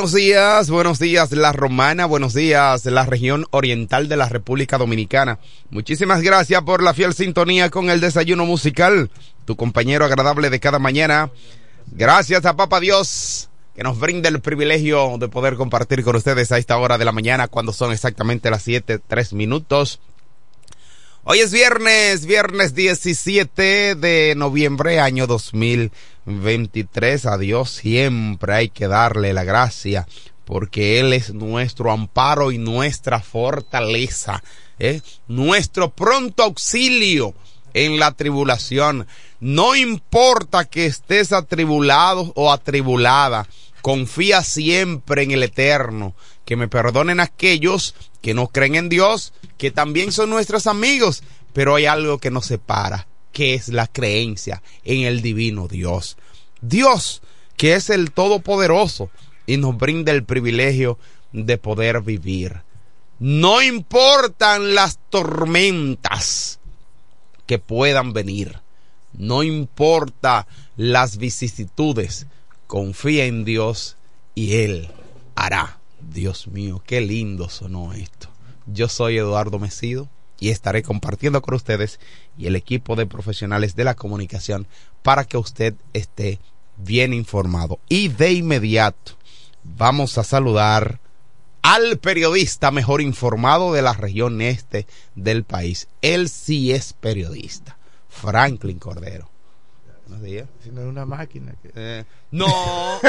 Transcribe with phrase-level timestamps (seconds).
[0.00, 5.38] Buenos días, buenos días La Romana, buenos días la región oriental de la República Dominicana.
[5.68, 9.10] Muchísimas gracias por la fiel sintonía con el desayuno musical,
[9.44, 11.30] tu compañero agradable de cada mañana.
[11.88, 16.56] Gracias a Papa Dios que nos brinda el privilegio de poder compartir con ustedes a
[16.56, 20.00] esta hora de la mañana cuando son exactamente las 7, 3 minutos.
[21.24, 25.26] Hoy es viernes, viernes 17 de noviembre, año
[26.36, 27.26] 2023.
[27.26, 30.06] A Dios siempre hay que darle la gracia,
[30.44, 34.42] porque Él es nuestro amparo y nuestra fortaleza,
[34.78, 35.00] ¿eh?
[35.28, 37.34] nuestro pronto auxilio
[37.74, 39.06] en la tribulación.
[39.38, 43.46] No importa que estés atribulado o atribulada,
[43.82, 46.14] confía siempre en el Eterno.
[46.44, 51.22] Que me perdonen aquellos que no creen en Dios, que también son nuestros amigos,
[51.52, 56.16] pero hay algo que nos separa, que es la creencia en el divino Dios.
[56.60, 57.22] Dios,
[57.56, 59.10] que es el Todopoderoso
[59.46, 60.98] y nos brinda el privilegio
[61.32, 62.62] de poder vivir.
[63.18, 66.58] No importan las tormentas
[67.46, 68.60] que puedan venir,
[69.12, 70.46] no importa
[70.76, 72.26] las vicisitudes,
[72.66, 73.96] confía en Dios
[74.34, 74.88] y Él
[75.34, 75.78] hará.
[76.00, 78.28] Dios mío, qué lindo sonó esto.
[78.66, 80.08] Yo soy Eduardo Mesido
[80.40, 82.00] y estaré compartiendo con ustedes
[82.36, 84.66] y el equipo de profesionales de la comunicación
[85.02, 86.40] para que usted esté
[86.78, 87.78] bien informado.
[87.88, 89.12] Y de inmediato
[89.62, 90.98] vamos a saludar
[91.62, 95.88] al periodista mejor informado de la región este del país.
[96.00, 97.76] Él sí es periodista,
[98.08, 99.29] Franklin Cordero.
[100.10, 100.48] Buenos días.
[100.64, 101.52] Si no es una máquina.
[101.62, 102.46] que- Eh, no,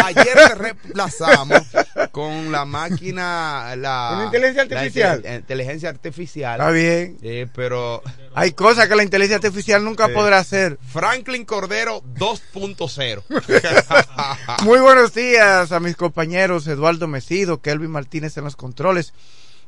[0.06, 1.64] ayer te reemplazamos
[2.12, 5.18] con la máquina, la, ¿Con inteligencia la artificial?
[5.24, 6.60] inte- inteligencia artificial.
[6.60, 7.18] Está bien.
[7.24, 8.04] Eh, pero
[8.36, 10.78] Hay cosas que la inteligencia artificial nunca podrá hacer.
[10.94, 13.24] Franklin Cordero 2.0.
[14.64, 19.14] Muy buenos días a mis compañeros Eduardo Mesido, Kelvin Martínez en los controles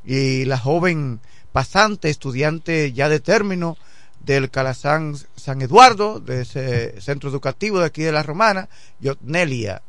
[0.06, 1.20] y la joven
[1.52, 3.76] pasante, estudiante ya de término
[4.24, 9.82] del Calazán San Eduardo, de ese centro educativo de aquí de la Romana, Yotnelia.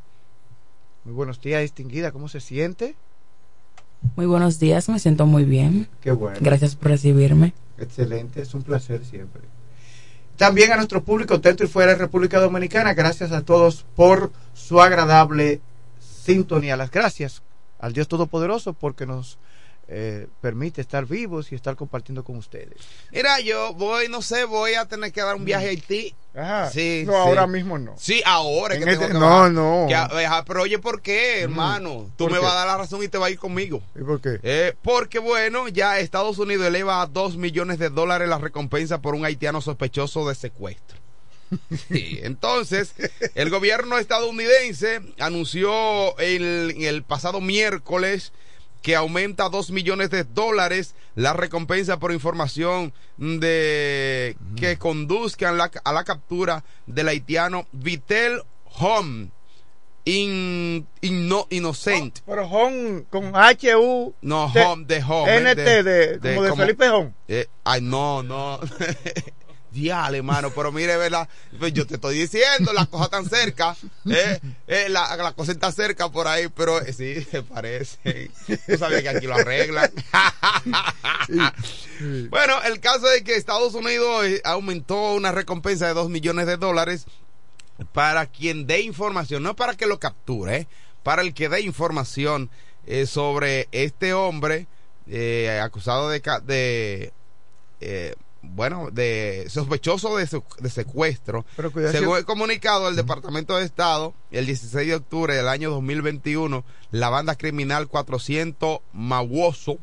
[1.04, 2.96] Muy buenos días, distinguida, ¿cómo se siente?
[4.16, 5.88] Muy buenos días, me siento muy bien.
[6.00, 6.38] Qué bueno.
[6.40, 7.54] Gracias por recibirme.
[7.78, 9.42] Excelente, es un placer siempre.
[10.36, 14.80] También a nuestro público dentro y fuera de República Dominicana, gracias a todos por su
[14.80, 15.60] agradable
[16.00, 16.76] sintonía.
[16.76, 17.42] Las gracias
[17.78, 19.38] al Dios Todopoderoso porque nos
[19.88, 22.78] eh, permite estar vivos y estar compartiendo con ustedes.
[23.12, 26.14] Mira, yo voy, no sé, voy a tener que dar un viaje a Haití.
[26.34, 26.70] Ajá.
[26.70, 27.18] Sí, no, sí.
[27.18, 27.94] ahora mismo no.
[27.96, 29.50] Sí, ahora es En que este- tengo que no, bajar.
[29.52, 29.86] no.
[29.88, 32.10] Que, ajá, pero oye, ¿por qué, hermano?
[32.16, 32.44] Tú ¿Por me qué?
[32.44, 33.82] vas a dar la razón y te vas a ir conmigo.
[33.94, 34.40] ¿Y por qué?
[34.42, 39.14] Eh, porque bueno, ya Estados Unidos eleva a 2 millones de dólares la recompensa por
[39.14, 40.98] un haitiano sospechoso de secuestro.
[41.88, 42.94] Sí, entonces,
[43.36, 48.32] el gobierno estadounidense anunció el, el pasado miércoles
[48.84, 55.70] que aumenta a 2 millones de dólares la recompensa por información de que conduzcan la-
[55.84, 58.42] a la captura del haitiano Vitel
[58.78, 59.30] Home
[60.04, 62.18] in, inno- Innocent.
[62.26, 64.14] Pero Hon con H-U.
[64.20, 65.40] No, T- home, de home.
[65.40, 67.14] NT, de, como de Felipe Hon.
[67.26, 68.60] Eh, ay, no, no.
[69.74, 71.28] Diale, hermano, pero mire, ¿verdad?
[71.58, 73.76] Pues yo te estoy diciendo, la cosa tan cerca,
[74.08, 74.38] eh,
[74.68, 78.30] eh, la, la cosa está cerca por ahí, pero eh, sí, se parece.
[78.68, 79.90] Tú sabías que aquí lo arreglan.
[82.30, 86.56] bueno, el caso es que Estados Unidos eh, aumentó una recompensa de 2 millones de
[86.56, 87.06] dólares
[87.92, 90.68] para quien dé información, no para que lo capture, ¿eh?
[91.02, 92.48] para el que dé información
[92.86, 94.68] eh, sobre este hombre
[95.60, 97.12] acusado de, de
[98.54, 100.28] bueno, de sospechoso de,
[100.60, 101.44] de secuestro.
[101.56, 105.70] Pero cuidado, Según el comunicado del Departamento de Estado, el 16 de octubre del año
[105.70, 109.78] 2021, la banda criminal 400 Mawoso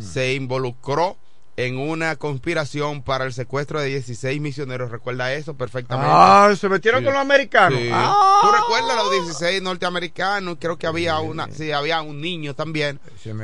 [0.00, 1.16] se involucró
[1.56, 4.90] en una conspiración para el secuestro de 16 misioneros.
[4.90, 6.10] ¿Recuerda eso perfectamente?
[6.12, 7.04] Ah, se metieron Sí.
[7.04, 7.78] con los americanos.
[7.78, 7.90] Sí.
[7.92, 8.38] Ah.
[8.42, 10.56] ¿Tú recuerdas los 16 norteamericanos?
[10.58, 12.98] Creo que había una, sí, había un niño también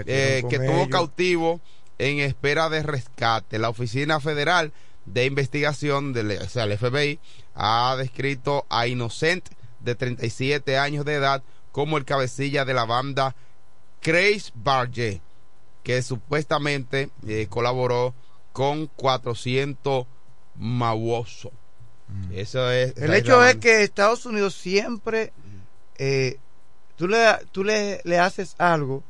[0.06, 0.88] eh, que estuvo ellos.
[0.88, 1.60] cautivo
[2.00, 3.58] en espera de rescate.
[3.58, 4.72] La Oficina Federal
[5.04, 7.18] de Investigación, del, o sea, el FBI,
[7.54, 9.48] ha descrito a Innocent,
[9.80, 11.42] de 37 años de edad,
[11.72, 13.34] como el cabecilla de la banda
[14.00, 15.20] Chris Barge,
[15.82, 18.14] que supuestamente eh, colaboró
[18.52, 20.06] con 400
[20.56, 21.52] Mawoso.
[22.32, 22.96] Eso es.
[22.96, 25.32] El hecho es que Estados Unidos siempre,
[25.96, 26.38] eh,
[26.96, 29.04] tú, le, tú le, le haces algo,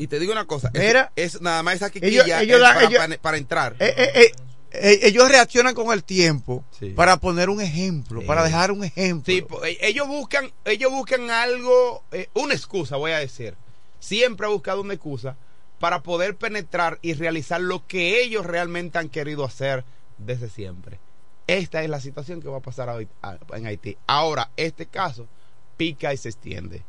[0.00, 2.86] Y te digo una cosa, Mira, es nada más esa quiquilla ellos es la- para,
[2.86, 3.76] ellos- para- para entrar.
[3.80, 4.32] eh, eh,
[4.72, 6.90] eh, ellos reaccionan con el tiempo Sí.
[6.90, 8.26] para poner un ejemplo, Sí.
[8.26, 9.30] para dejar un ejemplo.
[9.30, 9.44] Sí,
[9.82, 13.56] ellos buscan, ellos buscan algo, eh, una excusa, voy a decir.
[13.98, 15.36] Siempre ha buscado una excusa
[15.78, 19.84] para poder penetrar y realizar lo que ellos realmente han querido hacer
[20.16, 20.98] desde siempre.
[21.46, 23.98] Esta es la situación que va a pasar hoy- a- en Haití.
[24.06, 25.28] Ahora, este caso
[25.76, 26.84] pica y se extiende.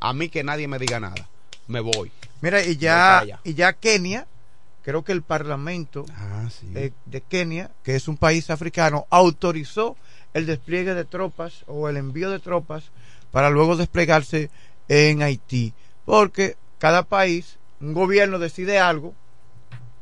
[0.00, 1.28] A mí que nadie me diga nada.
[1.68, 2.10] Me voy.
[2.40, 4.26] Mira, y ya, y ya Kenia,
[4.82, 6.66] creo que el Parlamento Ah, sí.
[7.06, 9.96] de Kenia, que es un país africano, autorizó
[10.32, 12.90] el despliegue de tropas o el envío de tropas
[13.30, 14.50] para luego desplegarse
[14.88, 15.72] en Haití.
[16.04, 19.14] Porque cada país, un gobierno decide algo,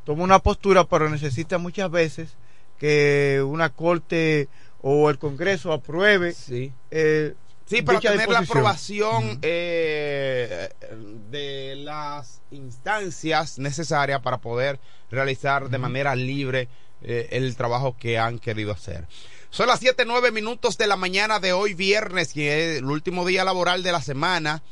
[0.05, 2.37] toma una postura, pero necesita muchas veces
[2.79, 4.49] que una corte
[4.81, 6.73] o el Congreso apruebe sí.
[6.91, 7.35] eh,
[7.69, 10.71] Sí, para tener la aprobación eh,
[11.31, 16.69] de las instancias necesarias para poder realizar de manera libre
[17.03, 19.07] eh, el trabajo que han querido hacer.
[19.51, 23.27] Son las 7, 9 minutos de la mañana de hoy viernes, que es el último
[23.27, 24.63] día laboral de la semana.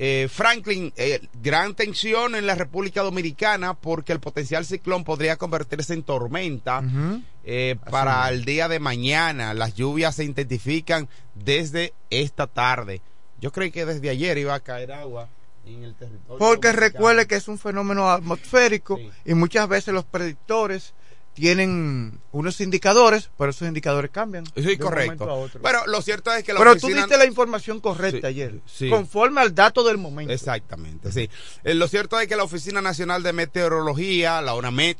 [0.00, 5.92] Eh, Franklin, eh, gran tensión en la República Dominicana porque el potencial ciclón podría convertirse
[5.92, 7.22] en tormenta Ujú.
[7.50, 9.54] Eh, para el día de mañana.
[9.54, 13.00] Las lluvias se intensifican desde esta tarde.
[13.40, 15.28] Yo creí que desde ayer iba a caer agua
[15.64, 16.36] en el territorio.
[16.38, 16.80] Porque dominicano.
[16.92, 19.10] recuerde que es un fenómeno atmosférico Sí.
[19.24, 20.92] y muchas veces los predictores
[21.32, 24.44] tienen unos indicadores, pero esos indicadores cambian.
[24.56, 25.48] Sí, correcto.
[25.62, 28.90] Pero lo cierto es que la Pero tú diste la información correcta Sí, ayer, sí.
[28.90, 30.32] conforme al dato del momento.
[30.34, 31.30] Exactamente, sí.
[31.64, 34.98] Eh, lo cierto es que la Oficina Nacional de Meteorología, la ONAMET,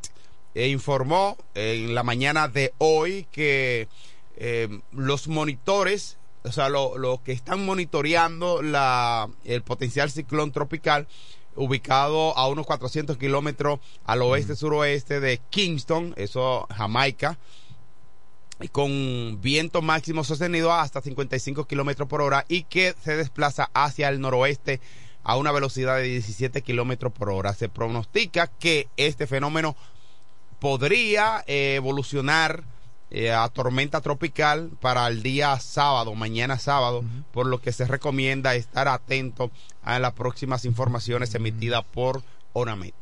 [0.67, 3.87] informó en la mañana de hoy que
[4.37, 11.07] eh, los monitores, o sea, los lo que están monitoreando la, el potencial ciclón tropical,
[11.55, 17.38] ubicado a unos 400 kilómetros al oeste-suroeste de Kingston, eso Jamaica,
[18.61, 24.09] y con viento máximo sostenido hasta 55 kilómetros por hora y que se desplaza hacia
[24.09, 24.81] el noroeste
[25.23, 27.55] a una velocidad de 17 kilómetros por hora.
[27.55, 29.77] Se pronostica que este fenómeno
[30.59, 32.65] podría eh, evolucionar
[33.11, 38.55] eh, a tormenta tropical para el día sábado, mañana sábado, por lo que se recomienda
[38.55, 39.50] estar atento
[39.83, 42.23] a las próximas informaciones emitidas por
[42.53, 42.95] ONAMET.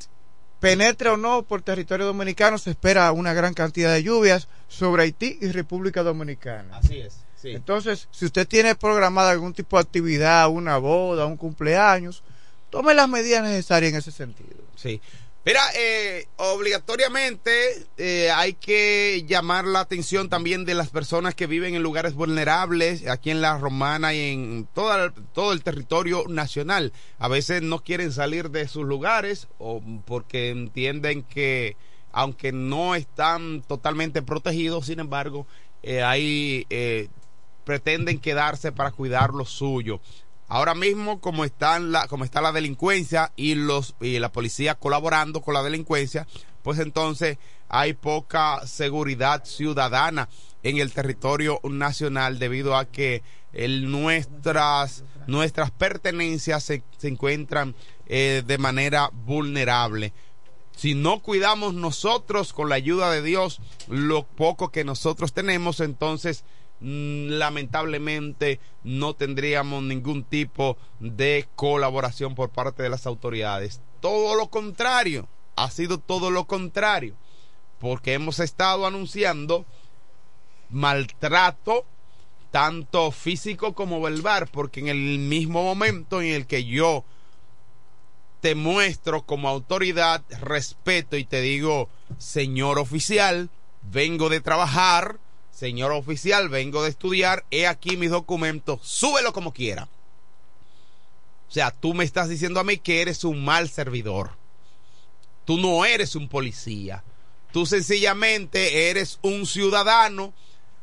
[0.61, 5.39] Penetre o no por territorio dominicano, se espera una gran cantidad de lluvias sobre Haití
[5.41, 6.79] y República Dominicana.
[6.79, 7.51] Así es, sí.
[7.51, 12.23] Entonces, si usted tiene programada algún tipo de actividad, una boda, un cumpleaños,
[12.71, 14.57] tome las medidas necesarias en ese sentido.
[14.77, 15.01] Sí.
[15.47, 17.53] Mira, eh, obligatoriamente
[17.99, 23.07] eh, hay que llamar la atención también de las personas que viven en lugares vulnerables,
[23.07, 26.93] aquí en la Romana y en todo el territorio nacional.
[27.21, 31.77] A veces no quieren salir de sus lugares o porque entienden que,
[32.11, 35.47] aunque no están totalmente protegidos, sin embargo,
[35.85, 37.07] eh, ahí eh,
[37.65, 40.01] pretenden quedarse para cuidar lo suyo.
[40.49, 45.41] Ahora mismo, como están la, como está la delincuencia y los y la policía colaborando
[45.43, 46.27] con la delincuencia,
[46.63, 47.39] pues entonces
[47.69, 50.29] hay poca seguridad ciudadana
[50.63, 53.23] en el territorio nacional debido a que
[53.83, 57.75] nuestras nuestras pertenencias se, se encuentran
[58.07, 60.13] eh, de manera vulnerable.
[60.77, 66.45] Si no cuidamos nosotros con la ayuda de Dios lo poco que nosotros tenemos, entonces
[66.81, 73.81] lamentablemente no tendríamos ningún tipo de colaboración por parte de las autoridades.
[74.01, 77.17] Todo lo contrario, ha sido todo lo contrario,
[77.79, 79.65] porque hemos estado anunciando
[80.71, 81.85] maltrato
[82.51, 87.05] tanto físico como verbal, porque en el mismo momento en el que yo
[88.41, 93.51] te muestro como autoridad respeto y te digo, señor oficial,
[93.83, 95.19] vengo de trabajar,
[95.57, 99.89] señor oficial, vengo de estudiar, he aquí mis documentos, súbelo como quiera.
[101.49, 104.33] O sea, tú me estás diciendo a mí que eres un mal servidor.
[105.47, 107.05] Tú no eres un policía.
[107.53, 110.35] Tú sencillamente eres un ciudadano,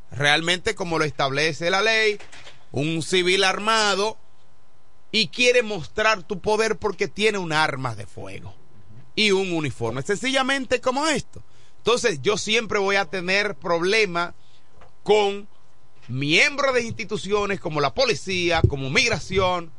[0.10, 2.18] realmente como lo establece la ley,
[2.72, 4.18] un civil armado,
[5.12, 8.56] y quiere mostrar tu poder porque tiene un arma de fuego
[9.14, 10.02] y un uniforme.
[10.02, 11.44] Sencillamente como esto.
[11.78, 14.34] Entonces yo siempre voy a tener problemas
[15.04, 15.48] con
[16.08, 19.72] miembros de instituciones como la policía, como migración,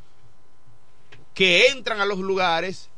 [1.33, 2.91] que entran a los lugares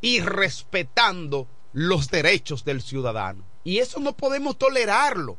[0.00, 3.44] y respetando los derechos del ciudadano.
[3.64, 5.36] Y eso no podemos tolerarlo.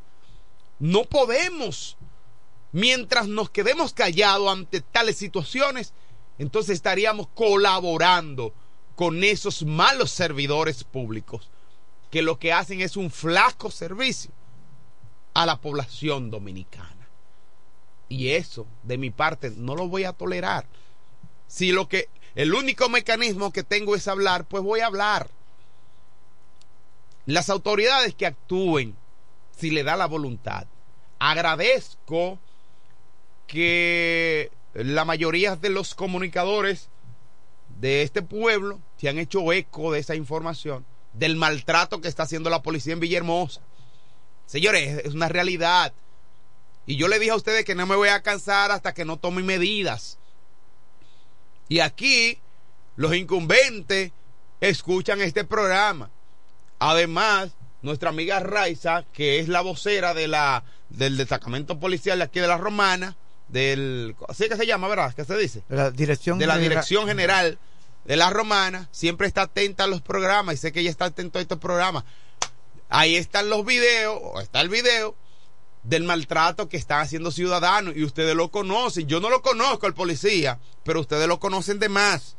[0.79, 1.97] No podemos.
[2.71, 5.93] Mientras nos quedemos callados ante tales situaciones,
[6.37, 8.53] entonces estaríamos colaborando
[8.95, 11.49] con esos malos servidores públicos
[12.11, 14.31] que lo que hacen es un flaco servicio
[15.35, 17.07] a la población dominicana.
[18.09, 20.65] Y eso, de mi parte, no lo voy a tolerar.
[21.47, 25.29] Si lo que el único mecanismo que tengo es hablar, pues voy a hablar.
[27.25, 28.95] Las autoridades que actúen,
[29.51, 30.67] si le da la voluntad.
[31.19, 32.39] Agradezco
[33.45, 36.89] que la mayoría de los comunicadores
[37.79, 42.49] de este pueblo se han hecho eco de esa información, del maltrato que está haciendo
[42.49, 43.61] la policía en Villahermosa.
[44.45, 45.93] Señores, es una realidad.
[46.85, 49.17] Y yo le dije a ustedes que no me voy a cansar hasta que no
[49.17, 50.17] tome medidas.
[51.67, 52.39] Y aquí
[52.95, 54.11] los incumbentes
[54.61, 56.09] escuchan este programa.
[56.79, 62.39] Además, nuestra amiga Raiza, que es la vocera de la, del destacamento policial de aquí
[62.39, 63.15] de la Romana,
[63.47, 65.13] del, así que se llama, ¿verdad?
[65.15, 65.63] ¿Qué se dice?
[65.69, 67.59] La dirección de la General- Dirección General
[68.05, 71.39] de la Romana, siempre está atenta a los programas y sé que ella está atenta
[71.39, 72.03] a estos programas.
[72.89, 75.15] Ahí están los videos, está el video
[75.83, 79.07] del maltrato que están haciendo ciudadanos y ustedes lo conocen.
[79.07, 82.35] Yo no lo conozco, el policía, pero ustedes lo conocen de más.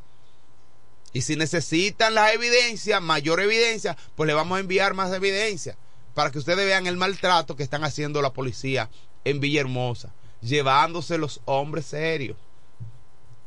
[1.13, 5.77] Y si necesitan la evidencia, mayor evidencia, pues le vamos a enviar más evidencia
[6.15, 8.91] para que ustedes vean el maltrato que están haciendo la policía
[9.25, 12.37] en Villahermosa, llevándose los hombres serios.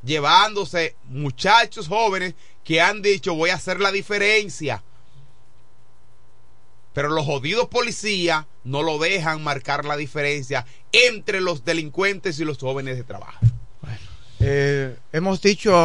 [0.04, 4.84] llevándose muchachos jóvenes que han dicho voy a hacer la diferencia.
[6.94, 12.58] Pero los jodidos policías no lo dejan marcar la diferencia entre los delincuentes y los
[12.58, 13.40] jóvenes de trabajo.
[14.40, 15.76] Eh, hemos dicho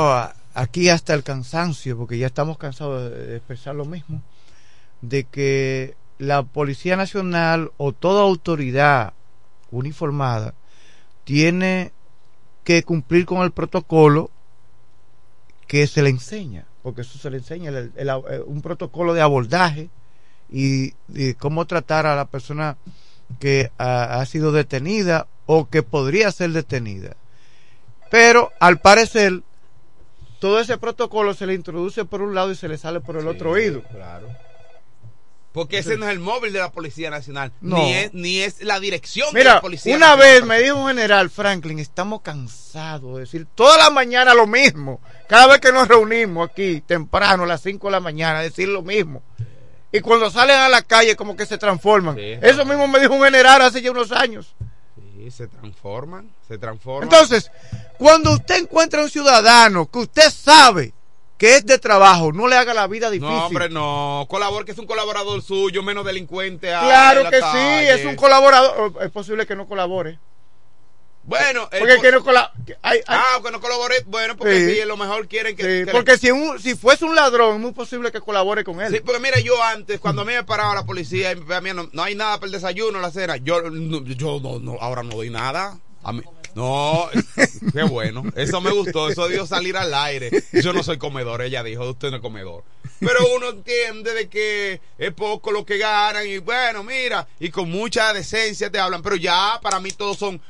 [0.54, 4.22] aquí hasta el cansancio, porque ya estamos cansados de, de expresar lo mismo,
[5.02, 9.12] de que la Policía Nacional o toda autoridad
[9.70, 10.54] uniformada
[11.24, 11.92] tiene
[12.62, 14.30] que cumplir con el protocolo
[15.66, 19.20] que se le enseña, porque eso se le enseña, el- el- el- un protocolo de
[19.22, 19.90] abordaje
[20.54, 22.76] y, y cómo tratar a la persona
[23.40, 27.16] que ha, ha sido detenida o que podría ser detenida.
[28.10, 29.42] Pero al parecer,
[30.40, 33.26] todo ese protocolo se le introduce por un lado y se le sale por el
[33.26, 33.82] otro oído.
[33.82, 34.28] Claro.
[35.52, 37.76] Porque ese no es el móvil de la Policía Nacional, No.
[37.76, 40.32] ni, es, ni es la dirección de Mira, la Policía una Nacional.
[40.40, 45.00] vez me dijo un general Franklin, estamos cansados de decir toda la mañana lo mismo.
[45.28, 48.82] Cada vez que nos reunimos aquí, temprano, a las 5 de la mañana, decir lo
[48.82, 49.22] mismo.
[49.96, 52.16] Y cuando salen a la calle como que se transforman.
[52.16, 52.36] Sí.
[52.42, 54.54] Eso mismo me dijo un general hace ya unos años.
[55.16, 57.04] Sí, se transforman, se transforman.
[57.04, 57.50] Entonces,
[57.96, 60.92] cuando usted encuentra un ciudadano que usted sabe
[61.38, 63.32] que es de trabajo, no le haga la vida difícil.
[63.34, 64.26] no, hombre, no.
[64.28, 66.74] Colabor, que es un colaborador suyo, menos delincuente.
[66.74, 67.84] ah, Claro la que calle.
[67.94, 68.94] sí, es un colaborador.
[69.00, 70.18] Es posible que no colabore.
[71.26, 73.96] Bueno, el Porque co- que no cola- que hay- hay- Ah, que no colabore.
[74.06, 74.80] Bueno, porque Sí.
[74.80, 75.62] a lo mejor quieren que.
[75.62, 78.62] Sí, que le- porque si, un, si fuese un ladrón, es muy posible que colabore
[78.62, 78.92] con él.
[78.92, 81.70] Sí, porque mira, yo antes, cuando a mí me paraba la policía y a mí
[81.74, 85.02] no, no hay nada para el desayuno, la cena, yo, no, yo no, no, ahora
[85.02, 85.78] no doy nada.
[86.02, 86.20] A mí,
[86.54, 87.08] no,
[87.72, 88.22] qué bueno.
[88.36, 90.30] Eso me gustó, eso dio salir al aire.
[90.52, 92.64] Yo no soy comedor, ella dijo, usted no es comedor.
[93.00, 97.70] Pero uno entiende de que es poco lo que ganan y bueno, mira, y con
[97.70, 100.40] mucha decencia te hablan, pero ya para mí todos son,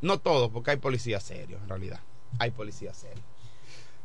[0.00, 2.00] no todos, porque hay policías serios en realidad.
[2.38, 3.24] Hay policías serios.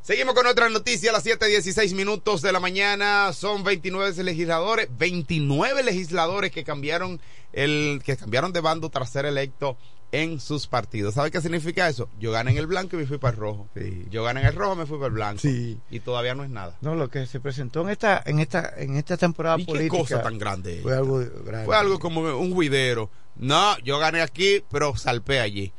[0.01, 3.33] Seguimos con otras noticias a las 7:16 minutos de la mañana.
[3.33, 7.19] Son 29 legisladores, 29 legisladores que cambiaron
[7.53, 9.77] el que cambiaron de bando tras ser electo
[10.11, 11.15] en sus partidos.
[11.15, 12.07] ¿Sabe qué significa eso?
[12.19, 13.67] Yo gané en el blanco y me fui para el rojo.
[13.75, 14.05] Sí.
[14.11, 15.39] Yo gané en el rojo, me fui para el blanco.
[15.39, 15.79] Sí.
[15.89, 16.77] Y todavía no es nada.
[16.81, 19.97] No, lo que se presentó en esta, en esta, en esta temporada ¿Y qué política
[19.97, 20.81] cosa tan grande?
[20.83, 21.65] fue algo grande.
[21.65, 23.09] Fue algo como un juidero.
[23.35, 25.73] No, yo gané aquí, pero salpé allí.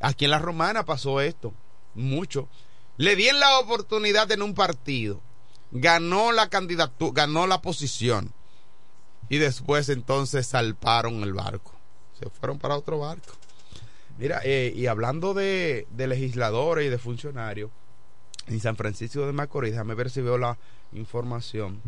[0.00, 1.52] Aquí en la Romana pasó esto.
[1.94, 2.48] Mucho.
[2.96, 5.20] Le di en la oportunidad en un partido.
[5.70, 8.32] Ganó la candidatura, ganó la posición.
[9.28, 11.72] Y después entonces salparon el barco.
[12.18, 13.34] Se fueron para otro barco.
[14.18, 17.70] Mira, eh, y hablando de, de legisladores y de funcionarios,
[18.48, 20.58] en San Francisco de Macorís, déjame ver si veo la
[20.92, 21.80] información,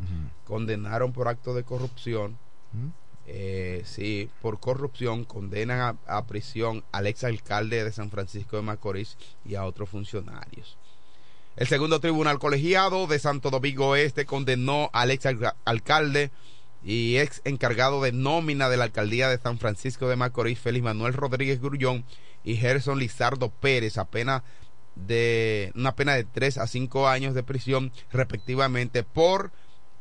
[0.47, 2.39] condenaron por acto de corrupción.
[3.33, 9.17] Eh, sí, por corrupción condenan a, a prisión al exalcalde de San Francisco de Macorís
[9.45, 10.77] y a otros funcionarios.
[11.57, 16.31] El segundo tribunal colegiado de Santo Domingo Este condenó al ex alca- alcalde
[16.83, 21.13] y ex encargado de nómina de la alcaldía de San Francisco de Macorís, Félix Manuel
[21.15, 22.05] Rodríguez Grullón
[22.43, 24.43] y Gerson Lizardo Pérez, a pena
[24.97, 29.53] de una pena de 3 a 5 años de prisión respectivamente por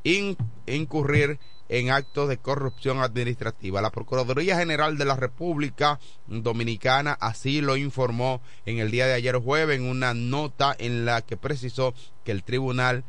[0.04, 1.38] in- incurrir
[1.70, 3.82] en actos de corrupción administrativa.
[3.82, 9.38] La Procuraduría General de la República Dominicana así lo informó en el día de ayer
[9.38, 11.94] jueves en una nota en la que precisó
[12.26, 13.04] que el tribunal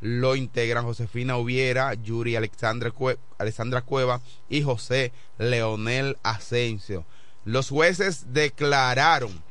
[0.00, 2.92] lo integran Josefina Ubiera, Yuri Alexandra,
[3.38, 7.04] Alexandra Cueva y José Leonel Asensio.
[7.44, 9.42] Los jueces declararon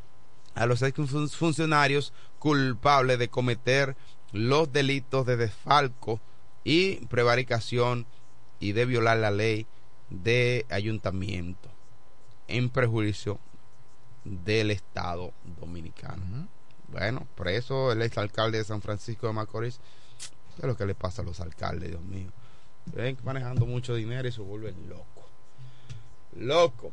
[0.54, 3.96] a los ex fun- funcionarios culpables de cometer
[4.32, 6.22] los delitos de desfalco
[6.63, 8.06] y prevaricación
[8.65, 9.67] y de violar la ley
[10.10, 11.69] de ayuntamiento
[12.47, 13.39] en prejuicio
[14.23, 16.47] del Estado dominicano.
[16.88, 19.80] Bueno, preso el exalcalde de San Francisco de Macorís.
[20.56, 22.32] ¿Qué es lo que le pasa a los alcaldes, Dios mío?
[22.88, 25.25] Ven manejando mucho dinero y se vuelven locos.
[26.36, 26.91] Loco.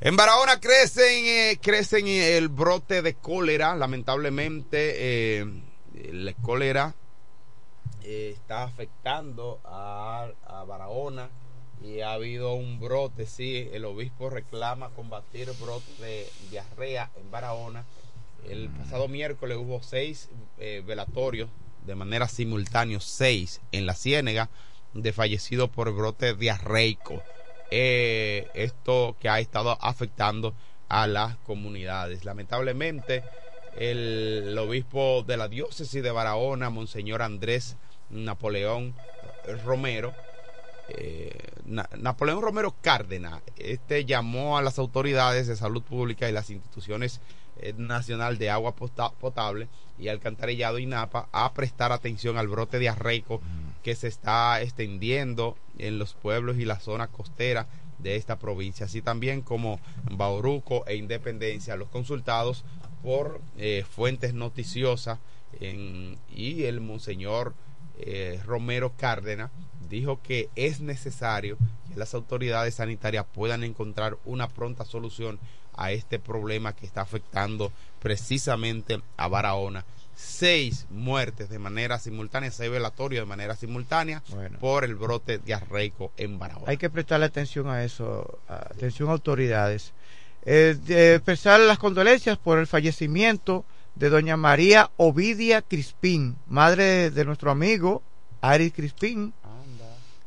[0.00, 3.76] En Barahona crecen, eh, crecen el brote de cólera.
[3.76, 5.46] Lamentablemente, eh,
[6.12, 6.94] la cólera
[8.02, 11.30] eh, está afectando a, a Barahona
[11.82, 17.84] y ha habido un brote, sí, el obispo reclama combatir brote de diarrea en Barahona.
[18.46, 21.48] El pasado miércoles hubo seis eh, velatorios
[21.86, 24.50] de manera simultánea, seis en la Ciénega
[24.92, 27.22] de fallecidos por brote diarreico.
[27.70, 30.54] Eh, esto que ha estado afectando
[30.88, 32.24] a las comunidades.
[32.24, 33.22] Lamentablemente,
[33.76, 37.76] el, el obispo de la diócesis de Barahona, Monseñor Andrés
[38.10, 38.94] Napoleón
[39.64, 40.12] Romero,
[40.88, 41.30] eh,
[41.64, 47.20] Na- Napoleón Romero Cárdenas, este llamó a las autoridades de salud pública y las instituciones
[47.60, 49.68] eh, Nacional de Agua Pota- Potable
[49.98, 53.40] y Alcantarillado INAPA a prestar atención al brote de arreico
[53.82, 57.66] que se está extendiendo en los pueblos y la zona costera
[57.98, 59.78] de esta provincia, así también como
[60.10, 62.64] Bauruco e Independencia, los consultados
[63.02, 65.18] por eh, fuentes noticiosas
[65.60, 67.54] en- y el monseñor
[68.06, 69.50] eh, Romero Cárdenas
[69.88, 71.56] dijo que es necesario
[71.88, 75.38] que las autoridades sanitarias puedan encontrar una pronta solución
[75.74, 79.84] a este problema que está afectando precisamente a Barahona.
[80.14, 84.58] Seis muertes de manera simultánea, seis velatorios de manera simultánea Bueno.
[84.58, 86.66] por el brote de arreico en Barahona.
[86.70, 89.92] Hay que prestarle atención a eso, atención a autoridades.
[90.42, 97.24] Eh, de expresar las condolencias por el fallecimiento de doña María Ovidia Crispín, madre de,
[97.24, 98.02] nuestro amigo
[98.40, 99.34] Ari Crispín.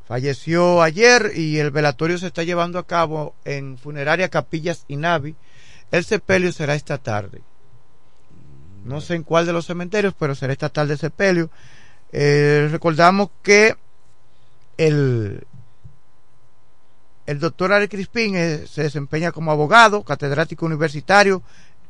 [0.07, 5.35] Falleció ayer y el velatorio se está llevando a cabo en Funeraria Capillas Inavi.
[5.91, 7.41] El sepelio será esta tarde.
[8.83, 11.49] No sé en cuál de los cementerios, pero será esta tarde el sepelio.
[12.11, 13.75] Eh, recordamos que
[14.77, 15.47] el,
[17.25, 21.41] el doctor Ari Crispín eh, se desempeña como abogado, catedrático universitario,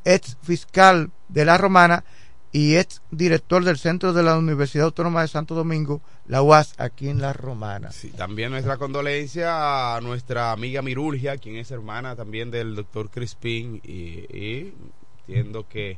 [0.05, 2.03] ex fiscal de la Romana
[2.51, 7.09] y ex director del Centro de la Universidad Autónoma de Santo Domingo, la UAS, aquí
[7.09, 7.91] en la Romana.
[7.91, 13.81] Sí, también nuestra condolencia a nuestra amiga Mirulgia, quien es hermana también del doctor Crispín
[13.83, 14.73] y, y
[15.19, 15.97] entiendo que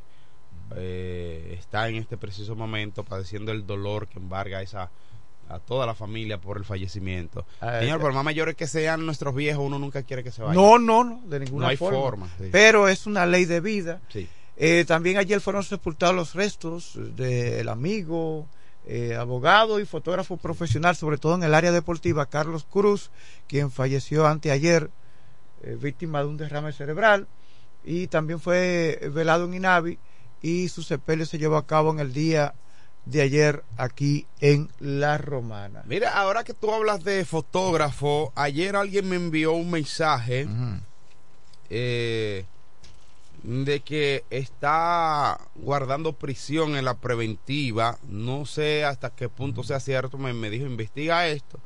[0.74, 4.90] eh, está en este preciso momento padeciendo el dolor que embarga esa
[5.48, 7.46] a toda la familia por el fallecimiento.
[7.60, 10.42] Ah, Señor, eh, por más mayores que sean nuestros viejos, uno nunca quiere que se
[10.42, 10.56] vayan.
[10.56, 11.98] No, no, no, de ninguna No hay forma.
[12.00, 12.48] forma, sí.
[12.50, 14.00] Pero es una ley de vida.
[14.08, 14.28] Sí.
[14.56, 18.46] Eh, también ayer fueron sepultados los restos del amigo,
[18.86, 23.10] eh, abogado y fotógrafo profesional, sobre todo en el área deportiva, Carlos Cruz,
[23.48, 24.90] quien falleció anteayer,
[25.62, 27.26] eh, víctima de un derrame cerebral,
[27.84, 29.98] y también fue velado en Inavi,
[30.40, 32.54] y su sepelio se llevó a cabo en el día
[33.06, 35.82] de ayer aquí en La Romana.
[35.86, 40.46] Mira, ahora que tú hablas de fotógrafo, ayer alguien me envió un mensaje
[41.70, 42.44] eh,
[43.42, 47.98] de que está guardando prisión en la preventiva.
[48.08, 50.18] No sé hasta qué punto sea cierto.
[50.18, 51.58] Me, me dijo, investiga esto.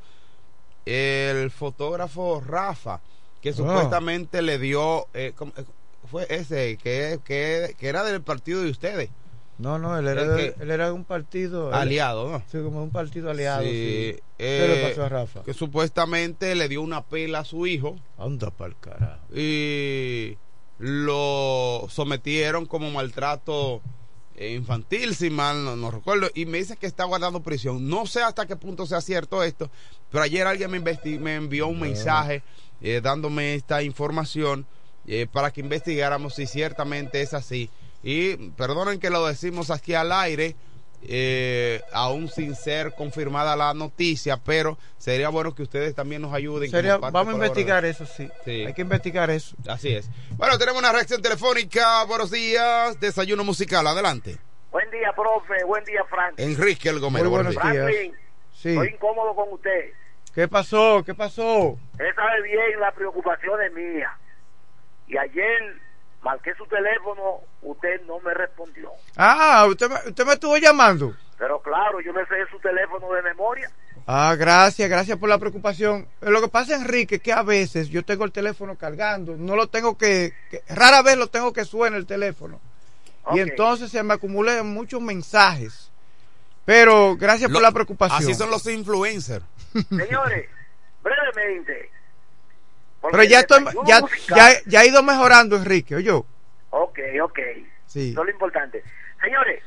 [0.85, 3.01] El fotógrafo Rafa,
[3.41, 5.07] que supuestamente le dio...
[5.13, 5.63] eh, ¿cómo- eh,
[6.09, 9.09] fue ese, que, que, que era del partido de ustedes,
[9.61, 11.69] No, no, él era, El de- que- él era un partido...
[11.69, 12.39] él- aliado, ¿no?
[12.51, 13.61] Sí, como un partido aliado.
[13.63, 14.19] Sí, Sí.
[14.39, 15.43] eh, ¿Qué le pasó a Rafa?
[15.43, 17.95] Que supuestamente le dio una pela a su hijo.
[18.17, 19.21] Anda pa'l carajo.
[19.35, 20.37] y
[20.79, 23.81] lo sometieron como maltrato
[24.35, 27.87] eh, infantil, si mal no, no recuerdo, y me dice que está guardando prisión.
[27.87, 29.69] No sé hasta qué punto sea cierto esto,
[30.09, 32.41] pero ayer alguien me, investi- me envió un mensaje
[32.81, 34.65] eh, dándome esta información
[35.05, 37.69] eh, para que investigáramos si ciertamente es así.
[38.03, 40.55] Y perdonen que lo decimos aquí al aire,
[41.03, 46.69] eh, aún sin ser confirmada la noticia, pero sería bueno que ustedes también nos ayuden.
[46.69, 48.29] Sería, vamos a investigar eso, sí.
[48.45, 48.65] Sí.
[48.65, 49.55] Hay que investigar eso.
[49.67, 50.09] Así es.
[50.37, 52.03] Bueno, tenemos una reacción telefónica.
[52.05, 52.99] Buenos días.
[52.99, 53.85] Desayuno musical.
[53.87, 54.37] Adelante.
[54.71, 55.63] Buen día, profe.
[55.65, 56.35] Buen día, Frank.
[56.37, 57.25] Enrique el Gomero.
[57.29, 57.87] Muy buenos buenos días.
[57.87, 57.95] días.
[57.97, 58.21] Franklin,
[58.53, 58.69] Sí.
[58.69, 59.91] estoy incómodo con usted.
[60.33, 61.03] ¿Qué pasó?
[61.05, 61.77] ¿Qué pasó?
[61.91, 64.11] Usted sabe bien las preocupaciones mías.
[65.07, 65.81] Y ayer
[66.21, 68.91] marqué su teléfono, usted no me respondió.
[69.17, 71.13] Ah, usted me, usted me estuvo llamando.
[71.37, 73.71] Pero claro, yo me sé su teléfono de memoria.
[74.07, 76.07] Ah, gracias, gracias por la preocupación.
[76.21, 79.67] Lo que pasa, Enrique, es que a veces yo tengo el teléfono cargando, no lo
[79.67, 82.59] tengo que, que- rara vez lo tengo que suene el teléfono.
[83.33, 85.91] Y entonces se me acumulan muchos mensajes.
[86.65, 88.19] Pero gracias por la preocupación.
[88.21, 89.43] Así son los influencers.
[89.89, 90.49] Señores,
[91.01, 91.89] brevemente.
[93.09, 94.01] Pero ya estoy, ya,
[94.35, 96.11] ya, ya ha ido mejorando, Enrique, oye.
[96.11, 97.39] Ok, ok.
[97.87, 98.11] Sí.
[98.11, 98.83] Eso es lo importante.
[99.21, 99.63] Señores,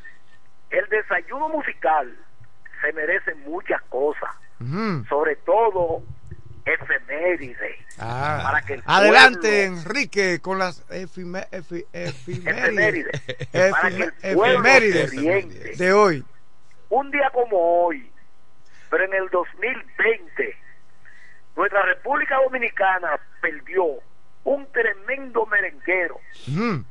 [0.70, 2.16] el desayuno musical
[2.80, 4.30] se merece muchas cosas.
[5.08, 6.02] Sobre todo
[6.64, 7.76] efemérides.
[7.98, 13.06] Ah, Para que el adelante, pueblo- Enrique, con las efime- efi- efimérides,
[13.52, 13.70] Efemérides.
[13.70, 16.24] Para que el pueblo efemérides de hoy.
[16.88, 18.10] Un día como hoy,
[18.90, 20.56] pero en el 2020,
[21.56, 23.84] nuestra República Dominicana perdió
[24.44, 26.84] un tremendo merenguero, Ujú.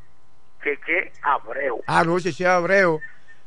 [0.64, 1.84] Cheche Abreu.
[1.88, 3.00] Ah, no, Cheche Abreu.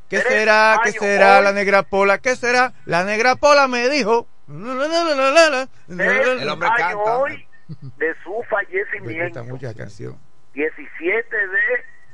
[0.08, 0.80] ¿Qué Tres será?
[0.84, 1.44] ¿Qué será hoy.
[1.44, 2.18] la negra pola?
[2.18, 2.72] ¿Qué será?
[2.84, 4.28] La negra pola me dijo.
[4.48, 7.16] El hombre canta.
[7.18, 7.48] hoy
[7.96, 10.16] de su fallecimiento, mucho la canción.
[10.54, 11.36] 17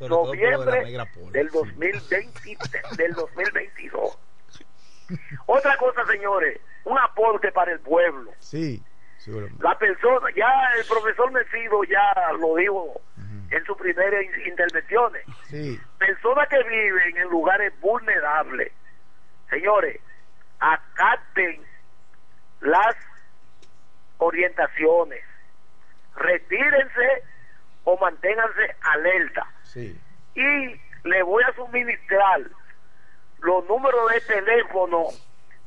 [0.00, 0.84] de noviembre
[1.32, 4.18] del 2020, del 2022.
[5.46, 8.32] Otra cosa, señores, un aporte para el pueblo.
[8.38, 8.82] Sí.
[9.60, 13.00] La persona, ya el profesor Mesido ya lo dijo
[13.50, 15.24] en sus primeras in- intervenciones.
[15.44, 15.78] Sí.
[15.98, 18.72] Personas que viven en lugares vulnerables.
[19.50, 20.00] Señores,
[20.58, 21.60] acaten
[22.62, 22.96] las
[24.18, 25.22] orientaciones.
[26.16, 27.22] Retírense
[27.84, 29.46] o manténganse alerta.
[29.64, 29.98] Sí.
[30.34, 32.40] Y le voy a suministrar
[33.40, 35.06] los números de teléfono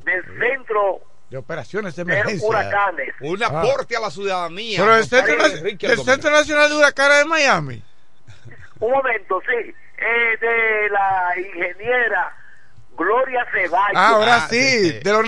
[0.03, 1.01] del centro
[1.35, 2.47] De operaciones de emergencia.
[2.47, 3.13] huracanes.
[3.19, 3.47] Un Ah.
[3.47, 4.79] aporte a la ciudadanía.
[4.79, 6.13] Pero el Centro, Compadre Na- Enrique el Gómez.
[6.13, 7.83] Centro Nacional de Huracanes de Miami.
[8.79, 9.73] Un momento, sí.
[9.97, 12.33] Eh, de la ingeniera
[12.97, 13.95] Gloria Ceballos.
[13.95, 14.99] Ah, ahora Ah, sí, sí, sí.
[15.03, 15.23] de la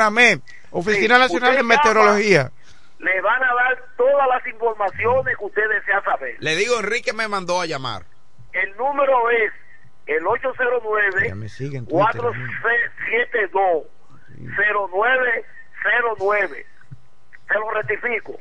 [0.71, 1.75] Oficina Sí, Nacional de llama.
[1.75, 2.51] Meteorología.
[2.99, 6.37] Le van a dar todas las informaciones que usted desea saber.
[6.39, 8.05] Le digo, Enrique me mandó a llamar.
[8.53, 9.51] El número es
[10.05, 11.49] el 809 Ya me
[15.81, 16.65] siguen en Twitter,
[17.47, 17.47] 472 0909.
[17.47, 18.37] Se lo rectifico.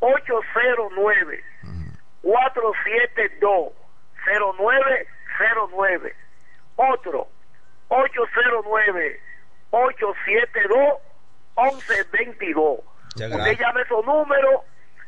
[0.00, 1.44] 809
[2.22, 3.72] 472
[4.26, 6.14] 0909.
[6.76, 7.28] Otro
[7.88, 9.20] 809
[9.70, 11.00] 872
[11.56, 12.80] 1122.
[13.16, 14.62] Ya, Usted llame esos números,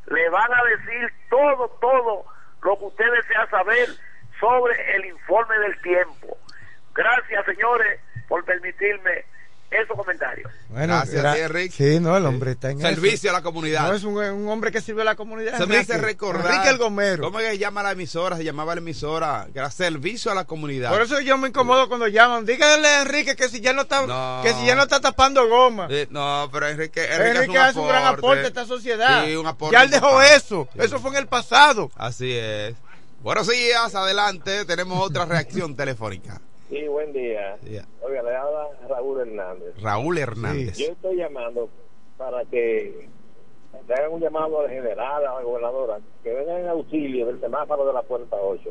[0.06, 2.24] le van a decir todo, todo
[2.62, 3.88] lo que usted desea saber
[4.38, 6.38] sobre el informe del tiempo.
[6.94, 9.24] Gracias, señores, por permitirme
[9.70, 10.50] esos comentarios.
[10.68, 11.74] Bueno, Gracias, Enrique.
[11.76, 13.36] Sí, no, el hombre está en Servicio eso.
[13.36, 13.88] a la comunidad.
[13.88, 15.58] No es un, un hombre que sirve a la comunidad.
[15.58, 16.06] Se me hace Enrique.
[16.12, 16.46] recordar.
[16.46, 17.24] Enrique el Gomero.
[17.24, 18.36] ¿Cómo es que llama la emisora?
[18.36, 20.90] Se llamaba la emisora, que era servicio a la comunidad.
[20.90, 22.46] Por eso yo me incomodo cuando llaman.
[22.46, 24.40] Díganle a Enrique que si ya no está, No.
[24.42, 25.88] que si ya no está tapando goma.
[26.10, 29.24] No, pero Enrique, Enrique, hace un gran aporte a esta sociedad.
[29.24, 30.68] Sí, un aporte ya él dejó eso.
[30.72, 30.78] Sí.
[30.82, 31.90] Eso fue en el pasado.
[31.96, 32.74] Así es.
[33.22, 34.64] Buenos días, adelante.
[34.64, 36.40] Tenemos otra reacción telefónica.
[36.68, 37.56] Sí, buen día.
[38.02, 39.74] Oiga, le habla Raúl Hernández.
[39.80, 40.76] Raúl Hernández.
[40.76, 41.68] Yo estoy llamando
[42.16, 43.08] para que
[43.86, 47.86] le hagan un llamado al general, a la gobernadora, que vengan en auxilio del semáforo
[47.86, 48.62] de la puerta 8.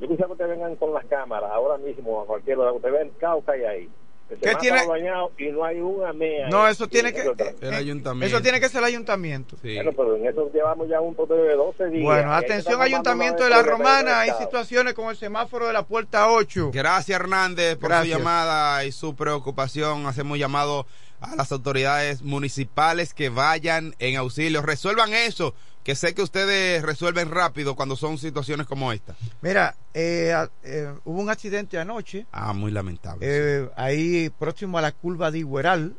[0.00, 2.94] Yo quisiera que ustedes vengan con las cámaras ahora mismo, a cualquier hora, que ustedes
[2.94, 3.90] ven Cauca y ahí.
[4.30, 4.86] El ¿Qué tiene?
[4.86, 6.48] bañado y no hay un amea.
[6.48, 7.22] No, eso tiene que.
[7.22, 8.36] El eh, ayuntamiento.
[8.36, 9.56] Eso tiene que ser el ayuntamiento.
[9.60, 9.74] Sí.
[9.74, 12.04] Bueno, pero en eso llevamos ya un total de 12 días.
[12.04, 16.70] Bueno, atención Ayuntamiento de la Romana, hay situaciones con el semáforo de la puerta 8.
[16.72, 18.12] Gracias Hernández por Gracias.
[18.12, 20.06] su llamada y su preocupación.
[20.06, 20.86] Hacemos llamado
[21.20, 24.62] a las autoridades municipales que vayan en auxilio.
[24.62, 29.16] Resuelvan eso, que sé que ustedes resuelven rápido cuando son situaciones como esta.
[29.40, 33.26] Mira, eh, eh, hubo un accidente anoche, Ah, muy lamentable.
[33.28, 35.96] eh, ahí próximo a la curva de Igueral,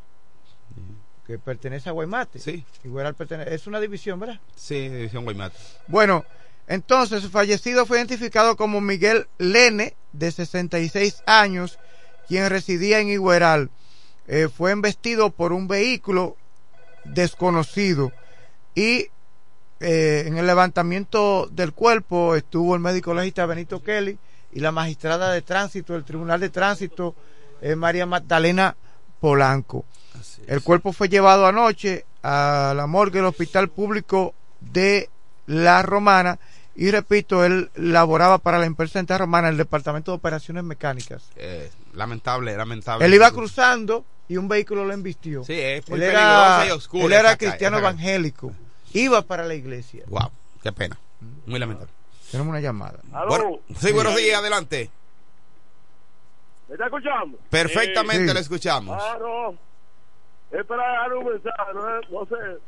[1.26, 2.38] que pertenece a Guaymate.
[2.38, 2.64] Sí.
[2.84, 4.40] Igueral pertenece, es una división, ¿verdad?
[4.56, 5.56] Sí, división Guaymate.
[5.88, 6.24] Bueno,
[6.68, 11.78] entonces su fallecido fue identificado como Miguel Lene, de 66 años,
[12.28, 13.70] quien residía en Igueral.
[14.56, 16.36] Fue embestido por un vehículo
[17.04, 18.12] desconocido
[18.74, 19.08] y
[19.82, 24.18] eh, en el levantamiento del cuerpo estuvo el médico legista Benito Kelly
[24.52, 27.14] y la magistrada de tránsito del Tribunal de Tránsito
[27.60, 28.76] eh, María Magdalena
[29.20, 29.84] Polanco.
[30.46, 35.10] El cuerpo fue llevado anoche a la morgue del Hospital Público de
[35.46, 36.38] La Romana
[36.74, 41.24] y repito, él laboraba para la empresa Central Romana en el Departamento de Operaciones Mecánicas.
[41.36, 43.04] Eh, lamentable, lamentable.
[43.04, 45.44] Él iba cruzando y un vehículo lo embistió.
[45.44, 48.52] Sí, es muy él era, y oscura él era cristiano evangélico.
[48.94, 50.04] Iba para la iglesia.
[50.08, 50.30] Wow,
[50.62, 50.98] qué pena.
[51.46, 51.92] Muy lamentable.
[52.30, 52.98] Tenemos una llamada.
[53.12, 54.90] Aló, Bueno, sí, buenos días, adelante.
[56.68, 57.38] ¿me está escuchando?
[57.50, 58.34] Perfectamente Sí.
[58.34, 58.98] lo escuchamos.
[59.02, 59.54] Ah, no.
[60.58, 62.58] Es para dar un mensaje, no, es- no se,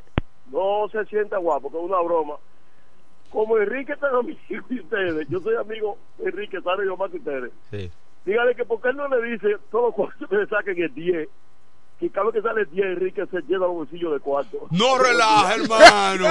[0.51, 2.35] no se sienta guapo, que es una broma.
[3.29, 7.11] Como Enrique es tan amigo de ustedes, yo soy amigo de Enrique, sabe yo más
[7.11, 7.51] que ustedes.
[7.71, 7.91] Sí.
[8.25, 11.27] Dígale que porque él no le dice todos los cuartos que le saquen el 10,
[11.99, 14.67] que cada vez que sale el 10, Enrique se llena los bolsillos de cuarto.
[14.71, 16.27] No relaja, hermano.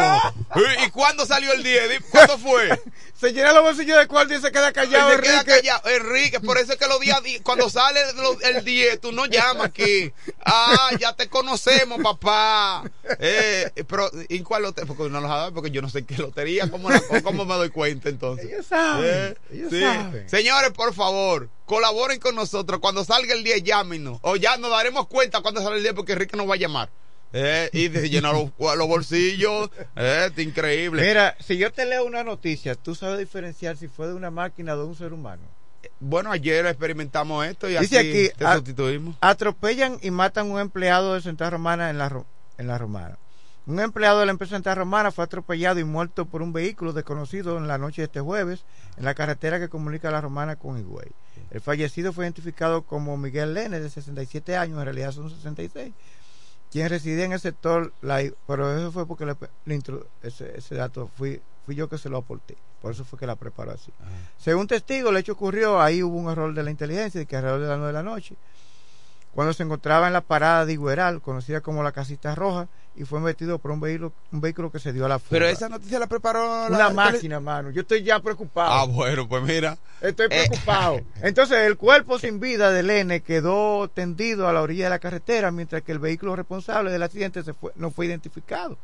[0.87, 1.91] ¿Y cuándo salió el 10?
[1.91, 2.69] Di- ¿Cuándo fue?
[3.15, 5.11] Se llena los bolsillos de cuarto y se queda callado.
[5.15, 5.51] Se queda Enrique.
[5.61, 5.89] callado.
[5.91, 8.01] Enrique, por eso es que los días, cuando sale
[8.43, 10.13] el 10, tú no llamas aquí.
[10.45, 12.83] Ah, ya te conocemos, papá.
[13.19, 14.87] Eh, pero, ¿y cuál lotería?
[14.95, 16.71] Porque no lo sabe, porque yo no sé qué lotería.
[16.71, 18.47] ¿Cómo, la- cómo me doy cuenta entonces?
[18.47, 19.05] Ellos saben.
[19.07, 19.81] Eh, ellos sí.
[19.81, 20.29] saben.
[20.29, 22.81] Señores, por favor, colaboren con nosotros.
[22.81, 24.19] Cuando salga el 10, llámenos.
[24.23, 26.91] O ya nos daremos cuenta cuando sale el 10 porque Enrique nos va a llamar.
[27.33, 29.71] Eh, y de llenar los, los bolsillos.
[29.97, 31.05] Eh, es increíble.
[31.05, 34.75] Mira, si yo te leo una noticia, tú sabes diferenciar si fue de una máquina
[34.75, 35.43] o de un ser humano.
[36.01, 39.17] Bueno, ayer experimentamos esto y Dice aquí, aquí, te sustituimos.
[39.21, 42.25] Atropellan y matan un empleado de Central Romana en la,
[42.59, 43.19] en la Romana.
[43.67, 47.57] Un empleado de la empresa Central Romana fue atropellado y muerto por un vehículo desconocido
[47.57, 48.65] en la noche de este jueves
[48.99, 51.09] en la carretera que comunica la Romana con Higüey.
[51.51, 55.95] El fallecido fue identificado como Miguel Lene, de 67 años, en realidad son 66,
[56.71, 60.75] quien residía en el sector, la, pero eso fue porque le, le intro- ese, ese
[60.75, 62.57] dato fui, fui yo que se lo aporté.
[62.83, 63.93] Por eso fue que la preparó así.
[64.39, 67.61] Según testigo, el hecho ocurrió, ahí hubo un error de la inteligencia, de que alrededor
[67.63, 68.37] de las 9 de la noche,
[69.33, 73.21] cuando se encontraba en la parada de Igueral, conocida como la Casita Roja, y fue
[73.21, 75.31] metido por un vehículo, un vehículo que se dio a la fuga.
[75.31, 77.71] Pero esa noticia la preparó Una la- máquina, mano.
[77.71, 78.73] Yo estoy ya preocupado.
[78.73, 79.77] Ah, bueno, pues mira.
[80.01, 80.47] Estoy Eh.
[80.49, 81.01] preocupado.
[81.23, 85.51] Entonces, el cuerpo sin vida del N quedó tendido a la orilla de la carretera,
[85.51, 88.79] mientras que el vehículo responsable del accidente se fue- no fue identificado.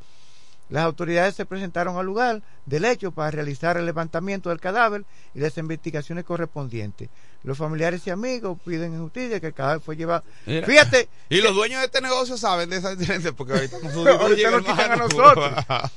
[0.71, 5.05] Las autoridades se presentaron al lugar del hecho para realizar el levantamiento del cadáver
[5.35, 7.09] y las investigaciones correspondientes.
[7.43, 10.23] Los familiares y amigos piden en justicia que el cadáver fue llevado.
[10.47, 10.65] Mira.
[10.67, 14.51] Fíjate, Y los dueños de este negocio saben de esa diferencia porque ahorita nos ahorita
[14.53, 15.53] nos quitan a nosotros.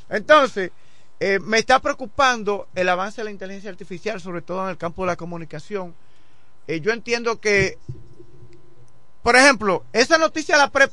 [0.10, 0.72] Entonces,
[1.20, 5.04] eh, me está preocupando el avance de la inteligencia artificial, sobre todo en el campo
[5.04, 5.94] de la comunicación.
[6.68, 7.78] Eh, yo entiendo que,
[9.22, 10.90] por ejemplo, esa noticia la pre-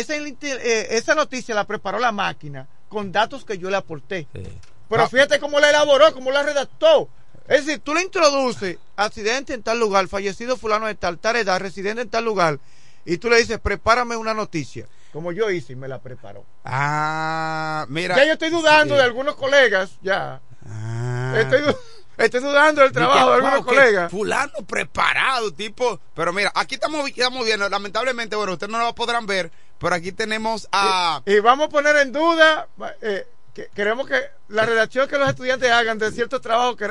[0.00, 4.26] esa, eh, esa noticia la preparó la máquina con datos que yo le aporté.
[4.88, 5.08] Pero Ah.
[5.08, 7.08] fíjate cómo la elaboró, cómo la redactó.
[7.48, 11.60] Es decir, tú le introduces accidente en tal lugar, fallecido fulano de tal, tal edad,
[11.60, 12.58] residente en tal lugar,
[13.04, 16.44] y tú le dices, prepárame una noticia, como yo hice y me la preparó.
[16.64, 18.16] Ah, mira.
[18.16, 18.98] Ya yo estoy dudando Sí.
[18.98, 20.40] de algunos colegas, ya.
[20.68, 21.34] Ah.
[21.38, 21.62] Estoy,
[22.18, 24.10] estoy dudando del trabajo de algunos Wow, colegas.
[24.10, 26.00] Fulano preparado, tipo.
[26.14, 30.12] Pero mira, aquí estamos, estamos viendo, lamentablemente, bueno, ustedes no lo podrán ver, pero aquí
[30.12, 31.22] tenemos a.
[31.26, 32.68] Y vamos a poner en duda,
[33.02, 36.90] eh, que queremos que la redacción que los estudiantes hagan de ciertos trabajos, que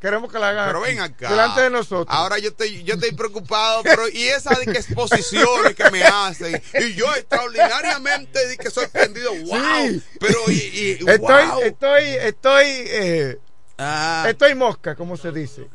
[0.00, 1.28] queremos que la hagan Pero ven acá.
[1.30, 2.08] delante de nosotros.
[2.08, 6.60] Ahora yo estoy, yo estoy preocupado, pero y esa de que exposiciones que me hacen,
[6.74, 9.88] y yo extraordinariamente de que sorprendido, wow.
[9.88, 10.02] Sí.
[10.18, 11.60] Pero y, y estoy, wow.
[11.62, 13.38] estoy, estoy, eh,
[13.82, 15.66] Ah, estoy mosca, como se dice.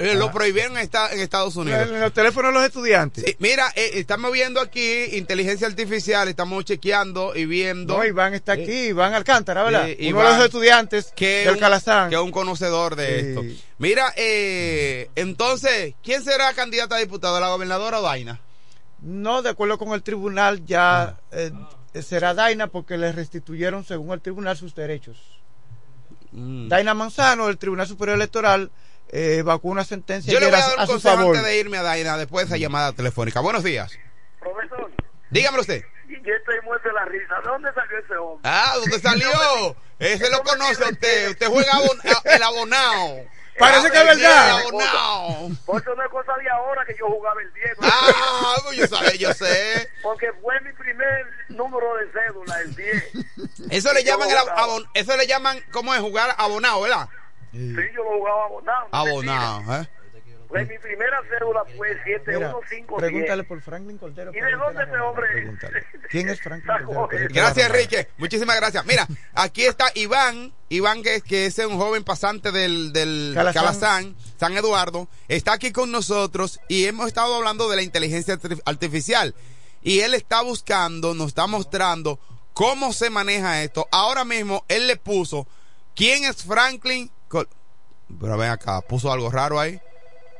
[0.00, 1.88] Eh, lo prohibieron en, esta- en Estados Unidos.
[1.88, 3.24] En los teléfonos de los estudiantes.
[3.24, 8.52] Sí, mira, eh, estamos viendo aquí inteligencia artificial, estamos chequeando y viendo No, Iván está
[8.52, 9.86] aquí, Iván Alcántara, ¿verdad?
[9.86, 12.08] Sí, Uno Iván, de los estudiantes que del un- Calazán.
[12.10, 13.42] que es un conocedor de esto.
[13.78, 17.38] Mira, eh, entonces, ¿quién será candidata a diputado?
[17.40, 18.40] ¿La gobernadora o Daina?
[19.02, 21.50] No, de acuerdo con el tribunal, ya eh,
[22.02, 25.16] será Daina porque le restituyeron, según el tribunal, sus derechos.
[26.32, 26.68] Mm.
[26.68, 28.70] Daina Manzano, del Tribunal Superior Electoral,
[29.12, 31.36] eh, evacuó una sentencia Yo le voy a dar un su consejo favor.
[31.36, 33.40] antes de irme a Daina después de esa llamada telefónica.
[33.40, 33.98] Buenos días.
[34.38, 34.90] Profesor,
[35.30, 35.84] Dígamelo usted.
[36.08, 37.34] yo estoy muerto de la risa.
[37.42, 38.40] ¿De dónde salió ese hombre?
[38.50, 39.76] Ah, ¿dónde salió?
[40.00, 41.28] Ese lo conoce a usted.
[41.30, 43.16] Usted juega abon- a- el abonado.
[43.58, 44.60] Parece que es El verdad.
[44.60, 45.50] abonado.
[45.66, 47.70] Por eso no es cosa de ahora que yo jugaba el 10.
[47.82, 49.90] Ah, pues yo sé, yo sé.
[50.02, 53.04] Porque fue mi primer número de cédula, el 10.
[53.68, 57.06] Eso le llaman el abon- eso le llaman ¿cómo es jugar abonado, verdad?
[57.52, 58.88] Sí, yo lo jugaba abonado.
[58.92, 59.88] no Abonado, ¿eh?
[60.48, 62.98] Pues mi primera cédula fue Mira, 71510.
[62.98, 64.32] pregúntale por Franklin Cordero.
[64.34, 65.26] ¿Y de dónde Romana, hombre?
[65.32, 65.86] pregúntale.
[66.10, 67.28] ¿Quién es Franklin Sacó Cordero?
[67.32, 67.66] Gracias?
[67.70, 68.08] Enrique.
[68.18, 68.84] Muchísimas gracias.
[68.84, 70.52] Mira, aquí está Iván.
[70.68, 73.62] Iván, que, que es un joven pasante del, del Calazán.
[73.62, 78.60] Calazán, San Eduardo, está aquí con nosotros y hemos estado hablando de la inteligencia arti-
[78.64, 79.36] artificial.
[79.82, 82.18] Y él está buscando, nos está mostrando
[82.54, 83.86] cómo se maneja esto.
[83.92, 85.46] Ahora mismo él le puso,
[85.94, 87.08] ¿quién es Franklin?
[87.30, 87.48] Col-
[88.20, 89.80] Pero ven acá, puso algo raro ahí.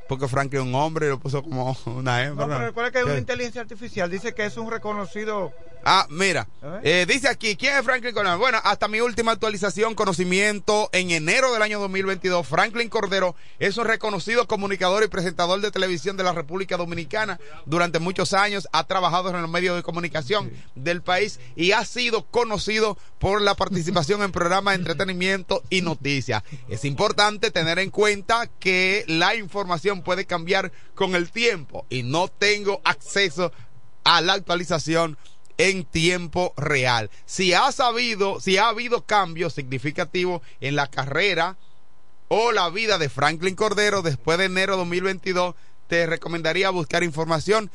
[0.08, 2.46] Porque Franklin es un hombre y lo puso como una hembra.
[2.46, 4.10] No, pero recuerda que es una inteligencia artificial.
[4.10, 5.52] Dice que es un reconocido.
[5.84, 6.46] Ah, mira,
[6.82, 8.38] eh, dice aquí, ¿quién es Franklin Cordero?
[8.38, 13.86] Bueno, hasta mi última actualización, conocimiento, en enero del año 2022, Franklin Cordero es un
[13.86, 17.40] reconocido comunicador y presentador de televisión de la República Dominicana.
[17.64, 22.26] Durante muchos años ha trabajado en los medios de comunicación del país y ha sido
[22.26, 26.42] conocido por la participación en programas de entretenimiento y noticias.
[26.68, 32.28] Es importante tener en cuenta que la información puede cambiar con el tiempo y no
[32.28, 33.50] tengo acceso
[34.04, 35.16] a la actualización
[35.60, 37.10] en tiempo real.
[37.26, 41.56] Si ha sabido, si ha habido cambios significativos en la carrera
[42.28, 45.54] o la vida de Franklin Cordero después de enero 2022,
[45.88, 47.68] te recomendaría buscar información,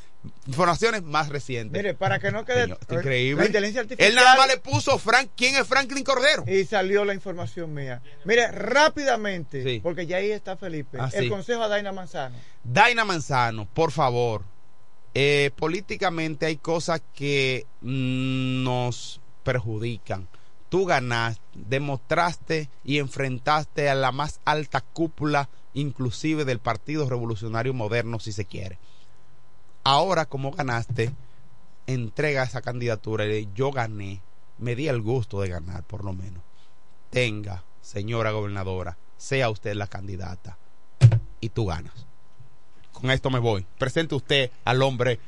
[0.47, 1.77] informaciones más recientes.
[1.77, 2.61] Mire, para que no quede.
[2.61, 3.41] Señor, increíble.
[3.43, 4.09] La inteligencia artificial.
[4.09, 6.45] Él nada más le puso Frank, ¿quién es Franklin Cordero?
[6.47, 8.01] Y salió la información mía.
[8.23, 9.79] Mire, rápidamente, Sí.
[9.83, 10.97] porque ya ahí está Felipe.
[10.99, 11.29] Ah, el sí.
[11.29, 12.37] consejo a Daina Manzano.
[12.63, 14.43] Daina Manzano, por favor.
[15.17, 20.27] Eh, políticamente hay cosas que mm, nos perjudican.
[20.67, 28.19] Tú ganaste, demostraste y enfrentaste a la más alta cúpula, inclusive del Partido Revolucionario Moderno,
[28.19, 28.77] si se quiere.
[29.85, 31.13] Ahora, como ganaste,
[31.87, 34.21] entrega esa candidatura y yo gané,
[34.57, 36.43] me di el gusto de ganar, por lo menos.
[37.09, 40.57] Tenga, señora gobernadora, sea usted la candidata
[41.39, 42.05] y tú ganas
[43.05, 43.63] con esto me voy.
[43.77, 45.19] Presente usted al hombre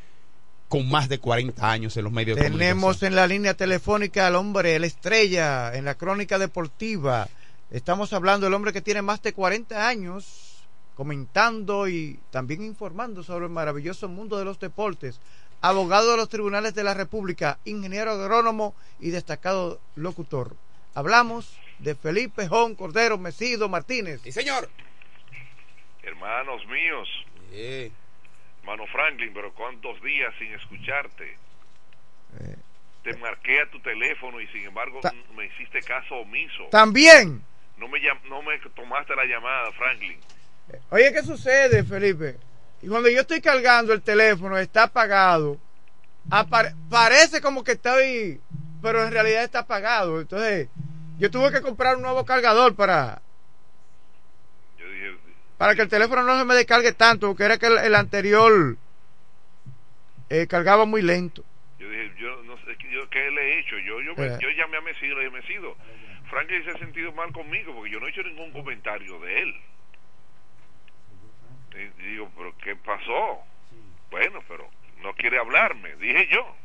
[0.68, 3.12] con más de 40 años en los medios de Tenemos comunicación.
[3.12, 7.30] en la línea telefónica al hombre, la estrella, en la crónica deportiva.
[7.70, 10.66] Estamos hablando del hombre que tiene más de 40 años
[10.96, 15.20] comentando y también informando sobre el maravilloso mundo de los deportes.
[15.62, 20.56] Abogado de los tribunales de la República, ingeniero agrónomo y destacado locutor.
[20.96, 24.22] Hablamos de Felipe Jón Cordero Mesido Martínez.
[24.24, 24.68] Sí, señor.
[26.02, 27.08] Hermanos míos,
[28.62, 31.38] hermano Franklin, pero cuántos días sin escucharte.
[33.04, 35.00] Te marqué a tu teléfono y sin embargo
[35.36, 36.68] me hiciste caso omiso.
[36.72, 37.42] También,
[37.78, 40.20] No me, no me tomaste la llamada, Franklin.
[40.90, 42.36] oye, ¿qué sucede, Felipe?
[42.82, 45.58] Y cuando yo estoy cargando el teléfono, está apagado.
[46.30, 48.42] Apare- parece como que estoy,
[48.82, 50.20] pero en realidad está apagado.
[50.20, 50.68] Entonces,
[51.18, 53.22] yo tuve que comprar un nuevo cargador para,
[55.58, 58.78] para que el teléfono no se me descargue tanto, porque era que el, el anterior
[60.30, 61.44] eh, cargaba muy lento.
[61.80, 63.78] yo dije, yo no sé ¿qué- yo, qué le he hecho.
[63.80, 64.38] Yo, yo, me- Eh.
[64.42, 65.76] yo llamé a Mesido le dije, Mesido,
[66.30, 69.56] Franklin se ha sentido mal conmigo porque yo no he hecho ningún comentario de él.
[71.74, 73.44] Y digo, pero ¿qué pasó?
[74.10, 74.70] Bueno, pero
[75.02, 76.56] no quiere hablarme, dije yo.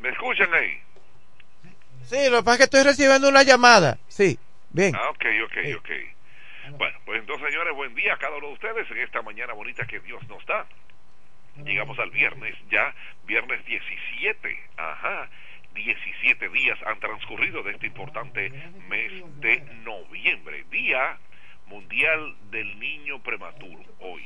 [0.00, 0.78] ¿Me escuchan ahí?
[2.04, 3.98] Sí, lo que pasa es que estoy recibiendo una llamada.
[4.08, 4.38] Sí,
[4.70, 4.94] bien.
[4.94, 5.90] Ah, ok, ok, ok.
[6.78, 9.86] Bueno, pues entonces, señores, buen día a cada uno de ustedes en esta mañana bonita
[9.86, 10.66] que Dios nos da.
[11.64, 12.94] Llegamos al viernes, ya,
[13.26, 14.58] viernes 17.
[14.78, 15.28] Ajá,
[15.74, 18.50] 17 días han transcurrido de este importante
[18.88, 20.64] mes de noviembre.
[20.70, 21.18] Día
[21.66, 24.22] Mundial del Niño Prematuro, hoy.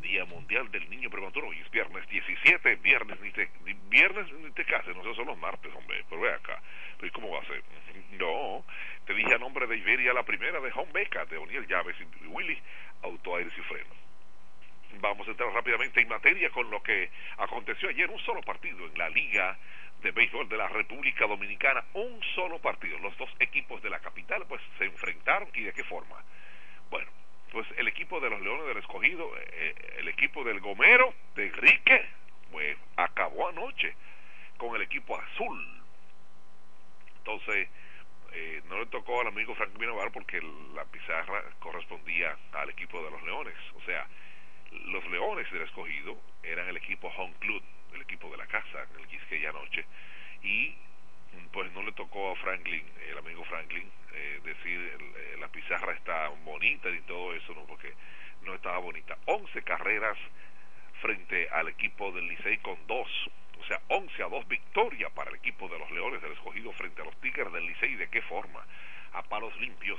[0.00, 3.48] Día Mundial del Niño Prematuro, hoy es viernes 17, viernes ni te,
[3.88, 6.60] viernes ni te cases, no sé, son los martes, hombre, pero ve acá.
[6.96, 7.62] Pero ¿y ¿cómo va a ser?
[8.18, 8.64] No,
[9.06, 12.26] te dije a nombre de Iberia la primera de Home Beca, de O'Neill Llaves y
[12.26, 12.58] Willy,
[13.02, 13.96] Auto Aires y Frenos.
[15.00, 18.96] Vamos a entrar rápidamente en materia con lo que aconteció ayer, un solo partido en
[18.96, 19.58] la Liga
[20.02, 22.98] de Béisbol de la República Dominicana, un solo partido.
[22.98, 26.22] Los dos equipos de la capital pues se enfrentaron y de qué forma.
[26.90, 27.10] Bueno,
[27.50, 32.06] pues el equipo de los Leones del Escogido, eh, el equipo del Gomero, de Enrique,
[32.50, 33.94] pues acabó anoche
[34.56, 35.82] con el equipo azul.
[37.18, 37.68] Entonces,
[38.34, 40.42] eh, no le tocó al amigo Frank Navarro porque
[40.74, 43.54] la pizarra correspondía al equipo de los Leones.
[43.76, 44.06] O sea,
[44.86, 47.62] los Leones del Escogido eran el equipo Home Club,
[47.94, 49.84] el equipo de la casa, en el Quisqueya anoche.
[50.42, 50.74] Y
[51.52, 56.28] pues no le tocó a Franklin, el amigo Franklin, eh, decir eh, la pizarra está
[56.44, 57.64] bonita y todo eso, ¿no?
[57.66, 57.92] Porque
[58.42, 59.16] no estaba bonita.
[59.26, 60.18] 11 carreras
[61.00, 63.08] frente al equipo del Licey con dos.
[63.64, 67.00] O sea, 11 a 2 victoria para el equipo de los Leones del Escogido frente
[67.00, 67.94] a los Tigres del Licey.
[67.94, 68.62] ¿De qué forma?
[69.14, 69.98] A palos limpios.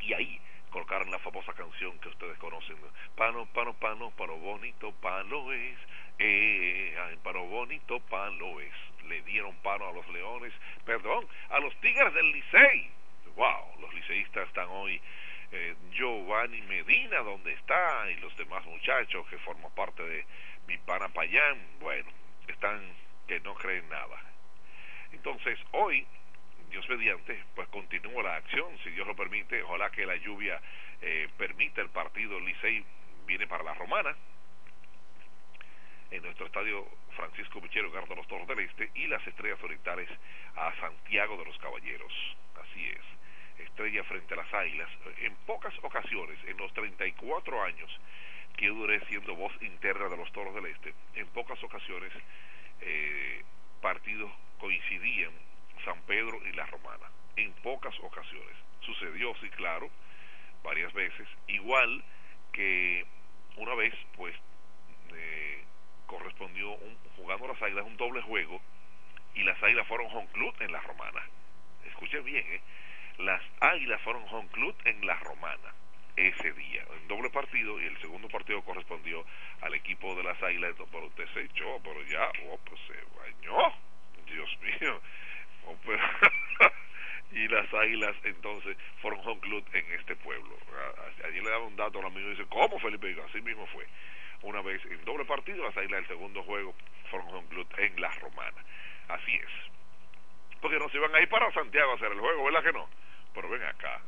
[0.00, 0.40] Y ahí
[0.70, 2.76] colocaron la famosa canción que ustedes conocen.
[3.14, 5.78] Pano, pano, pano, pano bonito, palo es.
[6.18, 8.74] Eh, pano bonito, palo es.
[9.06, 10.52] Le dieron pano a los Leones,
[10.84, 12.90] perdón, a los Tigres del Licey.
[13.36, 15.00] Wow, los liceístas están hoy
[15.52, 20.26] eh, Giovanni Medina, donde está, y los demás muchachos que forman parte de
[20.66, 22.10] mi pana Payán, bueno,
[22.48, 22.80] están
[23.26, 24.20] que no creen nada.
[25.12, 26.06] Entonces, hoy,
[26.70, 30.60] Dios mediante, pues continúa la acción, si Dios lo permite, ojalá que la lluvia
[31.00, 32.84] eh, permita el partido Licey
[33.26, 34.16] viene para la Romana,
[36.10, 36.86] en nuestro estadio
[37.16, 40.08] Francisco Michero Gardo los Toros del Este y las Estrellas Orientales
[40.56, 42.12] a Santiago de los Caballeros.
[42.60, 43.64] Así es.
[43.66, 44.90] Estrella frente a las Águilas.
[45.18, 47.90] En pocas ocasiones, en los 34 años
[48.56, 52.12] que duré siendo voz interna de los Toros del Este, en pocas ocasiones
[52.80, 53.42] eh,
[53.80, 55.32] partidos coincidían
[55.84, 57.10] San Pedro y la Romana.
[57.36, 58.56] En pocas ocasiones.
[58.80, 59.88] Sucedió, sí, claro,
[60.62, 61.26] varias veces.
[61.48, 62.04] Igual
[62.52, 63.04] que
[63.56, 64.34] una vez, pues,
[65.14, 65.64] eh,
[66.06, 68.60] correspondió un, jugando las águilas un doble juego
[69.34, 71.22] y las águilas fueron home club en la romana
[71.86, 72.60] escuchen bien ¿eh?
[73.18, 75.72] las águilas fueron home club en la romana
[76.16, 79.24] ese día en doble partido y el segundo partido correspondió
[79.60, 83.74] al equipo de las águilas pero usted se echó pero ya oh, pues se bañó
[84.26, 85.00] Dios mío
[85.66, 86.02] oh, pero
[87.32, 90.56] y las águilas entonces fueron home club en este pueblo
[91.24, 93.16] ayer le daba un dato a un amigo y dice ¿cómo Felipe?
[93.28, 93.86] Así mismo fue
[94.42, 96.74] una vez en doble partido, las águilas del segundo juego
[97.10, 98.64] fueron home club en la romana.
[99.08, 100.60] Así es.
[100.60, 102.88] Porque no se iban a ir para Santiago a hacer el juego, ¿verdad que no?
[103.34, 104.00] Pero ven acá.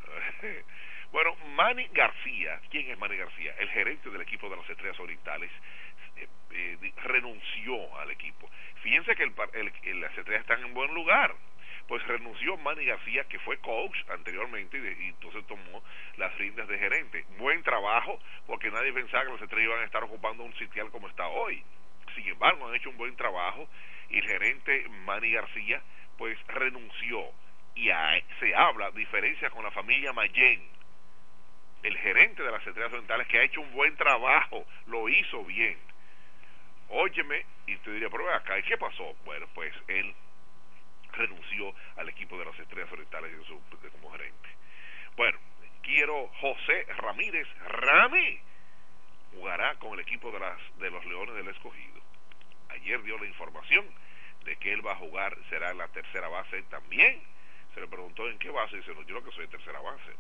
[1.15, 3.55] bueno, Manny García, ¿quién es Manny García?
[3.61, 5.51] El gerente del equipo de las Estrellas Orientales
[6.17, 8.51] eh, eh, renunció al equipo.
[8.83, 9.33] Fíjense que el
[9.85, 11.33] el- las Estrellas están en buen lugar
[11.87, 15.85] pues renunció Manny García, que fue coach anteriormente, y, de- y entonces tomó
[16.17, 17.25] las riendas de gerente.
[17.39, 21.09] Buen trabajo, porque nadie pensaba que los estrellas iban a estar ocupando un sitial como
[21.09, 21.63] está hoy.
[22.15, 23.69] sin embargo han hecho un buen trabajo
[24.09, 25.81] y el gerente Manny García
[26.19, 27.21] pues renunció
[27.75, 30.74] y a- se habla diferencia con la familia Mayen
[31.85, 35.79] el gerente de las estrellas orientales que ha hecho un buen trabajo lo hizo bien.
[36.89, 39.15] Óyeme y te diría pero acá ¿y qué pasó?
[39.25, 40.15] bueno pues él
[41.13, 43.61] renunció al equipo de las estrellas orientales en su-
[43.93, 44.49] como gerente.
[45.17, 45.39] Bueno
[45.83, 48.41] quiero José Ramírez Rami
[49.35, 52.01] jugará con el equipo de las de los Leones del Escogido.
[52.71, 53.87] Ayer dio la información
[54.45, 57.23] de que él va a jugar será en la tercera base también.
[57.75, 60.13] Se le preguntó en qué base y dice no yo lo que soy tercera base.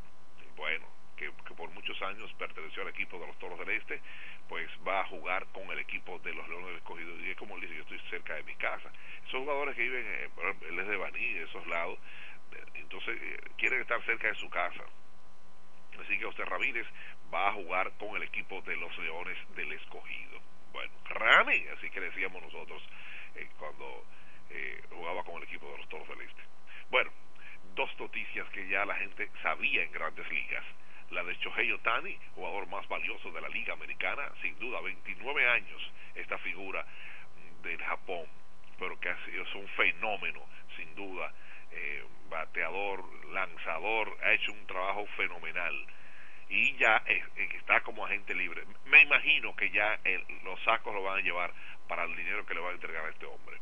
[0.56, 0.86] Bueno
[1.32, 4.00] que, por muchos años perteneció al equipo de los Toros del Este
[4.48, 7.58] pues va a jugar con el equipo de los Leones del Escogido y es como
[7.58, 8.90] dice yo estoy cerca de mi casa
[9.26, 10.28] esos jugadores que viven eh,
[10.68, 11.98] él es de Baní de esos lados
[12.52, 14.84] eh, entonces eh, quieren estar cerca de su casa
[16.00, 16.86] Así que José Ramírez
[17.32, 20.40] va a jugar con el equipo de los Leones del Escogido.
[20.72, 22.82] Bueno, Rami, así que decíamos nosotros
[23.58, 24.04] cuando
[24.50, 26.42] eh, jugaba con el equipo de los Toros del Este.
[26.90, 27.10] Bueno,
[27.74, 30.64] dos noticias que ya la gente sabía en grandes ligas.
[31.10, 35.82] La de Shohei Otani, jugador más valioso de la Liga Americana, sin duda, 29 años,
[36.14, 36.84] esta figura
[37.62, 38.26] del Japón,
[38.78, 40.40] pero que ha sido es un fenómeno,
[40.76, 41.32] sin duda,
[41.70, 45.86] eh, bateador, lanzador, ha hecho un trabajo fenomenal
[46.48, 47.24] y ya es-
[47.54, 48.64] está como agente libre.
[48.86, 51.52] Me imagino que ya el- los sacos lo van a llevar
[51.88, 53.58] para el dinero que le van a entregar a este hombre.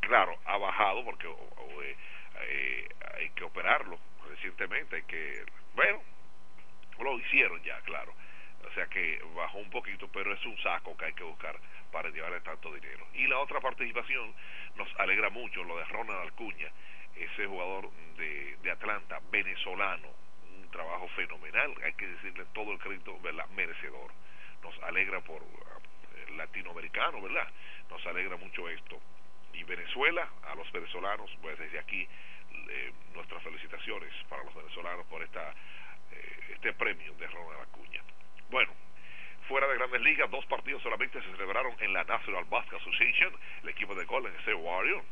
[0.00, 1.96] Claro, ha bajado porque eh,
[2.40, 6.02] eh, hay que operarlo recientemente, hay que, bueno,
[7.04, 8.12] lo hicieron ya, claro.
[8.64, 11.58] O sea que bajó un poquito, pero es un saco que hay que buscar
[11.90, 13.06] para llevarle tanto dinero.
[13.14, 14.34] Y la otra participación
[14.76, 16.70] nos alegra mucho, lo de Ronald Alcuña,
[17.16, 20.08] ese jugador de, Atlanta, venezolano,
[20.58, 23.48] un trabajo fenomenal, hay que decirle todo el crédito, ¿verdad?
[23.50, 24.12] Merecedor.
[24.62, 27.48] Nos alegra por eh, latinoamericano, ¿verdad?
[27.88, 29.00] Nos alegra mucho esto.
[29.54, 32.06] Y Venezuela, a los venezolanos, pues desde aquí
[32.68, 35.54] eh, nuestras felicitaciones para los venezolanos por esta
[36.52, 38.02] este premio de Ronald Acuña.
[38.50, 38.72] Bueno,
[39.46, 43.68] fuera de Grandes Ligas, dos partidos solamente se celebraron en la National Basketball Association, el
[43.68, 45.04] equipo de Golden State Warriors,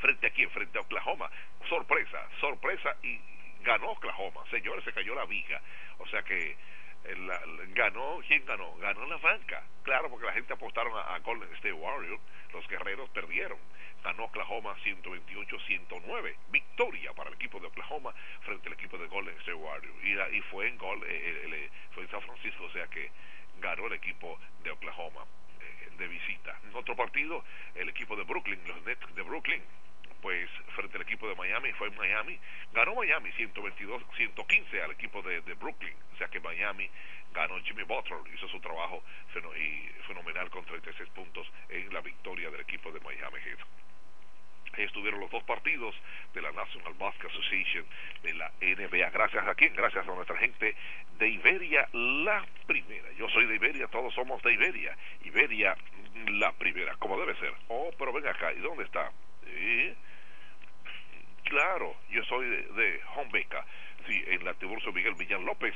[0.00, 1.30] frente a quién, frente a Oklahoma.
[1.68, 3.20] Sorpresa, sorpresa y
[3.62, 4.42] ganó Oklahoma.
[4.50, 5.60] Señores, se cayó la viga.
[5.98, 6.56] O sea que
[7.04, 8.74] la- la- ganó, ¿quién ganó?
[8.76, 9.62] Ganó la banca.
[9.82, 12.20] Claro, porque la gente apostaron a, Golden State Warriors,
[12.52, 13.58] los guerreros perdieron.
[14.04, 16.36] Ganó Oklahoma 128-109.
[16.50, 19.94] Victoria para el equipo de Oklahoma frente al equipo de Golden State Warriors.
[20.04, 23.10] Y, y fue en gol, eh, eh, eh, fue en San Francisco, o sea que
[23.60, 25.24] ganó el equipo de Oklahoma
[25.60, 26.58] eh, de visita.
[26.64, 27.44] En otro partido,
[27.74, 29.62] el equipo de Brooklyn, los Nets de Brooklyn,
[30.22, 32.38] pues frente al equipo de Miami, fue en Miami,
[32.72, 36.88] ganó Miami 122, 115 al equipo de, de Brooklyn, o sea que Miami
[37.34, 39.02] ganó Jimmy Butler, hizo su trabajo
[39.56, 43.58] y fenomenal con 36 puntos en la victoria del equipo de Miami Heat.
[44.76, 45.94] Estuvieron los dos partidos
[46.32, 47.84] de la National Basketball Association
[48.22, 49.10] de la NBA.
[49.10, 49.74] Gracias a quién?
[49.74, 50.74] Gracias a nuestra gente
[51.18, 53.12] de Iberia, la primera.
[53.12, 54.96] Yo soy de Iberia, todos somos de Iberia.
[55.24, 55.76] Iberia,
[56.28, 57.52] la primera, como debe ser.
[57.68, 59.12] Oh, pero ven acá, ¿y dónde está?
[59.46, 59.94] ¿Eh?
[62.32, 63.62] Soy de, de Hombeca,
[64.06, 65.74] sí, en la Tiburcio Miguel Villan López,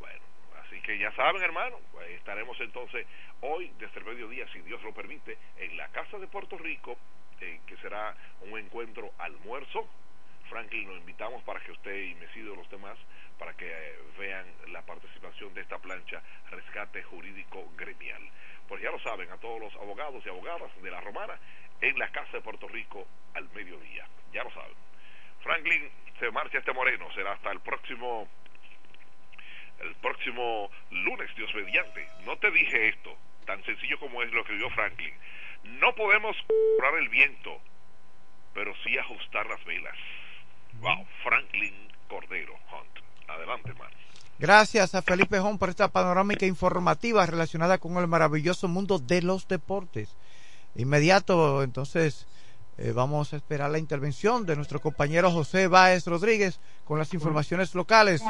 [0.00, 0.37] Bueno,
[0.68, 3.06] así que ya saben, hermano, pues estaremos entonces
[3.40, 6.96] hoy desde el mediodía, si Dios lo permite, en la Casa de Puerto Rico,
[7.40, 9.88] eh, que será un encuentro almuerzo.
[10.48, 12.96] Franklin, lo invitamos para que usted y Mesido los demás,
[13.38, 18.22] para que eh, vean la participación de esta plancha Rescate Jurídico Gremial.
[18.66, 21.38] Pues ya lo saben, a todos los abogados y abogadas de la Romana,
[21.80, 24.06] en la Casa de Puerto Rico al mediodía.
[24.32, 24.76] Ya lo saben.
[25.42, 28.28] Franklin se marcha este moreno, será hasta el próximo
[29.80, 32.06] el próximo lunes, Dios mediante.
[32.24, 33.16] No te dije esto,
[33.46, 35.14] tan sencillo como es lo que vio Franklin.
[35.80, 36.36] No podemos
[36.76, 37.60] curar el viento,
[38.54, 39.96] pero sí ajustar las velas.
[40.80, 41.74] Wow, Franklin
[42.08, 43.28] Cordero Hunt.
[43.28, 43.90] Adelante, hermano.
[44.38, 49.48] Gracias a Felipe Jón por esta panorámica informativa relacionada con el maravilloso mundo de los
[49.48, 50.10] deportes.
[50.76, 52.26] Inmediato, entonces,
[52.78, 57.74] eh, vamos a esperar la intervención de nuestro compañero José Báez Rodríguez con las informaciones
[57.74, 58.22] locales.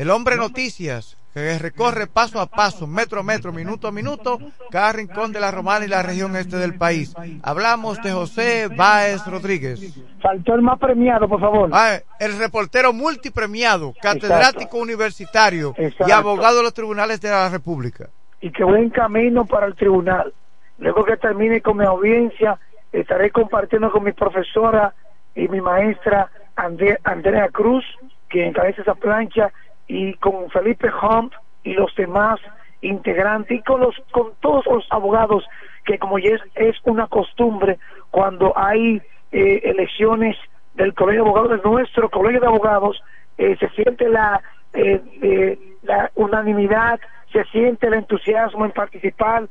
[0.00, 4.38] El hombre noticias que recorre paso a paso, metro a metro, minuto a minuto,
[4.70, 7.14] cada rincón de la Romana y la región este del país.
[7.42, 10.00] Hablamos de José Báez Rodríguez.
[10.22, 11.68] Faltó el más premiado, por favor.
[11.74, 18.08] Ah, el reportero multipremiado, catedrático universitario y abogado de los tribunales de la República.
[18.40, 20.32] Y que voy en camino para el tribunal.
[20.78, 22.58] Luego que termine con mi audiencia,
[22.90, 24.94] estaré compartiendo con mi profesora
[25.34, 27.84] y mi maestra Andrea Cruz,
[28.30, 29.52] que encabeza esa plancha,
[29.90, 31.32] y con Felipe Hunt
[31.64, 32.38] y los demás
[32.80, 35.44] integrantes, y con, los, con todos los abogados,
[35.84, 37.76] que como ya es, es una costumbre,
[38.12, 40.36] cuando hay eh, elecciones
[40.74, 43.02] del colegio de abogados, de nuestro colegio de abogados,
[43.36, 44.40] eh, se siente la,
[44.74, 47.00] eh, eh, la unanimidad,
[47.32, 49.48] se siente el entusiasmo en participar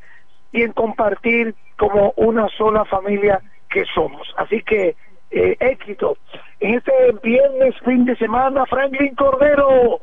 [0.54, 4.34] y en compartir como una sola familia que somos.
[4.38, 4.96] Así que
[5.32, 6.18] eh, éxito.
[6.60, 10.00] En este viernes, fin de semana, Franklin Cordero,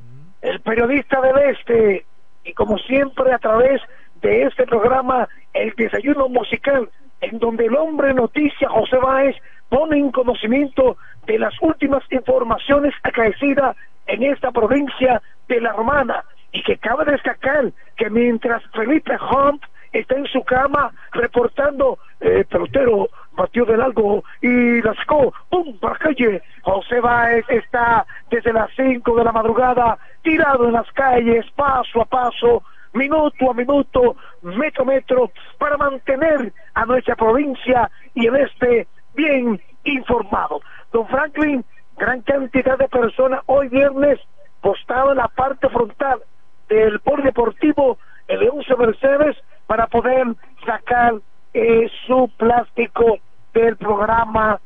[0.46, 2.06] el periodista del Este,
[2.44, 3.82] y como siempre a través
[4.22, 6.88] de este programa, El Desayuno Musical,
[7.20, 9.34] en donde el hombre noticia José Báez
[9.68, 13.76] pone en conocimiento de las últimas informaciones acaecidas
[14.06, 16.24] en esta provincia de La Romana.
[16.52, 19.62] Y que cabe destacar que mientras Felipe Hunt
[19.92, 25.78] está en su cama reportando eh, pelotero batió del algo y la sacó ¡pum!
[25.78, 31.44] para calle José Báez está desde las 5 de la madrugada tirado en las calles
[31.54, 32.62] paso a paso
[32.96, 39.60] minuto a minuto, metro a metro, para mantener a nuestra provincia y el este bien
[39.84, 40.60] informado.
[40.92, 41.64] Don Franklin,
[41.96, 44.18] gran cantidad de personas hoy viernes
[44.60, 46.20] postado en la parte frontal
[46.68, 50.26] del polideportivo el 11 Mercedes para poder
[50.64, 51.14] sacar
[51.54, 53.18] eh, su plástico
[53.54, 54.60] del programa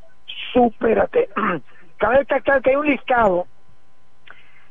[0.53, 1.29] Supérate.
[1.99, 3.47] Cabe destacar que hay un listado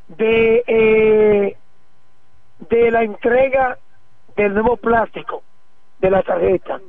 [0.07, 1.57] de eh,
[2.69, 3.77] de la entrega
[4.35, 5.43] del nuevo plástico
[5.99, 6.79] de la tarjeta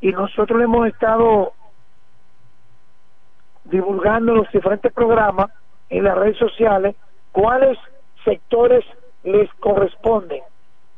[0.00, 1.52] y nosotros hemos estado
[3.64, 5.50] divulgando en los diferentes programas
[5.88, 6.96] en las redes sociales
[7.32, 7.78] cuáles
[8.24, 8.84] sectores
[9.22, 10.42] les corresponden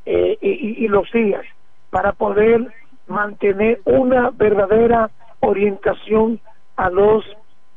[0.08, 1.44] eh, y, y los días
[1.90, 2.66] para poder
[3.06, 6.40] mantener una verdadera orientación
[6.76, 7.24] a los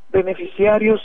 [0.10, 1.02] beneficiarios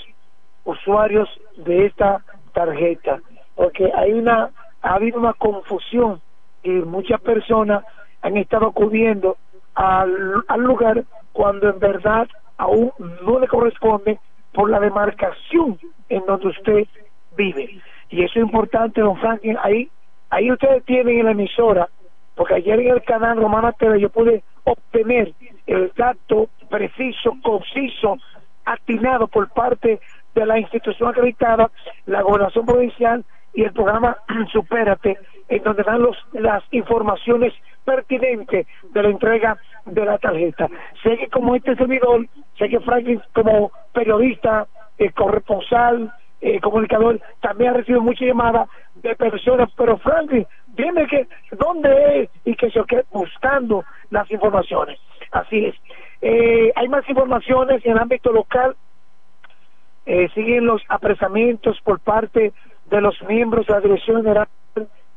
[0.65, 2.23] usuarios de esta
[2.53, 3.21] tarjeta
[3.57, 4.51] porque hay una
[4.83, 6.21] ha habido una confusión
[6.63, 7.85] y muchas personas
[8.23, 9.37] han estado acudiendo
[9.75, 12.93] al, al lugar cuando en verdad aún
[13.25, 14.19] no le corresponde
[14.53, 16.87] por la demarcación en donde usted
[17.37, 17.81] vive.
[18.09, 19.59] Y eso es importante, don Franklin.
[19.63, 19.91] Ahí,
[20.31, 21.89] ahí ustedes tienen en la emisora,
[22.35, 25.33] porque ayer en el canal Romana TV yo pude obtener
[25.67, 28.19] el dato preciso, conciso,
[28.65, 30.01] atinado por parte
[30.35, 31.71] de la institución acreditada,
[32.05, 33.25] la gobernación provincial
[33.55, 34.17] y el programa
[34.53, 35.19] Supérate,
[35.49, 37.55] en donde dan los, las informaciones
[37.85, 39.57] pertinentes de la entrega
[39.87, 40.69] de la tarjeta.
[41.03, 42.27] Sé que como este servidor,
[42.59, 44.67] sé que Franklin como periodista,
[44.99, 51.27] eh, corresponsal, eh, comunicador, también ha recibido muchas llamadas de personas, pero Franklin, dime que
[51.53, 54.99] dónde es y que se quede buscando las informaciones.
[55.33, 55.75] Así es.
[56.21, 58.77] Eh, hay más informaciones en el ámbito local.
[60.05, 62.53] Eh, siguen los apresamientos por parte
[62.91, 64.49] de los miembros de la Dirección General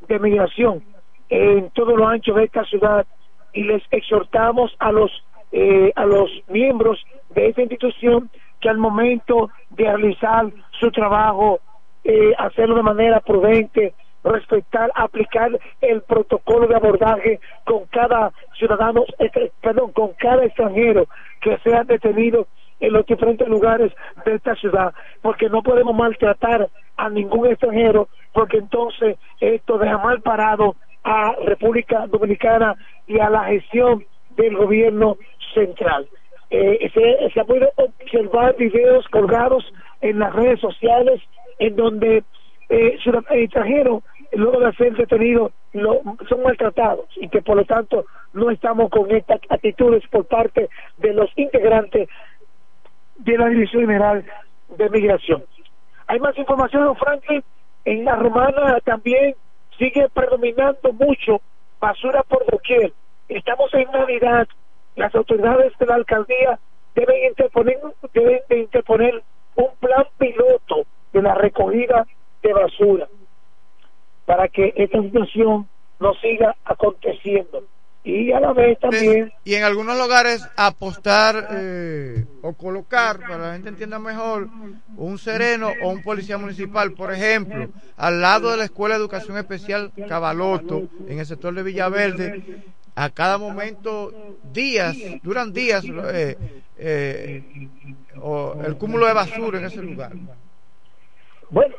[0.08, 0.82] de Migración
[1.28, 3.06] en todo lo ancho de esta ciudad
[3.52, 5.10] y les exhortamos a los
[5.52, 10.46] eh, a los miembros de esta institución que al momento de realizar
[10.80, 11.60] su trabajo
[12.02, 15.50] eh, hacerlo de manera prudente respetar, aplicar
[15.80, 21.06] el protocolo de abordaje con cada ciudadano, eh, perdón, con cada extranjero
[21.40, 22.46] que sea detenido
[22.80, 23.92] en los diferentes lugares
[24.24, 30.20] de esta ciudad, porque no podemos maltratar a ningún extranjero, porque entonces esto deja mal
[30.22, 32.74] parado a República Dominicana
[33.06, 34.04] y a la gestión
[34.36, 35.16] del gobierno
[35.54, 36.08] central.
[36.50, 39.64] Eh, se, se ha podido observar videos colgados
[40.00, 41.20] en las redes sociales
[41.58, 42.24] en donde
[42.68, 42.98] eh,
[43.30, 48.90] extranjeros luego de ser detenidos lo, son maltratados y que por lo tanto no estamos
[48.90, 52.08] con estas actitudes por parte de los integrantes
[53.16, 54.24] de la Dirección General
[54.76, 55.44] de Migración.
[56.06, 57.42] Hay más información, don Franklin.
[57.84, 59.34] En la romana también
[59.78, 61.40] sigue predominando mucho
[61.80, 62.92] basura por doquier.
[63.28, 64.48] Estamos en Navidad.
[64.96, 66.58] Las autoridades de la alcaldía
[66.94, 67.78] deben interponer,
[68.12, 69.22] deben de interponer
[69.56, 72.06] un plan piloto de la recogida
[72.42, 73.08] de basura
[74.24, 77.64] para que esta situación no siga aconteciendo.
[78.02, 83.42] Y a la vez también y en algunos lugares apostar eh, o colocar para que
[83.42, 84.48] la gente entienda mejor
[84.96, 89.36] un sereno o un policía municipal por ejemplo al lado de la escuela de educación
[89.36, 92.62] especial Cabaloto en el sector de Villaverde
[93.00, 94.12] a cada momento
[94.52, 95.82] días duran días
[96.12, 96.36] eh,
[96.76, 97.42] eh,
[98.20, 100.12] o el cúmulo de basura en ese lugar
[101.48, 101.74] bueno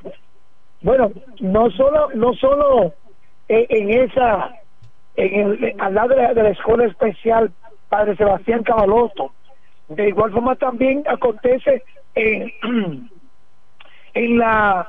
[0.81, 2.95] bueno no solo no solo
[3.47, 4.49] en, esa
[5.15, 7.51] en el, al lado de la, escuela especial
[7.89, 9.33] Padre Sebastián Cabaloto.
[9.89, 11.83] De igual forma también acontece
[12.15, 12.49] en,
[14.13, 14.87] en la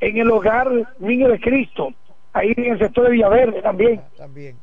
[0.00, 0.68] en el hogar
[0.98, 1.88] Niño de Cristo,
[2.34, 4.02] ahí en el sector de Villaverde también.
[4.16, 4.56] También.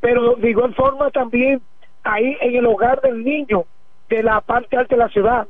[0.00, 1.60] Pero de igual forma también
[2.04, 3.64] ahí en el hogar del niño
[4.08, 5.46] de la parte alta de la ciudad.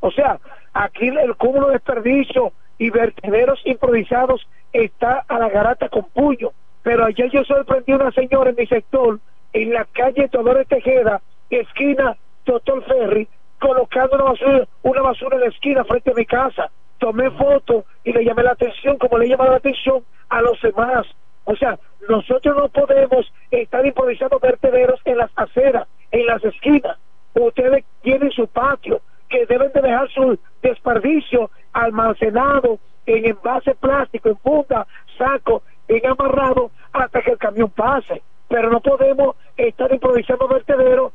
[0.00, 0.38] O sea,
[0.72, 6.52] aquí el cúmulo de desperdicio y vertederos improvisados está a la garata con puño
[6.88, 9.20] pero ayer yo sorprendí a una señora en mi sector,
[9.52, 11.20] en la calle Dolores Tejeda,
[11.50, 13.28] esquina Doctor Ferry,
[13.60, 16.70] colocando una basura, una basura en la esquina frente a mi casa.
[16.96, 20.58] Tomé foto y le llamé la atención, como le he llamado la atención a los
[20.62, 21.06] demás.
[21.48, 21.78] O sea,
[22.10, 26.98] nosotros no podemos estar improvisando vertederos en las aceras, en las esquinas.
[27.32, 34.36] Ustedes tienen su patio, que deben de dejar su desperdicio almacenado en envase plástico, en
[34.36, 34.86] funda,
[35.16, 38.20] saco, bien amarrado hasta que el camión pase.
[38.48, 41.14] Pero no podemos estar improvisando vertederos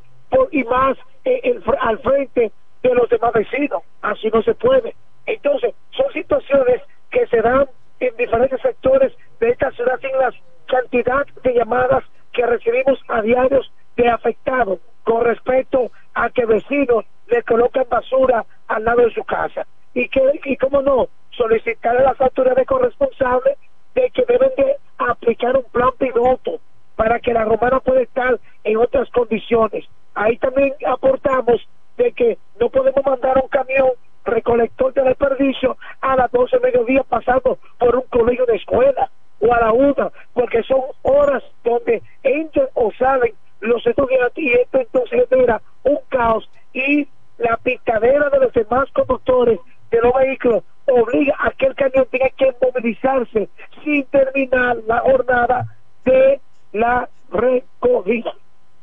[0.50, 2.50] y más eh, al frente
[2.82, 3.84] de los demás vecinos.
[4.02, 4.96] Así no se puede.
[5.26, 6.82] Entonces, son situaciones
[7.12, 7.68] que se dan
[8.00, 10.32] en diferentes sectores de esta ciudad sin la
[10.66, 17.42] cantidad de llamadas que recibimos a diarios de afectados con respecto a que vecinos le
[17.42, 19.66] colocan basura al lado de su casa.
[19.94, 23.56] Y que, y cómo no, solicitar a las autoridades corresponsables
[23.94, 26.60] de que deben de aplicar un plan piloto
[26.96, 29.84] para que la romana pueda estar en otras condiciones.
[30.14, 31.66] Ahí también aportamos
[31.96, 33.90] de que no podemos mandar un camión
[34.24, 39.10] recolector de desperdicio a las 12 de mediodía pasando por un colegio de escuela
[39.40, 44.78] o a la una, porque son horas donde entran o salen los estudiantes y esto
[44.78, 47.08] entonces genera un caos y
[47.38, 49.58] la picadera de los demás conductores
[49.90, 53.48] de los vehículos obliga a que el camión tenga que movilizarse
[53.82, 55.66] sin terminar la jornada
[56.04, 56.40] de
[56.72, 58.34] la recogida.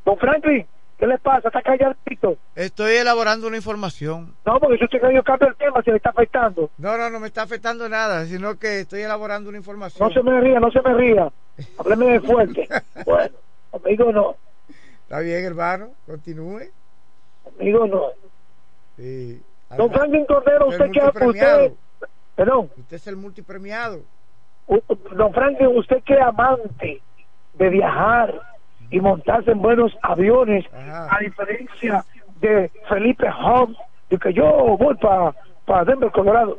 [0.05, 0.65] Don Franklin,
[1.01, 1.47] ¿qué le pasa?
[1.47, 2.37] ¿Está calladito?
[2.55, 4.35] Estoy elaborando una información.
[4.45, 6.69] No, porque si usted yo cambio el tema, se le está afectando.
[6.77, 10.07] No, no, no me está afectando nada, sino que estoy elaborando una información.
[10.07, 11.27] No se me ría, no se me ría.
[11.79, 12.69] Hábleme de fuerte.
[13.03, 13.35] bueno,
[13.73, 14.35] amigo no.
[15.01, 16.69] Está bien, hermano, continúe.
[17.59, 18.03] Amigo no.
[18.95, 19.41] Sí.
[19.75, 21.73] Don Franklin Cordero, usted que usted
[22.35, 22.69] Perdón.
[22.77, 24.01] Usted es el multipremiado.
[25.15, 27.01] Don Franklin, usted que es amante
[27.55, 28.50] de viajar
[28.91, 32.05] y montarse en buenos aviones, a diferencia
[32.39, 33.77] de Felipe Holmes,
[34.09, 34.45] de que yo
[34.77, 35.33] voy para
[35.65, 36.57] pa Denver, Colorado.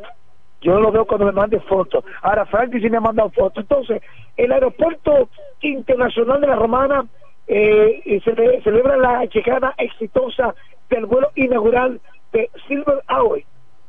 [0.60, 2.04] Yo lo veo cuando me mande fotos.
[2.22, 3.64] Ahora Franklin sí me ha mandado fotos.
[3.64, 4.02] Entonces,
[4.36, 5.28] el aeropuerto
[5.60, 7.04] internacional de la Romana
[7.48, 10.54] eh, se celebra la llegada exitosa
[10.88, 12.00] del vuelo inaugural
[12.32, 13.42] de Silver Hour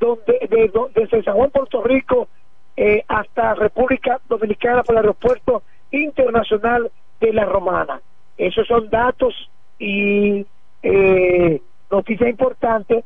[0.04, 2.28] donde de, desde San Juan, Puerto Rico,
[2.76, 6.92] eh, hasta República Dominicana por el aeropuerto internacional
[7.22, 8.02] de la Romana.
[8.38, 9.34] Esos son datos
[9.80, 10.46] y
[10.82, 11.62] eh,
[11.92, 13.04] noticias importantes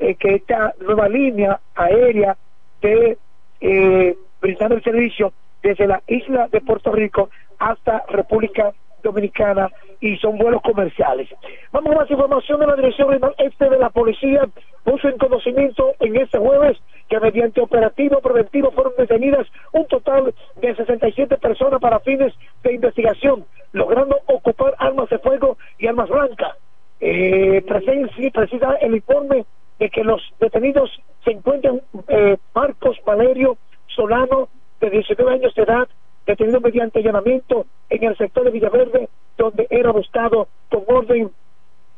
[0.00, 2.36] eh, que esta nueva línea aérea
[2.80, 3.18] de
[3.60, 10.36] eh, brindando el servicio desde la isla de Puerto Rico hasta República Dominicana y son
[10.36, 11.28] vuelos comerciales.
[11.72, 14.48] Vamos a más información de la Dirección Este de la Policía
[14.82, 16.78] puso en conocimiento en este jueves
[17.08, 22.32] que mediante operativo preventivo fueron detenidas un total de 67 personas para fines
[22.62, 26.56] de investigación, logrando ocupar armas de fuego y armas blancas.
[27.00, 29.44] Eh, precisa, precisa el informe
[29.78, 30.90] de que los detenidos
[31.24, 33.56] se encuentran eh, Marcos Valerio
[33.88, 34.48] Solano,
[34.80, 35.88] de 19 años de edad,
[36.26, 41.30] detenido mediante allanamiento en el sector de Villaverde, donde era buscado con orden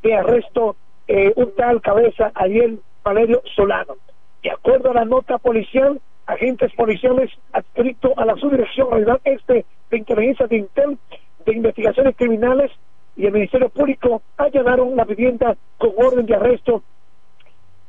[0.02, 0.76] de arresto
[1.09, 3.94] eh, un tal cabeza Ariel Valerio Solano.
[4.43, 9.97] De acuerdo a la nota policial, agentes policiales adscritos a la subdirección regional este de
[9.97, 10.99] inteligencia de Intel
[11.45, 12.72] de investigaciones criminales
[13.16, 16.82] y el Ministerio Público allanaron la vivienda con orden de arresto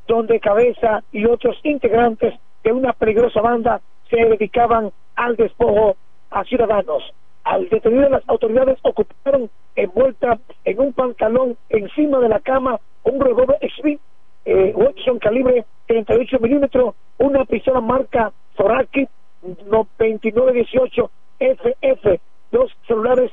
[0.06, 2.34] donde Cabeza y otros integrantes
[2.64, 5.96] de una peligrosa banda se dedicaban al despojo
[6.30, 7.02] a ciudadanos.
[7.44, 13.58] Al detenido las autoridades ocuparon envuelta en un pantalón encima de la cama un revólver
[13.80, 14.00] Smith
[14.48, 19.06] eh, Watson calibre 38 milímetros, una pistola marca Zoraki
[19.42, 22.20] 2918 FF,
[22.50, 23.30] dos celulares,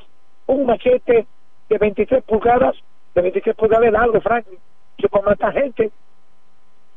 [0.47, 1.25] un machete
[1.69, 2.75] de 23 pulgadas,
[3.15, 4.59] de 23 pulgadas de largo, Franklin,
[4.97, 5.89] que para matar gente.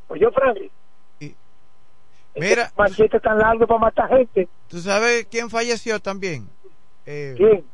[0.09, 0.71] Pues yo, Franklin.
[2.35, 4.49] Mira, machete tan largo para matar gente.
[4.67, 6.49] ¿Tú sabes quién falleció también?
[7.07, 7.65] Eh, ¿Quién?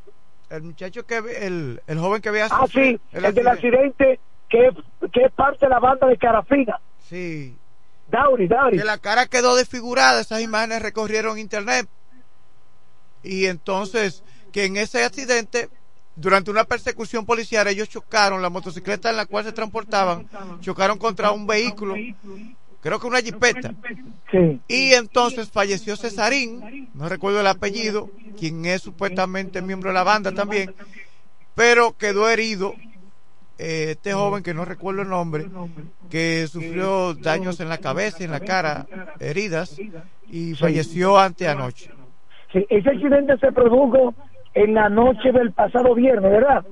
[0.50, 4.70] El muchacho que el, el joven que había Ah, sí, el, del accidente que,
[5.12, 6.80] que es parte de la banda de Carafina.
[7.08, 7.56] Sí.
[8.08, 8.78] Dauri, Dauri.
[8.78, 11.88] Que la cara quedó desfigurada, esas imágenes recorrieron internet.
[13.22, 14.22] Y entonces,
[14.52, 15.68] que en ese accidente,
[16.14, 20.28] durante una persecución policial, ellos chocaron, la motocicleta en la cual se transportaban,
[20.60, 21.94] chocaron contra un vehículo,
[22.80, 23.74] creo que una jipeta.
[24.30, 24.60] Sí.
[24.68, 30.32] Y entonces falleció Cesarín, no recuerdo el apellido, quien es supuestamente miembro de la banda
[30.32, 30.74] también,
[31.54, 32.74] pero quedó herido
[33.58, 35.46] eh, este joven que no recuerdo el nombre,
[36.10, 38.86] que sufrió daños en la cabeza y en la cara,
[39.20, 39.78] heridas,
[40.30, 41.90] y falleció anteanoche.
[42.52, 44.14] Sí, ese accidente se produjo
[44.54, 46.64] en la noche del pasado viernes, ¿verdad?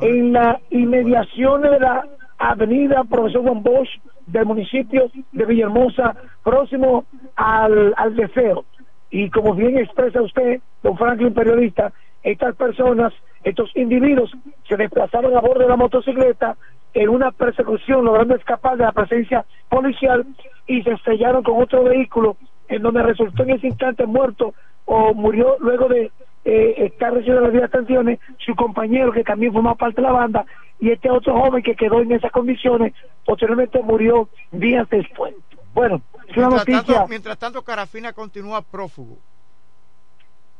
[0.00, 2.06] en la inmediación de la
[2.38, 3.88] avenida Profesor Juan Bosch
[4.26, 6.14] del municipio de Villahermosa,
[6.44, 7.04] próximo
[7.36, 8.64] al, al deseo.
[9.10, 13.12] Y como bien expresa usted, don Franklin, periodista, estas personas,
[13.44, 14.30] estos individuos,
[14.68, 16.56] se desplazaron a bordo de la motocicleta
[16.92, 20.26] en una persecución, logrando escapar de la presencia policial
[20.66, 22.36] y se estrellaron con otro vehículo,
[22.68, 26.10] en donde resultó en ese instante muerto o murió luego de
[26.44, 30.44] eh, estar recibiendo las vías tensiones su compañero que también formaba parte de la banda
[30.80, 35.34] y este otro joven que quedó en esas condiciones posteriormente murió días después.
[35.74, 39.18] Bueno, es una Mientras noticia tanto, mientras tanto, Carafina continúa prófugo.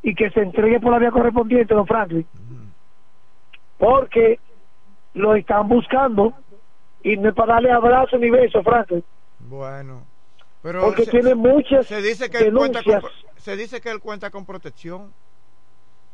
[0.03, 2.26] y que se entregue por la vía correspondiente, don Franklin,
[3.81, 4.39] porque
[5.14, 6.35] lo están buscando
[7.03, 9.03] y no es para darle abrazo ni beso, Franklin,
[9.41, 10.05] Bueno,
[10.62, 13.01] pero porque se, tiene muchas se dice que él cuenta con,
[13.37, 15.12] se dice que él cuenta con protección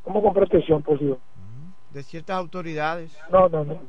[0.07, 1.19] como con protección, por Dios.
[1.91, 3.19] de ciertas autoridades.
[3.29, 3.81] No, no, no,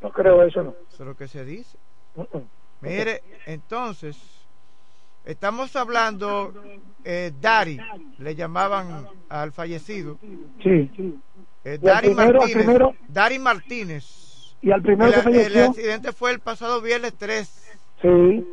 [0.00, 0.74] no creo eso, no.
[0.88, 1.76] Eso es lo que se dice.
[2.14, 2.42] Mm, mm.
[2.82, 4.46] Mire, entonces,
[5.24, 6.54] estamos hablando,
[7.02, 7.80] eh, Dari,
[8.18, 10.18] le llamaban al fallecido.
[10.62, 11.18] Sí.
[11.64, 12.64] Eh, Dari primero, Martínez.
[12.64, 14.54] primero- Dari Martínez.
[14.62, 17.48] Y al primero que el, el falleció, accidente fue el pasado viernes 3.
[18.02, 18.46] sí,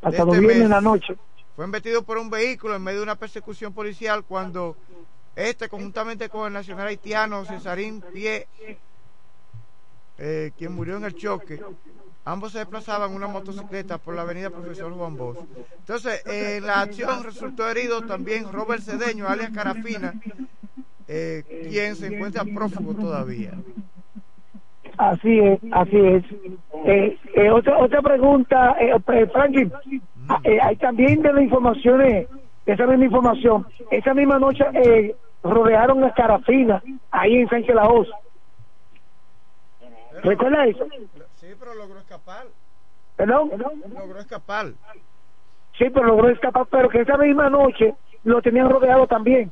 [0.00, 1.16] pasado este viernes en la noche.
[1.54, 4.76] Fue embetido por un vehículo en medio de una persecución policial cuando
[5.36, 8.48] este, conjuntamente con el nacional haitiano Cesarín Pie,
[10.18, 11.60] eh, quien murió en el choque,
[12.24, 15.38] ambos se desplazaban en una motocicleta por la avenida Profesor Juan Bosch.
[15.78, 20.14] Entonces, eh, en la acción resultó herido también Robert Cedeño, alias Carafina,
[21.08, 23.52] eh, quien se encuentra prófugo todavía.
[24.98, 26.24] Así es, así es.
[26.84, 29.72] Eh, eh, otra otra pregunta, eh, Franklin,
[30.28, 32.28] ah, hay también de las informaciones,
[32.66, 38.08] esa misma información, esa misma noche eh, rodearon a Carafina, ahí en Sánchez La Hoz.
[40.22, 40.86] ¿Recuerda eso?
[41.40, 42.46] Sí, pero logró escapar.
[43.16, 43.50] ¿Perdón?
[43.94, 44.66] Logró escapar.
[45.78, 47.94] Sí, pero logró escapar, pero que esa misma noche
[48.24, 49.50] lo tenían rodeado también.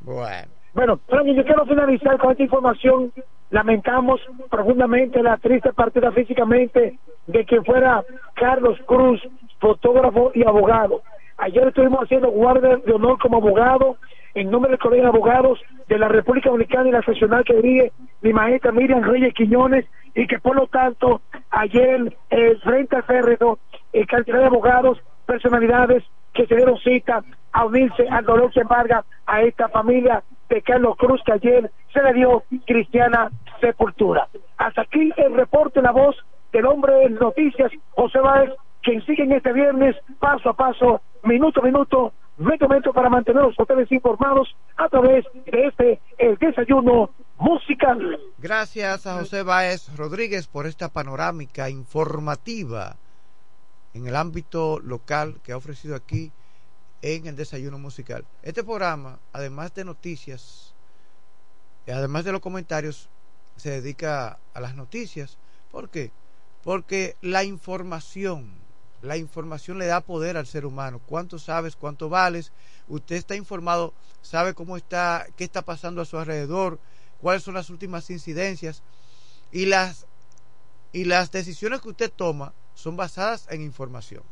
[0.00, 0.57] Bueno.
[0.78, 3.12] Bueno, Franklin, yo quiero finalizar con esta información.
[3.50, 8.04] Lamentamos profundamente la triste partida físicamente de que fuera
[8.34, 9.20] Carlos Cruz,
[9.58, 11.02] fotógrafo y abogado.
[11.38, 13.96] Ayer estuvimos haciendo guardia de honor como abogado
[14.34, 15.58] en nombre del Colegio de Abogados
[15.88, 20.28] de la República Dominicana y la seccional que dirige mi maestra Miriam Reyes Quiñones y
[20.28, 23.58] que por lo tanto ayer eh, frente al férreo
[23.92, 29.04] eh, cantidad de abogados, personalidades que se dieron cita a unirse al dolor que embarga
[29.26, 30.62] a esta familia de
[30.96, 33.30] Cruz que ayer se le dio cristiana
[33.60, 34.28] sepultura.
[34.56, 36.16] Hasta aquí el reporte, la voz
[36.52, 38.50] del hombre de noticias, José Báez,
[38.82, 43.58] que siguen este viernes paso a paso, minuto a minuto, a metro para mantener los
[43.58, 46.00] hoteles informados a través de este
[46.40, 48.18] desayuno musical.
[48.38, 52.96] Gracias a José Báez Rodríguez por esta panorámica informativa
[53.94, 56.30] en el ámbito local que ha ofrecido aquí
[57.02, 58.26] en el desayuno musical.
[58.42, 60.74] Este programa, además de noticias,
[61.86, 63.08] y además de los comentarios,
[63.56, 65.38] se dedica a las noticias.
[65.70, 66.12] ¿Por qué?
[66.62, 68.52] Porque la información,
[69.02, 71.00] la información le da poder al ser humano.
[71.06, 71.76] ¿Cuánto sabes?
[71.76, 72.52] ¿Cuánto vales?
[72.88, 76.78] Usted está informado, sabe cómo está, qué está pasando a su alrededor,
[77.20, 78.82] cuáles son las últimas incidencias
[79.50, 80.06] y las
[80.92, 84.22] y las decisiones que usted toma son basadas en información.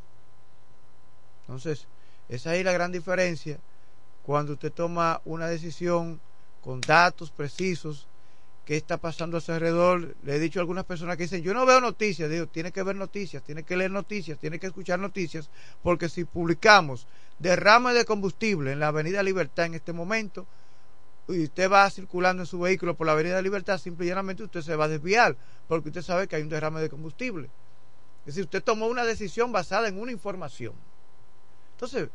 [1.43, 1.87] Entonces,
[2.29, 3.59] esa es la gran diferencia
[4.22, 6.20] cuando usted toma una decisión
[6.61, 8.09] con datos precisos,
[8.64, 10.16] qué está pasando a su alrededor.
[10.24, 12.29] Le he dicho a algunas personas que dicen, yo no veo noticias.
[12.29, 15.49] Digo, tiene que ver noticias, tiene que leer noticias, tiene que escuchar noticias,
[15.83, 17.07] porque si publicamos
[17.39, 20.47] derrame de combustible en la Avenida Libertad en este momento,
[21.29, 24.62] y usted va circulando en su vehículo por la Avenida Libertad, simple y llanamente usted
[24.62, 25.37] se va a desviar,
[25.68, 27.49] porque usted sabe que hay un derrame de combustible.
[28.20, 30.74] Es decir, usted tomó una decisión basada en una información.
[31.77, 32.09] Entonces,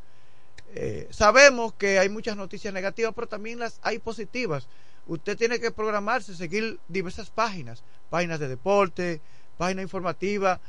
[0.74, 4.68] eh, sabemos que hay muchas noticias negativas, pero también las hay positivas.
[5.06, 9.22] Usted tiene que programarse, seguir diversas páginas, páginas de deporte,
[9.60, 10.60] páginas informativas,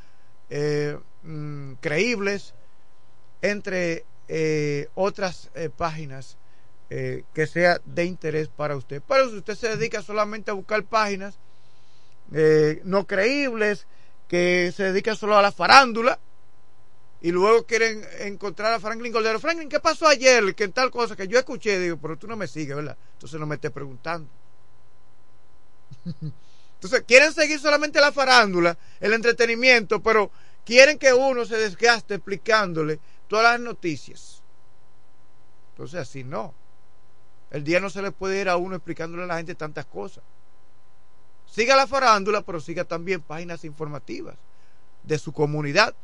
[0.50, 2.52] eh, mm, creíbles,
[3.40, 6.36] entre eh, otras páginas
[6.88, 9.00] que sea de interés para usted.
[9.08, 11.38] Pero si usted se dedica solamente a buscar páginas
[12.84, 13.86] no creíbles,
[14.28, 16.18] que se dedican solo a la farándula,
[17.24, 19.38] y luego quieren encontrar a Franklin Goldero.
[19.38, 20.56] Franklin, ¿qué pasó ayer?
[20.56, 22.96] Que tal cosa que yo escuché, digo, pero tú no me sigues, ¿verdad?
[23.12, 24.28] Entonces no me estés preguntando.
[26.74, 30.32] Entonces quieren seguir solamente la farándula, el entretenimiento, pero
[30.64, 32.98] quieren que uno se desgaste explicándole
[33.28, 34.42] todas las noticias.
[35.70, 36.52] Entonces así no.
[37.52, 40.24] El día no se le puede ir a uno explicándole a la gente tantas cosas.
[41.46, 44.34] Siga la farándula, pero siga también páginas informativas
[45.04, 45.94] de su comunidad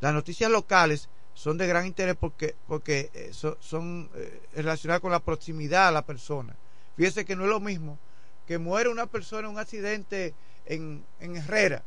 [0.00, 5.20] las noticias locales son de gran interés porque, porque eh, son, eh, relacionadas con la
[5.20, 6.56] proximidad a la persona.
[6.96, 7.98] Fíjese que no es lo mismo
[8.46, 10.34] que muere una persona en un accidente
[10.66, 11.82] en, en Herrera,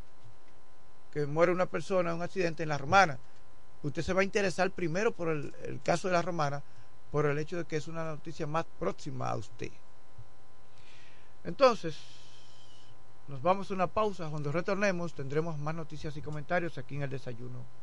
[1.12, 3.20] que muere una persona en un accidente en La Romana.
[3.84, 6.64] Usted se va a interesar primero por el, el caso de La Romana,
[7.12, 9.72] por el hecho de que es una noticia más próxima a usted.
[11.44, 11.98] Entonces,
[13.28, 14.30] nos vamos a una pausa.
[14.30, 17.83] Cuando retornemos tendremos más noticias y comentarios aquí en el desayuno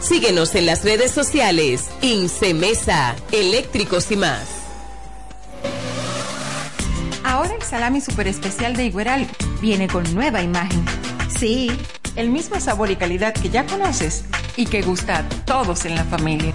[0.00, 1.90] Síguenos en las redes sociales.
[2.00, 4.48] Incemesa, eléctricos y más.
[7.22, 9.26] Ahora el salami super especial de Igueral
[9.60, 10.84] viene con nueva imagen.
[11.28, 11.70] Sí,
[12.16, 14.24] el mismo sabor y calidad que ya conoces
[14.56, 16.54] y que gusta a todos en la familia.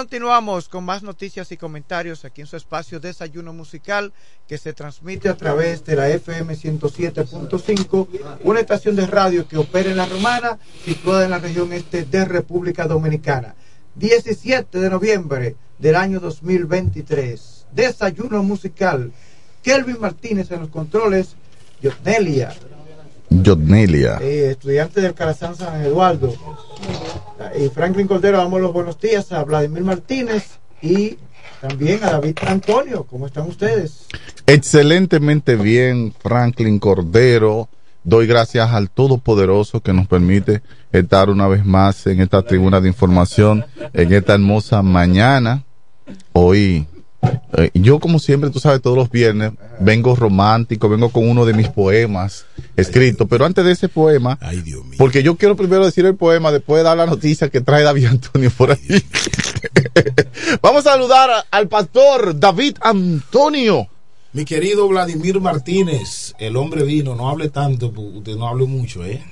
[0.00, 4.14] Continuamos con más noticias y comentarios aquí en su espacio Desayuno Musical
[4.48, 8.08] que se transmite a través de la FM 107.5,
[8.44, 12.24] una estación de radio que opera en La Romana, situada en la región este de
[12.24, 13.54] República Dominicana.
[13.96, 17.66] 17 de noviembre del año 2023.
[17.70, 19.12] Desayuno Musical.
[19.62, 21.36] Kelvin Martínez en los controles,
[21.82, 22.54] Yotnelia,
[23.28, 24.18] Yotnelia.
[24.22, 26.34] eh, estudiante del Calazán San Eduardo.
[27.58, 31.16] Y Franklin Cordero, damos los buenos días a Vladimir Martínez y
[31.60, 33.04] también a David Antonio.
[33.04, 34.06] ¿Cómo están ustedes?
[34.46, 37.68] Excelentemente bien, Franklin Cordero.
[38.04, 40.62] Doy gracias al Todopoderoso que nos permite
[40.92, 45.64] estar una vez más en esta tribuna de información, en esta hermosa mañana.
[46.32, 46.86] Hoy,
[47.56, 51.52] eh, yo como siempre, tú sabes, todos los viernes vengo romántico, vengo con uno de
[51.54, 54.38] mis poemas escritos, pero antes de ese poema,
[54.96, 58.50] porque yo quiero primero decir el poema, después dar la noticia que trae David Antonio
[58.56, 58.78] por ahí.
[60.62, 63.88] Vamos a saludar a- al pastor David Antonio.
[64.32, 69.22] Mi querido Vladimir Martínez, el hombre vino, no hable tanto, usted no hable mucho, ¿eh?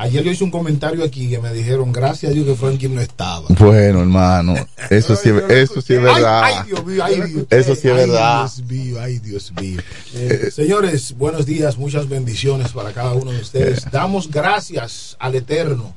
[0.00, 3.02] Ayer yo hice un comentario aquí que me dijeron, gracias a Dios que Franklin no
[3.02, 3.46] estaba.
[3.50, 4.54] Bueno, hermano,
[4.90, 6.42] eso sí, eso sí es verdad.
[6.42, 7.46] Ay, ay, Dios mío, ay, Dios.
[7.50, 8.44] Eso sí es verdad.
[8.44, 9.80] Ay, Dios mío, ay, Dios mío.
[10.14, 13.90] Eh, señores, buenos días, muchas bendiciones para cada uno de ustedes.
[13.90, 15.94] Damos gracias al Eterno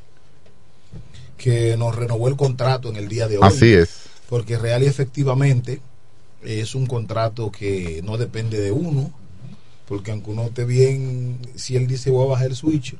[1.38, 3.48] que nos renovó el contrato en el día de hoy.
[3.48, 4.02] Así es.
[4.28, 5.80] Porque real y efectivamente
[6.44, 9.14] es un contrato que no depende de uno,
[9.88, 12.98] porque aunque uno esté bien, si él dice voy a bajar el switch,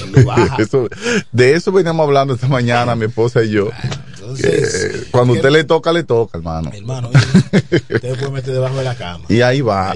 [0.26, 0.56] baja.
[0.62, 0.88] Eso-
[1.32, 3.70] de eso veníamos hablando esta mañana, mi esposa y yo.
[4.14, 6.70] entonces, Que cuando usted le toca, le toca, hermano.
[6.72, 7.10] Hermano,
[7.52, 9.24] usted puede meter debajo de la cama.
[9.28, 9.94] Y ahí va.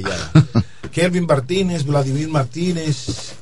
[0.93, 3.33] Kelvin Martínez, Vladimir Martínez,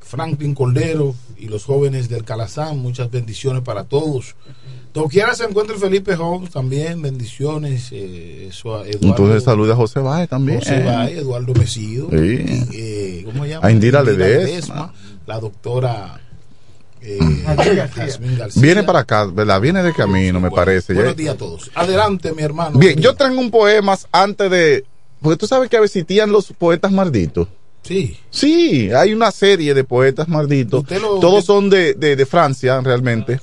[0.00, 4.34] Franklin Cordero y los jóvenes del Calazán, muchas bendiciones para todos.
[4.92, 7.88] Doquiera se encuentra el Felipe Holmes también, bendiciones.
[7.90, 10.60] Eh, eso a Eduardo, Entonces saluda a José Báez también.
[10.60, 12.16] José Báez, Eduardo Mesido, Sí.
[12.72, 13.66] eh, ¿cómo se llama?
[13.66, 14.92] A Indira Ledesma.
[15.26, 16.20] La doctora
[17.00, 17.18] eh,
[17.94, 18.62] Jazmín García.
[18.62, 19.60] Viene para acá, ¿verdad?
[19.60, 20.94] Viene de camino, me parece.
[20.94, 21.70] Buenos días a todos.
[21.74, 22.78] Adelante, mi hermano.
[22.78, 24.84] Bien, yo traigo un poema antes de.
[25.20, 27.48] Porque tú sabes que existían los poetas malditos.
[27.82, 28.18] Sí.
[28.30, 30.84] Sí, hay una serie de poetas malditos.
[30.90, 33.40] Lo- Todos son de, de, de Francia, realmente.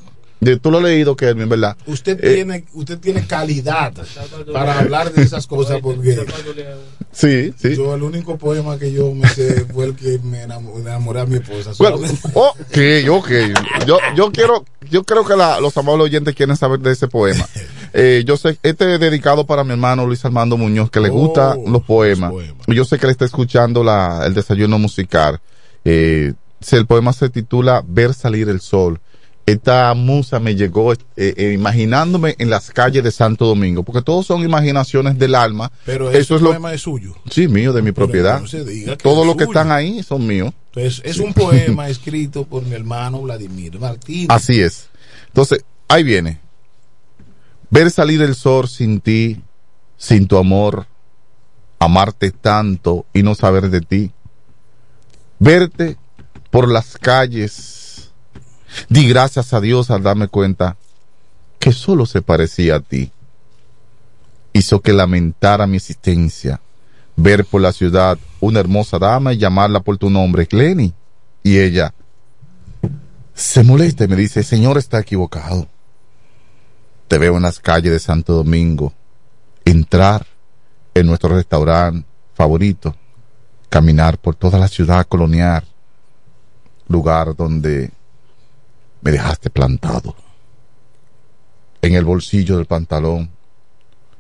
[0.61, 1.77] Tú lo has leído, Kelvin, ¿verdad?
[1.85, 3.93] Usted Eh, tiene, usted tiene calidad
[4.51, 6.18] para hablar de esas cosas porque
[7.11, 7.76] Sí, sí.
[7.76, 11.26] yo el único poema que yo me sé fue el que me enamo- enamoré a
[11.26, 11.72] mi esposa.
[11.77, 11.97] Bueno,
[12.34, 12.77] ok,
[13.09, 13.30] ok.
[13.85, 17.45] Yo, yo quiero, yo creo que la- los amables oyentes quieren saber de ese poema.
[17.93, 21.13] Eh, yo sé, este es dedicado para mi hermano Luis Armando Muñoz, que le Oh,
[21.13, 22.31] gustan los poemas.
[22.68, 25.39] Y Yo sé que le está escuchando la, el desayuno musical.
[25.84, 26.34] Eh,
[26.72, 28.99] el poema se titula Ver salir el sol.
[29.45, 34.27] Esta musa me llegó eh, eh, imaginándome en las calles de Santo Domingo, porque todos
[34.27, 35.72] son imaginaciones del alma.
[35.85, 37.15] Pero Eso es lo, poema es suyo.
[37.30, 38.41] Sí, mío, de mi Pero propiedad.
[38.43, 40.53] que Todos los que están ahí son míos.
[40.73, 41.23] Entonces, es Sí.
[41.23, 44.27] un poema escrito por mi hermano Vladimir Martínez.
[44.30, 44.89] Así es.
[45.27, 46.39] Entonces, ahí viene.
[47.72, 49.41] Ver salir el sol sin ti,
[49.97, 50.85] sin tu amor,
[51.80, 54.11] amarte tanto y no saber de ti.
[55.39, 55.97] Verte
[56.51, 57.80] por las calles.
[58.89, 60.77] Di gracias a Dios al darme cuenta
[61.60, 63.11] que solo se parecía a ti.
[64.53, 66.61] Hizo que lamentara mi existencia.
[67.15, 70.93] Ver por la ciudad una hermosa dama y llamarla por tu nombre, Glenny.
[71.43, 71.93] Y ella,
[73.34, 75.68] se molesta y me dice, señor está equivocado.
[77.07, 78.93] Te veo en las calles de Santo Domingo,
[79.65, 80.26] entrar
[80.93, 82.95] en nuestro restaurante favorito,
[83.69, 85.64] caminar por toda la ciudad colonial,
[86.88, 87.91] lugar donde
[89.02, 90.15] me dejaste plantado.
[91.82, 93.32] En el bolsillo del pantalón,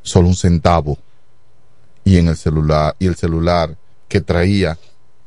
[0.01, 0.97] solo un centavo,
[2.03, 3.77] y en el celular, y el celular
[4.07, 4.77] que traía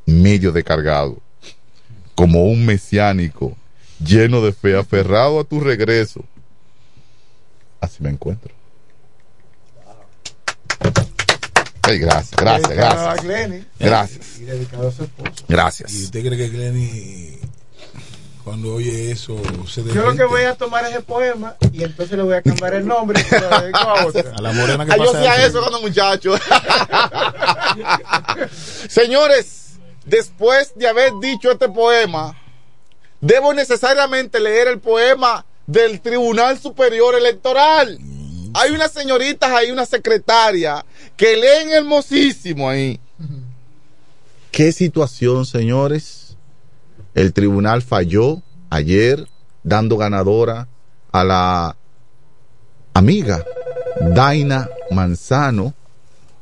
[0.07, 1.19] medio descargado
[2.15, 3.57] como un mesiánico,
[3.99, 6.25] lleno de fe, aferrado a tu regreso.
[7.81, 8.53] Así me encuentro.
[11.83, 13.67] Ay, gracias, gracias, gracias.
[13.79, 14.39] Gracias.
[14.39, 15.45] Y dedicado a su esposo.
[15.49, 15.93] Gracias.
[15.93, 17.39] ¿Y usted cree que Glenny,
[18.45, 22.23] cuando oye eso, se Yo lo que voy a tomar ese poema y entonces le
[22.23, 24.35] voy a cambiar el nombre y se lo dedico a otra.
[24.37, 25.61] A la morena que Ay, yo pasa hacía eso.
[25.61, 26.35] cuando muchacho.
[28.89, 32.37] Señores, después de haber dicho este poema,
[33.23, 37.99] debo necesariamente leer el poema del Tribunal Superior Electoral.
[38.53, 40.85] Hay unas señoritas ahí, una secretaria,
[41.17, 43.01] que leen hermosísimo ahí.
[44.51, 46.24] ¿Qué situación, señores?
[47.15, 49.27] El tribunal falló ayer
[49.63, 50.69] dando ganadora
[51.13, 51.77] a la
[52.93, 53.45] amiga,
[54.01, 55.75] Daina Manzano,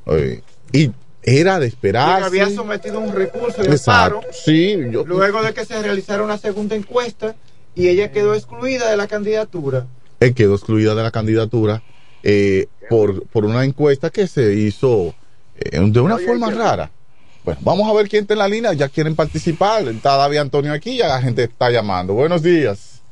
[0.07, 0.43] eh,
[0.73, 0.91] y
[1.23, 2.23] era de esperar.
[2.23, 4.17] había sometido un recurso de Exacto.
[4.17, 7.37] amparo Sí, yo, luego de que se realizara una segunda encuesta
[7.75, 9.87] y ella quedó excluida de la candidatura.
[10.21, 11.83] él quedó excluida de la candidatura
[12.23, 15.15] eh, por, por una encuesta que se hizo
[15.57, 16.91] eh, de una forma rara.
[17.45, 18.73] Bueno, vamos a ver quién está en la línea.
[18.73, 19.87] Ya quieren participar.
[19.89, 20.97] Está David Antonio aquí.
[20.97, 22.15] Ya la gente está llamando.
[22.15, 23.03] Buenos días.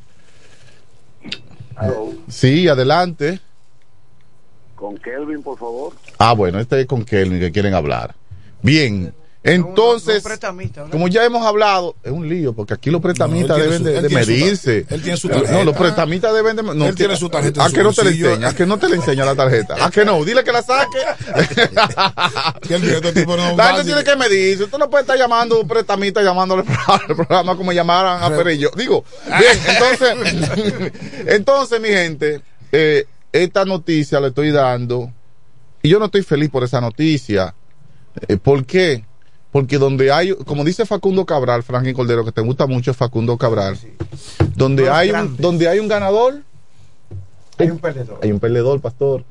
[2.28, 3.40] Sí, adelante.
[4.76, 5.94] Con Kelvin, por favor.
[6.18, 8.14] Ah, bueno, este es con Kelvin que quieren hablar.
[8.62, 9.12] Bien.
[9.42, 10.22] Entonces,
[10.76, 10.90] ¿no?
[10.90, 14.14] como ya hemos hablado, es un lío, porque aquí los prestamistas No, deben de, su
[14.14, 14.84] medirse.
[14.90, 15.64] él tiene su No, tarjeta.
[15.64, 16.62] los prestamistas deben de.
[16.62, 18.28] No, Él tiene su tarjeta ¿A su que no te la bolsillo.
[18.28, 18.48] enseña?
[18.48, 19.82] ¿A que no te la enseña la tarjeta?
[19.82, 20.22] ¿A que no?
[20.26, 20.98] Dile que la saque.
[22.68, 24.64] este tipo no la gente tiene que medirse.
[24.64, 28.70] Usted no puede estar llamando a un prestamista llamándole al programa como llamaran a Perillo.
[28.76, 30.92] Digo, bien, entonces,
[31.26, 32.42] entonces, mi gente,
[32.72, 35.10] eh, esta noticia la estoy dando
[35.82, 37.54] y yo no estoy feliz por esa noticia.
[38.28, 39.04] Eh, ¿Por qué?
[39.52, 43.78] Porque donde hay, como dice Facundo Cabral, Franklin Cordero, que te gusta mucho Facundo Cabral,
[44.54, 46.42] donde Los hay un, donde hay un ganador,
[47.58, 48.20] Hay un perdedor.
[48.22, 49.24] hay un perdedor, pastor.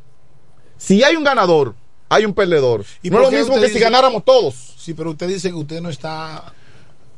[0.78, 1.74] Si hay un ganador,
[2.10, 2.84] hay un perdedor.
[3.02, 4.56] ¿Y no es lo mismo que si ganáramos todos.
[4.78, 6.54] Sí, pero usted dice que usted no está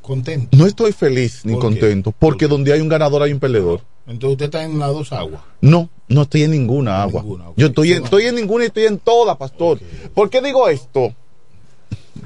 [0.02, 0.56] contento.
[0.56, 3.82] No estoy feliz ni contento, porque donde hay un ganador hay un perdedor.
[4.08, 5.42] Entonces usted está en las dos aguas.
[5.62, 7.22] No, no estoy en ninguna agua.
[7.22, 7.46] ninguna.
[7.56, 9.80] Yo estoy en, estoy en ninguna y estoy en toda, pastor.
[10.14, 11.16] ¿Por qué digo esto?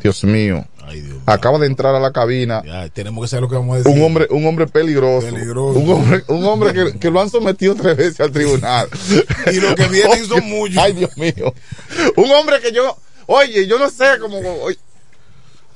[0.01, 0.65] Dios mío.
[0.83, 1.21] Ay, Dios mío.
[1.25, 3.91] Acaba de entrar a la cabina Ya, tenemos que saber lo que vamos a decir.
[3.91, 5.27] un hombre, un hombre peligroso.
[5.27, 5.79] Peligroso.
[5.79, 8.87] Un hombre, un hombre que, que lo han sometido tres veces al tribunal.
[9.51, 10.77] Y lo que vienen son muchos.
[10.77, 11.53] Ay, Dios mío.
[12.15, 12.97] Un hombre que yo,
[13.27, 14.37] oye, yo no sé cómo.
[14.39, 14.77] oye,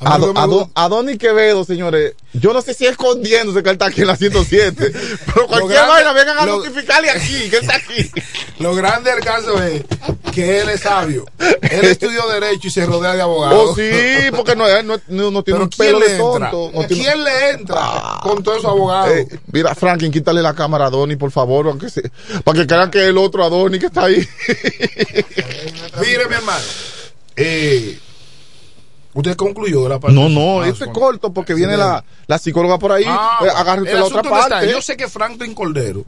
[0.01, 3.87] A Ado- gusta- Adoni Quevedo, señores, yo no sé si es escondiéndose que él está
[3.87, 4.91] aquí en la 107,
[5.25, 8.09] pero cualquier grande- vaina vengan a lo- notificarle aquí, que él está aquí.
[8.59, 9.83] Lo grande del caso es
[10.33, 11.23] que él es sabio.
[11.61, 13.69] Él estudió Derecho y se rodea de abogados.
[13.71, 13.89] Oh, sí,
[14.35, 16.71] porque no, es- no, no, no tiene un ¿quién pelo de tonto.
[16.73, 19.11] no tiene- ¿Quién le entra con todos esos abogados?
[19.15, 22.03] Eh, mira, Franklin, quítale la cámara a Adoni, por favor, aunque se,
[22.43, 24.27] para que crean que es el otro Adoni que está ahí.
[26.01, 26.63] Mire, mi hermano.
[27.35, 27.97] Eh,
[29.13, 30.15] usted concluyó la parte.
[30.15, 33.03] No, no, Ah, esto es corto porque viene la, la psicóloga por ahí.
[33.07, 33.47] Ah, eh,
[33.87, 34.29] el la otra está.
[34.29, 34.71] parte.
[34.71, 36.03] Yo sé que Franklin Cordero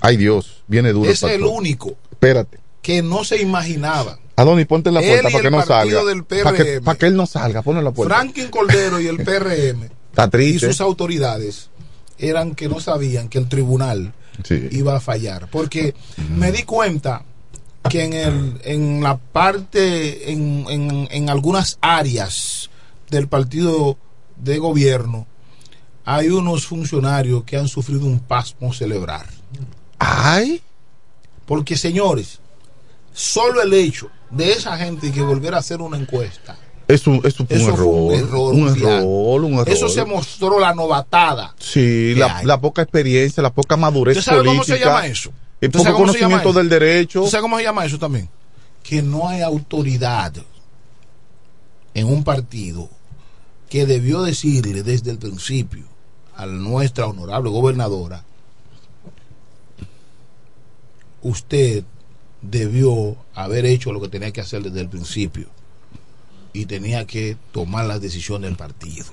[0.00, 1.10] Ay, Dios, viene duro.
[1.10, 2.58] es el único Espérate.
[2.82, 4.18] que no se imaginaba.
[4.36, 6.00] Adoni, ponte en la puerta y para que no salga.
[6.44, 8.14] Para que, para que él no salga, ponle en la puerta.
[8.14, 10.66] Franklin Cordero y el PRM Está y triste.
[10.68, 11.70] sus autoridades
[12.18, 14.12] eran que no sabían que el tribunal
[14.44, 14.68] Sí.
[14.72, 15.48] iba a fallar.
[15.50, 15.94] Porque
[16.36, 17.22] me di cuenta
[17.88, 22.70] que en, el, en la parte, en, en, en algunas áreas
[23.10, 23.96] del partido
[24.36, 25.26] de gobierno,
[26.04, 29.26] hay unos funcionarios que han sufrido un pasmo cerebral.
[29.98, 30.62] Ay.
[31.46, 32.40] Porque, señores,
[33.12, 36.56] solo el hecho de esa gente que volver a hacer una encuesta,
[36.88, 37.76] Es un, es un, Eso error.
[37.76, 39.68] fue un error, Un error, un error.
[39.68, 41.54] eso se mostró la novatada.
[41.58, 44.64] Sí, la, la poca experiencia, la poca madurez ¿Usted sabe política.
[44.66, 45.30] cómo se llama eso?
[45.66, 47.20] El ¿Usted poco conocimiento del derecho.
[47.20, 48.28] ¿Usted sabe cómo se llama eso también?
[48.82, 50.32] Que no hay autoridad
[51.94, 52.88] en un partido
[53.68, 55.84] que debió decirle desde el principio
[56.36, 58.22] a nuestra honorable gobernadora,
[61.22, 61.84] usted
[62.42, 65.48] debió haber hecho lo que tenía que hacer desde el principio
[66.52, 69.06] y tenía que tomar las decisiones del partido.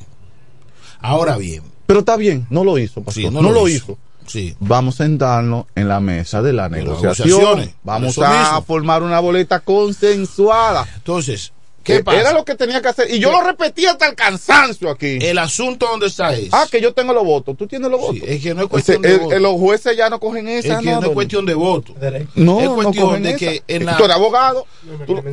[0.99, 3.23] Ahora bien, Pero está bien, no lo hizo, pastor.
[3.23, 3.93] Sí, no, no lo lo hizo.
[3.93, 3.97] hizo.
[4.27, 4.55] Sí.
[4.59, 7.27] Vamos a sentarnos en la mesa de la negociación.
[7.27, 7.75] negociaciones.
[7.83, 10.85] Vamos a formar una boleta consensuada.
[10.95, 12.19] entonces, ¿qué Eh, pasa?
[12.21, 13.11] Era lo que tenía que hacer.
[13.11, 13.35] Y yo ¿Qué?
[13.37, 15.17] lo repetí hasta el cansancio aquí.
[15.21, 16.49] El asunto donde está es.
[16.51, 17.55] ah, que yo tengo los votos.
[17.57, 18.21] Tú tienes los votos.
[18.25, 19.35] es que no es Ese- cuestión de el- voto.
[19.35, 21.93] el- los jueces ya no cogen es esa, que no, no es cuestión de voto.
[22.35, 23.37] No, es no cuestión cogen de esa.
[23.39, 24.65] que en la- Tú eres abogado.
[25.05, 25.23] Tú- Eh,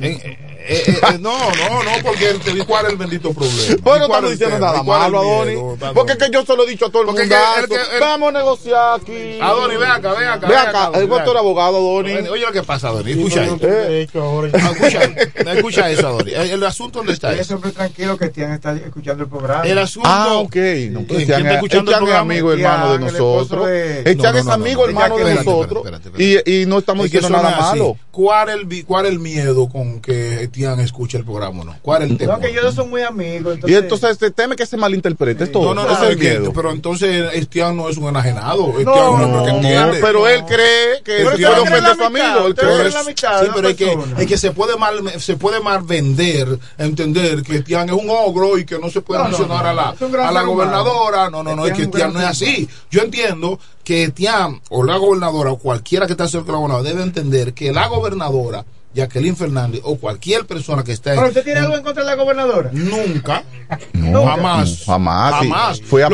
[0.00, 0.38] eh,
[0.68, 3.76] eh, eh, no, no, no, porque él te di cuál es el bendito problema.
[3.82, 5.94] Bueno, ¿Y cuál estamos es el diciendo nada ¿Y cuál es el malo, Adoni.
[5.94, 7.36] Porque es que yo se lo he dicho a todo el Porque mundo.
[7.58, 9.38] el el- Vamos a negociar aquí.
[9.40, 10.46] Adoni, ve acá, ve acá.
[10.48, 12.12] Ve acá, el ve doctor abogado, Adoni.
[12.28, 13.12] Oye lo que pasa, Adoni.
[13.12, 15.00] Escucha Ah, Escucha,
[15.70, 16.30] escucha eso, Adoni.
[16.32, 17.54] El, el asunto donde está eso.
[17.54, 19.64] hombre tranquilo que Tian está escuchando el programa.
[19.64, 20.08] El asunto.
[20.10, 20.44] Ah, ok.
[20.46, 22.20] No, ¿Quién- pues, quién Etian está es- escuchando Etian el es programa?
[22.20, 23.66] amigo, hermano de nosotros.
[23.66, 25.04] de- No, no, es no, amigo, no, no.
[25.04, 25.84] hermano de nosotros.
[25.84, 27.78] espérate, espérate, Y, y no estamos Es que diciendo no nada es así.
[27.78, 27.96] malo.
[28.10, 31.76] ¿Cuál es el, cuál es el miedo con que Etian escuche el programa o no?
[31.80, 32.34] ¿Cuál es el tema?
[32.34, 33.58] No, que ellos dos son muy amigos.
[33.66, 35.44] Y entonces se teme que se malinterprete.
[35.44, 35.74] Es todo.
[35.74, 36.52] No, no, no, es el es que- miedo.
[36.52, 38.66] pero entonces Estián no es un enajenado.
[38.78, 39.98] Estián No, es un hombre que no, entiende.
[40.02, 41.48] pero él cree que Pero él ustedes
[45.32, 49.28] puede puede malvender, entender que Etián es un ogro y que no se puede no,
[49.28, 51.28] mencionar a la, a la gobernadora.
[51.28, 52.68] No, no, no, es que Etián no es así.
[52.90, 56.88] Yo entiendo que Etián o la gobernadora o cualquiera que esté cerca de la gobernadora
[56.88, 61.10] debe entender que la gobernadora Jacqueline Fernández o cualquier persona que esté.
[61.14, 62.70] ¿Pero usted tiene algo en contra de la gobernadora?
[62.72, 63.44] Nunca.
[63.94, 64.84] Jamás.
[64.84, 65.34] Jamás.
[65.34, 65.80] Jamás.
[65.82, 66.08] Fue a,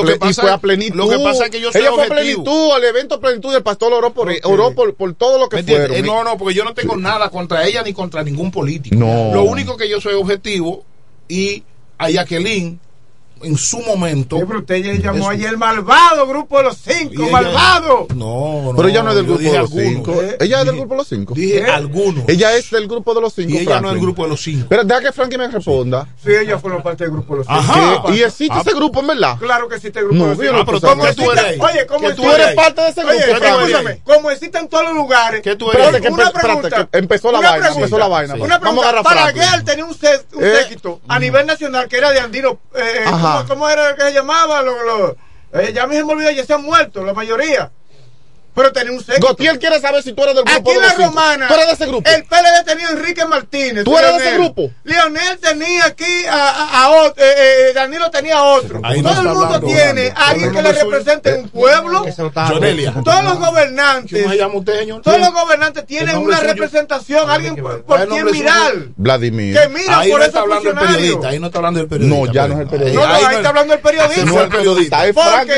[0.59, 0.97] plenitud.
[0.97, 2.07] Lo que pasa es que yo soy Ella objetivo.
[2.07, 5.49] fue a plenitud, al evento plenitud del pastor oró por, e- oró por, todo lo
[5.49, 5.97] que fueron.
[5.97, 8.97] Eh, no, no, porque yo no tengo nada contra ella ni contra ningún político.
[8.97, 10.85] Lo único que yo soy objetivo
[11.27, 11.65] y
[11.99, 12.79] a Jacqueline
[13.43, 14.39] en su momento.
[14.47, 18.07] Pero usted ya llamó ayer malvado, grupo de los cinco, malvado.
[18.15, 18.73] No, no.
[18.77, 20.23] Pero ella no es del grupo de los algunos, cinco.
[20.23, 21.35] Eh, ella es del grupo de los cinco.
[21.35, 22.25] Dije eh, algunos.
[22.29, 23.59] Ella es del grupo de los cinco.
[23.59, 24.67] Ella no es del grupo de los cinco.
[24.69, 26.09] Pero deja que Frankie me responda.
[26.23, 27.61] Sí, ella forma parte del grupo de los cinco.
[27.61, 28.15] Ajá.
[28.15, 29.37] ¿Y existe ah, ese grupo, en verdad?
[29.39, 30.53] Claro que existe el grupo no, de los cinco.
[30.53, 31.61] No, ah, pero ¿cómo tú eres?
[31.61, 33.17] Oye, ¿cómo tú eres parte de ese grupo?
[33.17, 34.01] Oye, escúchame.
[34.05, 35.43] Como existe en todos los lugares.
[35.43, 36.11] ¿Qué tú eres?
[36.11, 36.89] Una pregunta.
[36.93, 37.69] Empezó la vaina.
[37.69, 38.35] Empezó la vaina.
[38.35, 39.03] Una pregunta.
[39.03, 42.59] Para que él tenía un eh, séquito a nivel nacional que era de Andino.
[43.07, 43.28] Ajá.
[43.37, 44.63] ¿Cómo, ¿Cómo, era que se llamaba?
[44.63, 45.13] Los, los,
[45.53, 47.71] eh, ya mismo olvidé, ya están muertos, la mayoría
[48.59, 49.29] pero tenía un séquito.
[49.29, 51.47] Gotiel quiere saber si tú eres del grupo Aquí de la romana.
[51.47, 52.11] Tú eres de ese grupo.
[52.11, 53.85] El PLD tenía Enrique Martínez.
[53.85, 54.71] Tú eres de ese grupo.
[54.83, 57.23] Leonel tenía aquí a, a, otro.
[57.23, 58.81] Eh, eh, Danilo tenía otro.
[58.81, 62.05] Todo el mundo tiene a alguien que le represente un pueblo.
[63.05, 64.25] Todos los gobernantes.
[65.05, 67.31] Todos los gobernantes tienen una representación.
[67.31, 68.73] Alguien por, quien mirar.
[68.97, 69.57] Vladimir.
[69.57, 71.29] Que mira por no está hablando el periodista.
[71.29, 72.27] Ahí no está hablando el periodista.
[72.27, 73.07] No, ya no es el periodista.
[73.07, 74.25] No, ahí está hablando el periodista.
[74.25, 75.13] No es el periodista.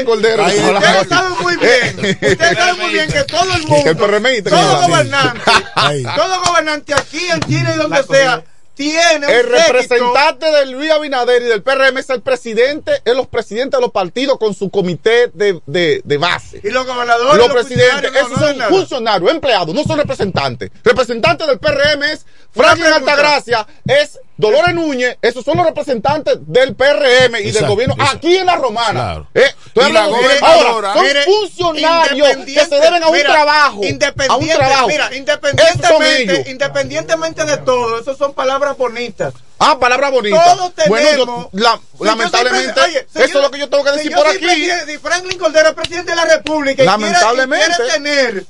[0.05, 0.45] Cordero.
[0.45, 2.19] Ustedes saben muy bien.
[2.31, 5.41] Ustedes saben muy bien bien que todo el mundo, todo gobernante,
[6.17, 8.45] todo gobernante aquí en Chile y donde sea,
[8.81, 13.79] tiene el representante de Luis Abinader y del PRM es el presidente, es los presidentes
[13.79, 16.63] de los partidos con su comité de, de, base.
[16.65, 17.37] Y los gobernadores.
[17.37, 20.71] Los, presidentes, esos son funcionarios, empleados, no son representantes.
[20.83, 27.37] Representante del PRM es Franklin Altagracia, es Dolores Núñez, esos son los representantes del PRM
[27.45, 28.91] y del gobierno aquí en la Romana.
[28.93, 29.27] Claro.
[29.35, 29.97] Eh, estoy
[30.41, 33.85] ahora, son funcionarios que se deben a un trabajo.
[33.85, 34.89] Independiente, a un trabajo.
[34.89, 39.35] Mira, independientemente, independientemente de todo, esas son palabras bonitas.
[39.59, 40.43] Ah, palabra bonita.
[40.57, 41.51] Todos tenemos.
[41.51, 42.81] Bueno, yo, lamentablemente,
[43.15, 44.71] eso es lo que yo tengo que decir por aquí.
[44.87, 48.47] Si Franklin Cordero es presidente de la República y quiere tener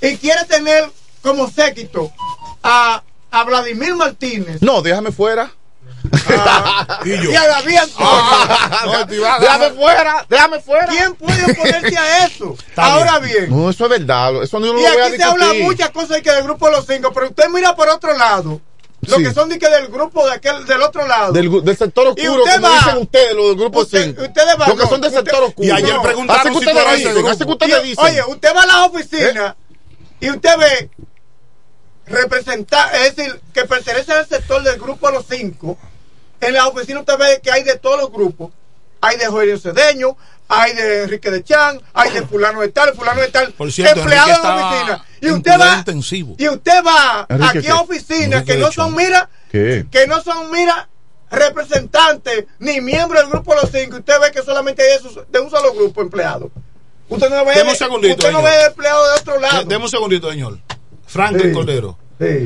[0.00, 0.88] y quiere tener
[1.22, 2.12] como séquito
[2.62, 4.62] a a Vladimir Martínez.
[4.62, 5.50] No, déjame fuera.
[6.30, 9.06] Ah, y a David ah,
[9.40, 10.86] déjame, fuera, déjame fuera.
[10.86, 12.56] ¿Quién puede oponerte a eso?
[12.76, 13.50] Ahora bien.
[13.50, 14.42] No, eso es verdad.
[14.42, 16.66] Eso no y lo aquí voy a se habla muchas cosas de que del grupo
[16.66, 18.60] de los cinco, pero usted mira por otro lado.
[19.02, 21.32] Lo que son de del grupo de aquel, del otro lado.
[21.32, 24.22] Del, del sector oscuro, dicen ustedes, los del grupo usted, 5.
[24.22, 25.68] Ustedes van, Los que son del sector oscuro.
[25.68, 29.54] Y ayer preguntaron si ustedes dicen, dicen, Oye, usted va a las oficinas ¿Eh?
[30.20, 30.90] y usted ve
[32.08, 35.78] representar, es decir, que pertenece al sector del grupo a los cinco,
[36.40, 38.52] en las oficinas usted ve que hay de todos los grupos,
[39.00, 40.16] hay de Joelio Cedeño,
[40.48, 44.00] hay de Enrique de Chan, hay de fulano de tal, fulano de tal, Por cierto,
[44.00, 45.04] empleados en oficina.
[45.20, 46.34] Y usted va intensivo.
[46.38, 50.88] y usted va Enrique, aquí a oficinas que no son mira que no son mira
[51.30, 54.98] representantes ni miembros del grupo de los cinco, usted ve que solamente hay
[55.28, 56.50] de un solo grupo empleado.
[57.10, 59.64] Usted no ve, usted no ve empleado de otro lado.
[59.64, 60.58] Deme un segundito, señor.
[61.08, 61.98] Franklin sí, Cordero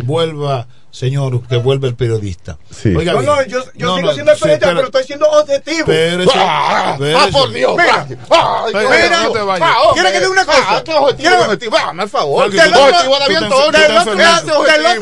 [0.05, 2.59] vuelva Señor, que vuelve el periodista.
[2.71, 2.95] Sí.
[2.95, 5.87] Oiga, no, no, yo, yo no, sigo no, siendo el sí, pero, estoy siendo objetivo.
[5.87, 7.73] Pero eso, ah, pero ah, por Dios.
[7.79, 9.71] Mira, ah, pero, mira, no te vayas.
[9.73, 11.15] Ah, ¿Quieres que diga una ah, cosa?
[11.17, 11.77] ¿Quieres objetivo?
[11.79, 12.51] Dame el favor.
[12.51, 12.91] Del otro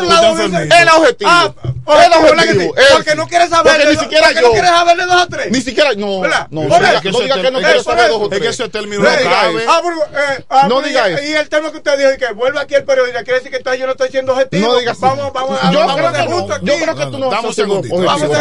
[0.06, 1.30] lado dice, el ah, objetivo.
[1.30, 1.54] Ah,
[1.86, 2.74] objetivo.
[2.92, 3.72] Porque no quieres saber.
[3.72, 4.40] Porque ni siquiera yo.
[4.42, 5.50] no quieres saber de dos a tres.
[5.50, 6.22] Ni siquiera, no.
[6.50, 8.40] No digas que no quieres saber dos o tres.
[8.40, 9.64] Es que ese término no cabe.
[9.64, 11.24] Eh, no digas eso.
[11.24, 13.86] Y el tema que usted dijo, que vuelva aquí el periodista, quiere decir que yo
[13.86, 14.68] no estoy siendo objetivo.
[14.68, 16.66] No digas Vamos, vamos a yo creo que justo aquí.
[16.66, 17.66] Yo creo que tú no Vamos a ser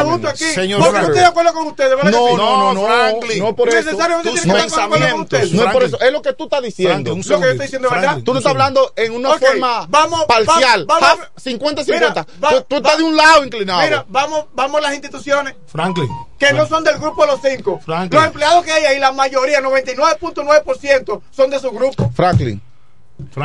[0.06, 0.44] justos aquí.
[0.46, 2.12] Señor porque no estoy de acuerdo con ustedes, ¿verdad?
[2.12, 3.40] No, no, no, Franklin.
[3.40, 3.78] No por eso.
[3.78, 5.56] Necesariamente tienes que.
[5.56, 6.00] No es por eso.
[6.00, 7.16] Es lo que tú estás diciendo.
[7.16, 8.20] Lo que yo estoy diciendo, ¿verdad?
[8.24, 9.88] Tú no estás hablando en una forma
[10.28, 10.86] parcial.
[10.88, 12.26] 50-50.
[12.68, 13.82] Tú estás de un lado inclinado.
[13.82, 15.56] Mira, vamos a las instituciones.
[15.68, 16.10] Franklin.
[16.38, 17.82] Que no son del grupo de los cinco.
[17.86, 22.12] Los empleados que hay ahí, la mayoría, 99.9%, son de su grupo.
[22.16, 22.62] Franklin.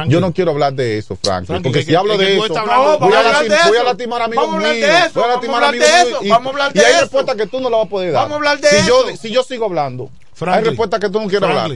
[0.09, 1.47] Yo no quiero hablar de eso, Franklin.
[1.47, 5.13] Franklin porque si hablo de eso, voy, a latim, a latimar a amigos míos.
[5.15, 5.89] Voy a latimar a amigos.
[6.23, 8.13] Y, vamos a hablar de y hay respuestas que tú no la vas a poder
[8.13, 8.23] dar.
[8.23, 8.87] Vamos a hablar de si eso.
[8.87, 10.11] Yo, si yo sigo hablando,
[10.47, 11.71] hay respuestas que tú no quieres hablar.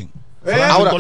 [0.71, 0.93] Ahora,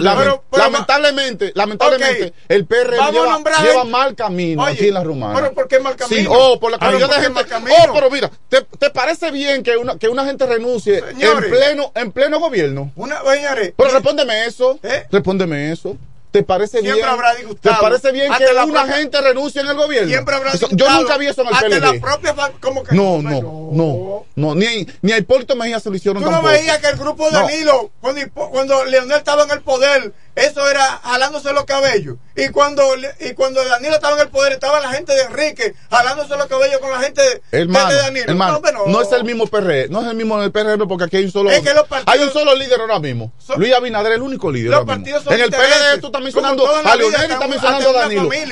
[0.52, 5.34] lamentablemente, lamentablemente, el PR lleva, lleva, mal camino aquí en la rumana.
[5.34, 6.30] Pero ¿por qué mal camino?
[6.32, 7.40] Oh, por la de gente.
[7.70, 11.92] Oh, pero mira, ¿te, ¿te, parece bien que una, que una gente renuncie en pleno,
[11.94, 12.90] en pleno gobierno?
[12.96, 14.78] Una, señores, pero respóndeme eso.
[14.82, 15.06] ¿eh?
[15.10, 15.96] Respóndeme eso.
[16.30, 17.08] ¿Te parece Siempre bien?
[17.08, 20.08] Habrá ¿Te parece bien Ante que la una gente renuncie en el gobierno?
[20.08, 21.80] Siempre habrá eso, yo nunca vi eso en el Ante PLD.
[21.80, 22.34] La propia...
[22.60, 22.94] ¿Cómo que...
[22.94, 26.36] no, no, no, no, no, Ni, ni a Hipólito Mejía se lo hicieron ¿Tú no
[26.36, 26.52] tampoco.
[26.52, 27.90] veías que el grupo de Danilo, no.
[28.00, 32.16] cuando, cuando Leonel estaba en el poder, eso era jalándose los cabellos.
[32.36, 32.84] Y cuando,
[33.20, 36.78] y cuando Danilo estaba en el poder, estaba la gente de Enrique jalándose los cabellos
[36.78, 38.26] con la gente de, hermano, Danilo.
[38.28, 38.86] Hermano, no, no.
[38.86, 41.32] no, es el mismo PR, no es el mismo del PRM porque aquí hay un
[41.32, 41.62] solo, es
[42.06, 43.32] hay un solo líder ahora mismo.
[43.56, 44.72] Luis Abinader es el único líder.
[44.72, 47.92] En el PLD tú estás mencionando a Leonel y estás mencionando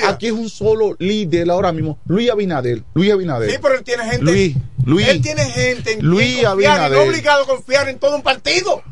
[0.07, 1.99] Aquí es un solo líder ahora mismo.
[2.05, 2.83] Luis Abinader.
[2.93, 3.49] Luis Abinader.
[3.49, 4.23] Sí, pero él tiene gente.
[4.23, 4.55] Luis.
[4.85, 6.97] Luis él tiene gente en Luis Abinader.
[6.97, 8.83] Y no obligado a confiar en todo un partido.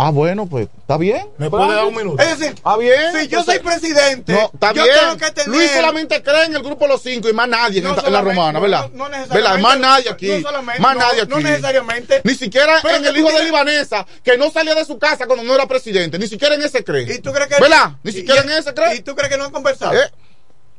[0.00, 1.26] Ah, bueno, pues está bien.
[1.38, 2.22] ¿Me puede dar un minuto?
[2.22, 3.20] Es decir, está bien.
[3.20, 4.94] Si yo soy presidente, no, está yo bien.
[4.96, 5.48] tengo que tener...
[5.48, 8.20] Luis solamente cree en el grupo de los cinco y más nadie no en la
[8.20, 8.90] romana, ¿verdad?
[8.92, 9.34] No, no necesariamente.
[9.34, 9.58] ¿verdad?
[9.58, 10.28] Más nadie aquí.
[10.40, 11.30] No más nadie aquí.
[11.30, 12.20] No necesariamente.
[12.22, 13.34] Ni siquiera en el hijo tienes...
[13.34, 16.16] de Libanesa, que no salía de su casa cuando no era presidente.
[16.16, 17.02] Ni siquiera en ese cree.
[17.02, 17.20] ¿Y
[17.60, 17.96] ¿Verdad?
[18.04, 18.94] Ni siquiera en ese cree.
[18.94, 19.94] ¿Y tú crees que no han conversado?
[19.94, 20.08] Eh.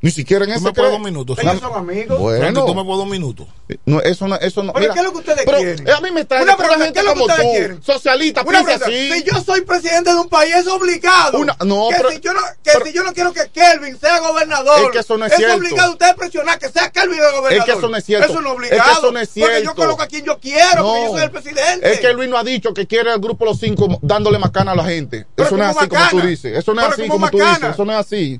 [0.02, 1.36] Ni siquiera en ese puedo un minuto.
[1.38, 2.18] Ellos son amigos.
[2.20, 2.66] Bueno.
[2.66, 3.46] Tú me puedo un minuto.
[3.68, 4.72] Eh, no, eso no, eso no.
[4.72, 5.88] Pero mira, ¿qué es lo que ustedes pero, quieren?
[5.88, 7.84] Eh, a mí me está una pregunta, gente ¿qué es lo que ustedes tú, quieren?
[7.84, 9.12] Socialista, una pregunta, así.
[9.12, 11.38] Si yo soy presidente de un país es obligado.
[11.40, 14.00] Una, no, que pero, si yo no, que pero, si yo no quiero que Kelvin
[14.00, 14.86] sea gobernador.
[14.86, 15.56] Es que eso no es, es cierto.
[15.56, 17.54] Es obligado a ustedes presionar que sea Kelvin el gobernador.
[17.54, 18.32] Es que eso no es cierto.
[18.32, 18.82] Eso no es obligado.
[18.82, 19.54] Es que eso no es cierto.
[19.54, 20.84] Porque yo coloco a quien yo quiero, no.
[20.84, 21.92] porque yo soy el presidente.
[21.92, 24.76] Es que Luis no ha dicho que quiere el grupo Los Cinco dándole macana a
[24.76, 25.28] la gente.
[25.36, 26.58] Pero eso no es así como tú dices.
[26.58, 27.64] Eso no es así como tú dices.
[27.64, 28.40] Eso no es así.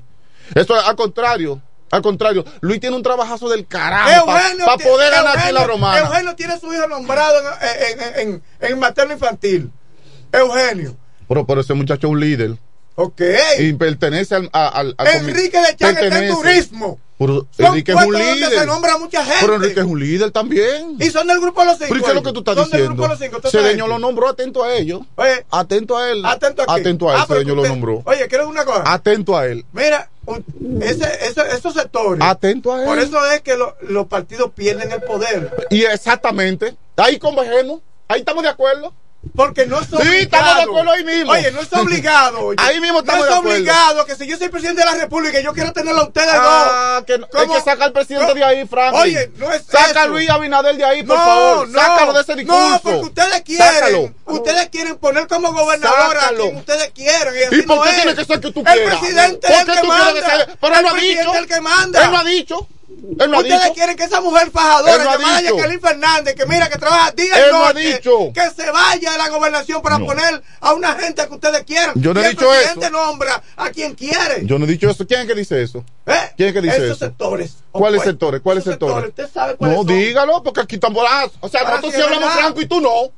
[0.54, 1.60] Esto al contrario.
[1.92, 5.98] Al contrario, Luis tiene un trabajazo del carajo para poder ganar aquí la romana.
[5.98, 9.72] Eugenio tiene a su hijo nombrado en, en, en, en materno infantil.
[10.30, 10.96] Eugenio.
[11.28, 12.56] Pero, pero ese muchacho es un líder.
[13.00, 13.22] Ok.
[13.58, 14.50] Y pertenece al.
[14.52, 16.98] al, al Enrique de en turismo.
[17.18, 18.50] Pero Enrique es un líder.
[18.50, 19.38] Se nombra mucha gente.
[19.40, 20.96] Pero Enrique es un líder también.
[20.98, 21.88] Y son del grupo los cinco.
[21.90, 22.78] Pero ¿qué es lo que tú estás diciendo?
[22.78, 23.40] Del grupo los cinco.
[23.50, 25.00] Cedeño lo nombró atento a ellos.
[25.16, 25.46] Oye.
[25.50, 26.24] Atento a él.
[26.24, 27.46] Atento a, atento a ah, él.
[27.50, 28.02] Ah, lo nombró.
[28.04, 28.82] Oye, quiero una cosa.
[28.86, 29.64] Atento a él.
[29.72, 30.10] Mira,
[30.80, 32.22] ese, ese, esos sectores.
[32.22, 32.86] Atento a él.
[32.86, 35.68] Por eso es que los partidos pierden el poder.
[35.70, 36.76] Y exactamente.
[36.96, 37.80] Ahí convergemos.
[38.08, 38.92] Ahí estamos de acuerdo.
[39.36, 40.16] Porque no está obligado.
[40.16, 41.32] Sí, estamos de acuerdo ahí mismo.
[41.32, 42.50] Oye, no está obligado.
[42.56, 44.06] Ahí mismo estamos No está obligado.
[44.06, 47.02] Que si yo soy presidente de la República y yo quiero tenerlo a ustedes ah,
[47.06, 47.18] dos.
[47.18, 48.94] No, hay que sacar al presidente de ahí, Frank.
[48.94, 51.68] Oye, no es Saca a Luis Abinader de ahí, por favor.
[51.68, 52.70] No, Sácalo de ese discurso.
[52.70, 53.66] No, porque ustedes quieren.
[53.66, 54.14] Sácalo.
[54.24, 58.40] Ustedes quieren poner como gobernador a quien ustedes quieren ¿Y, por qué tiene que ser
[58.40, 58.78] que tú quieras?
[58.78, 60.48] El presidente es el que manda.
[60.60, 61.34] Pero él lo ha dicho.
[61.34, 62.68] Él lo ha dicho.
[63.18, 63.74] Él no Ustedes ha dicho.
[63.74, 67.52] quieren que esa mujer fajadora no que vaya Fernández, que mira que trabaja día y
[67.52, 71.64] noche, no que se vaya de la gobernación para poner a una gente que ustedes
[71.64, 71.92] quieran.
[71.96, 72.52] Yo no he dicho eso.
[72.52, 74.44] El presidente nombra a quien quiere.
[74.44, 75.06] Yo no he dicho eso.
[75.06, 75.84] ¿Quién es que dice eso?
[76.06, 76.12] ¿Eh?
[76.36, 77.06] ¿Quién es que dice Esos eso?
[77.06, 77.56] sectores.
[77.70, 78.40] ¿Cuáles pues, sectores?
[78.40, 79.08] ¿Cuáles sectores?
[79.08, 81.32] ¿Usted sabe cuáles no, dígalo, porque aquí están volados.
[81.40, 83.12] O sea, nosotros sí hablamos franco y tú no.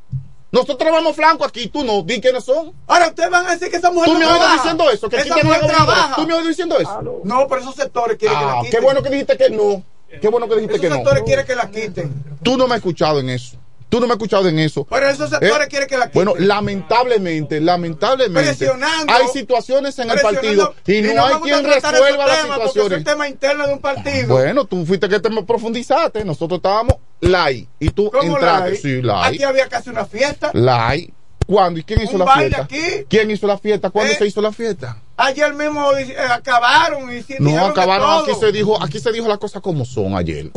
[0.52, 2.74] Nosotros vamos flanco aquí, tú no, di quiénes son.
[2.86, 4.14] Ahora ustedes van a decir que esa mujer no.
[4.14, 4.52] ¿Tú me trabaja.
[4.52, 6.14] diciendo eso, que esa aquí mujer trabaja.
[6.14, 7.22] ¿Tú me oyes diciendo eso?
[7.24, 7.48] No.
[7.48, 8.70] pero esos sectores quieren que la ah, quiten.
[8.70, 9.82] Qué bueno que dijiste que no.
[10.20, 10.96] Qué bueno que dijiste que no.
[10.96, 12.24] Esos sectores quieren que la quiten.
[12.42, 13.56] Tú no me has escuchado en eso.
[13.92, 14.86] Tú no me has escuchado en eso.
[14.88, 16.24] Pero esos sectores eh, quieren que la quiten.
[16.24, 18.66] Bueno, lamentablemente, lamentablemente.
[19.06, 22.92] Hay situaciones en el partido y no, hay quien resuelva las situaciones.
[22.92, 24.28] Es un tema interno de un partido.
[24.28, 26.24] Bueno, tú fuiste que te profundizaste.
[26.24, 28.76] Nosotros estábamos live y tú entraste.
[28.76, 29.12] Sí, live.
[29.24, 30.52] Aquí había casi una fiesta.
[30.54, 31.12] Live.
[31.46, 31.78] ¿Cuándo?
[31.78, 32.62] ¿Y quién hizo la fiesta?
[32.62, 32.82] Aquí?
[33.10, 33.90] ¿Quién hizo la fiesta?
[33.90, 34.16] ¿Cuándo eh.
[34.16, 35.02] se hizo la fiesta?
[35.18, 38.22] Ayer mismo eh, acabaron y No, acabaron.
[38.22, 40.50] Aquí se dijo, aquí se dijo las cosas como son ayer.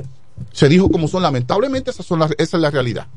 [0.52, 3.08] Se dijo como son, lamentablemente, esas son esa es la realidad.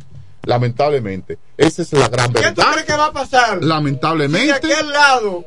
[0.45, 1.39] Lamentablemente.
[1.57, 2.55] Esa es la gran verdad.
[2.55, 3.63] ¿Qué tú crees que va a pasar?
[3.63, 4.61] Lamentablemente.
[4.61, 5.45] Si de aquel lado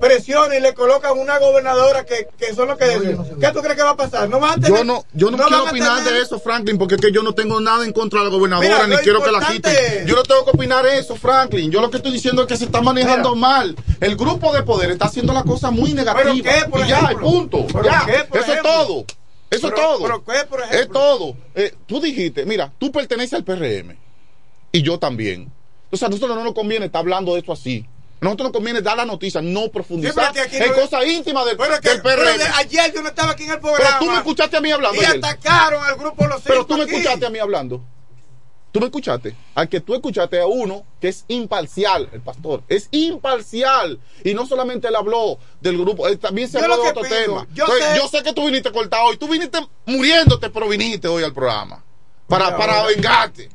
[0.00, 3.76] presiona y le colocan una gobernadora que, que son los que no, ¿Qué tú crees
[3.76, 4.30] que va a pasar?
[4.30, 7.00] No van a tener, yo no, yo no, quiero opinar de eso, Franklin, porque es
[7.02, 10.06] que yo no tengo nada en contra de la gobernadora, ni quiero que la quiten.
[10.06, 11.70] Yo no tengo que opinar eso, Franklin.
[11.70, 13.76] Yo lo que estoy diciendo es que se está manejando mal.
[14.00, 16.32] El grupo de poder está haciendo la cosa muy negativa.
[16.32, 17.10] ¿Pero qué, por y ejemplo?
[17.10, 17.66] ya, punto.
[17.66, 18.06] ¿Pero ya.
[18.06, 19.04] Qué, por eso es todo.
[19.50, 20.24] Eso es todo.
[20.70, 21.36] Es todo.
[21.54, 23.96] Eh, tú dijiste, mira, tú perteneces al PRM
[24.72, 25.52] y yo también.
[25.90, 27.84] O sea, a nosotros no nos conviene estar hablando de esto así.
[28.20, 30.74] A nosotros nos conviene dar la noticia, no profundizar sí, en no...
[30.74, 32.40] cosas íntimas del, pero PRM.
[32.56, 33.82] Ayer yo no estaba aquí en el programa.
[33.82, 35.02] Pero tú me escuchaste a mí hablando.
[35.02, 37.82] Y atacaron al grupo Los Pero tú me escuchaste a mí hablando.
[38.72, 39.34] Tú me escuchaste.
[39.54, 42.62] Al que tú escuchaste a uno que es imparcial, el pastor.
[42.68, 43.98] Es imparcial.
[44.24, 47.46] Y no solamente él habló del grupo, él también se habló de otro tema.
[47.52, 47.66] Yo,
[48.08, 48.22] sé...
[48.22, 49.16] que tú viniste cortado hoy.
[49.16, 51.84] Tú viniste muriéndote, pero viniste hoy al programa.
[52.28, 53.50] Para, para vengarte.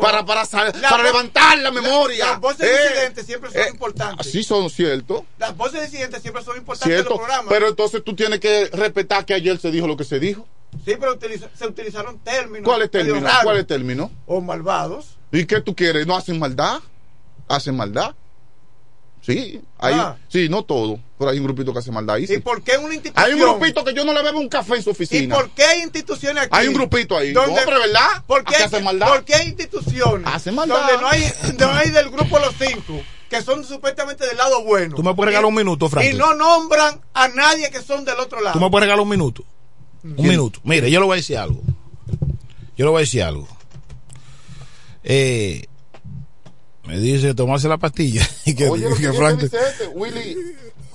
[0.00, 2.26] Para, para, para, levantar la memoria.
[2.26, 4.30] Las voces eh, disidentes siempre son eh, importantes.
[4.30, 5.26] Sí, son cierto.
[5.36, 7.52] Las voces disidentes siempre son importantes cierto, en los programas.
[7.52, 10.46] Pero entonces tú tienes que respetar que ayer se dijo lo que se dijo.
[10.84, 12.64] Sí, pero utiliza- se utilizaron términos.
[12.64, 13.26] ¿Cuál es medio término?
[13.26, 13.44] raros.
[13.44, 14.10] ¿Cuál es término?
[14.26, 15.16] O malvados.
[15.32, 16.06] ¿Y qué tú quieres?
[16.06, 16.80] ¿No hacen maldad?
[17.48, 18.14] ¿Hacen maldad?
[19.22, 20.16] Sí, hay, Ah.
[20.28, 22.26] sí, no todo, pero hay un grupito que hace maldad ahí.
[22.26, 22.34] sí.
[22.34, 23.26] ¿Y por qué una institución?
[23.26, 25.34] Hay un grupito que yo no le bebo un café en su ¿Y oficina.
[25.34, 26.50] por qué hay instituciones aquí?
[26.56, 27.34] Hay un grupito ahí.
[27.34, 28.24] No, pero ¿verdad?
[28.26, 29.08] ¿Por qué, hacen maldad.
[29.08, 30.76] ¿Por qué hay instituciones Hacen maldad.
[30.78, 32.98] donde no hay, no hay del grupo Los Cinco,
[33.28, 34.96] que son supuestamente del lado bueno?
[34.96, 36.16] Tú me puedes regalar un minuto, Y Franklin.
[36.18, 38.58] no nombran a nadie que son del otro lado.
[38.58, 39.44] Tú me puedes regalar un minuto.
[40.02, 40.60] Un minuto.
[40.64, 41.60] Mire, yo le voy a decir algo.
[42.76, 43.46] Yo le voy a decir algo.
[45.04, 45.64] Eh,
[46.86, 48.26] me dice tomarse la pastilla.
[48.44, 50.36] Y que, Oye, te dice este, Willy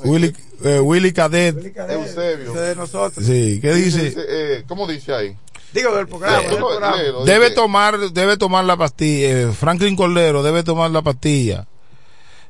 [0.04, 0.34] Willy,
[0.64, 1.56] eh, Willy Cadet.
[1.90, 2.54] Eusebio.
[2.54, 3.26] de nosotros.
[3.26, 4.14] Sí, ¿qué dice?
[4.18, 5.38] eh, ¿Cómo dice ahí?
[5.74, 6.40] Digo, del programa.
[6.48, 6.98] Del programa.
[7.26, 9.28] Debe dice- tomar, debe tomar la pastilla.
[9.30, 11.68] eh, Franklin Cordero debe tomar la pastilla.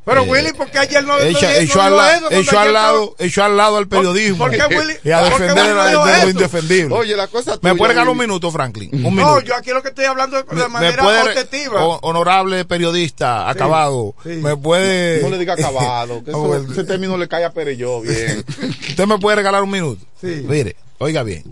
[0.05, 2.73] Pero Eh, Willy, ¿por qué ayer no Hecho, no- hecho no al, eso hecho al
[2.73, 4.37] lado, hecho al lado al periodismo.
[4.37, 6.29] por qué Willy- y a defender no de lo eso?
[6.29, 6.95] indefendible.
[6.95, 8.89] Oye, la cosa ¿Me tuya, puede regalar un minuto, Franklin?
[8.93, 9.39] Un No, minuto.
[9.41, 11.83] yo aquí lo que estoy hablando es de me manera puede, objetiva.
[12.03, 15.23] honorable periodista, acabado, me puede...
[15.23, 18.45] No le diga acabado, que eso, ese término le cae a Pereyó bien.
[18.89, 20.05] Usted me puede regalar un minuto.
[20.21, 20.45] Sí.
[20.47, 21.43] Mire, oiga bien.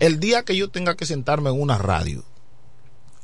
[0.00, 2.24] El día que yo tenga que sentarme en una radio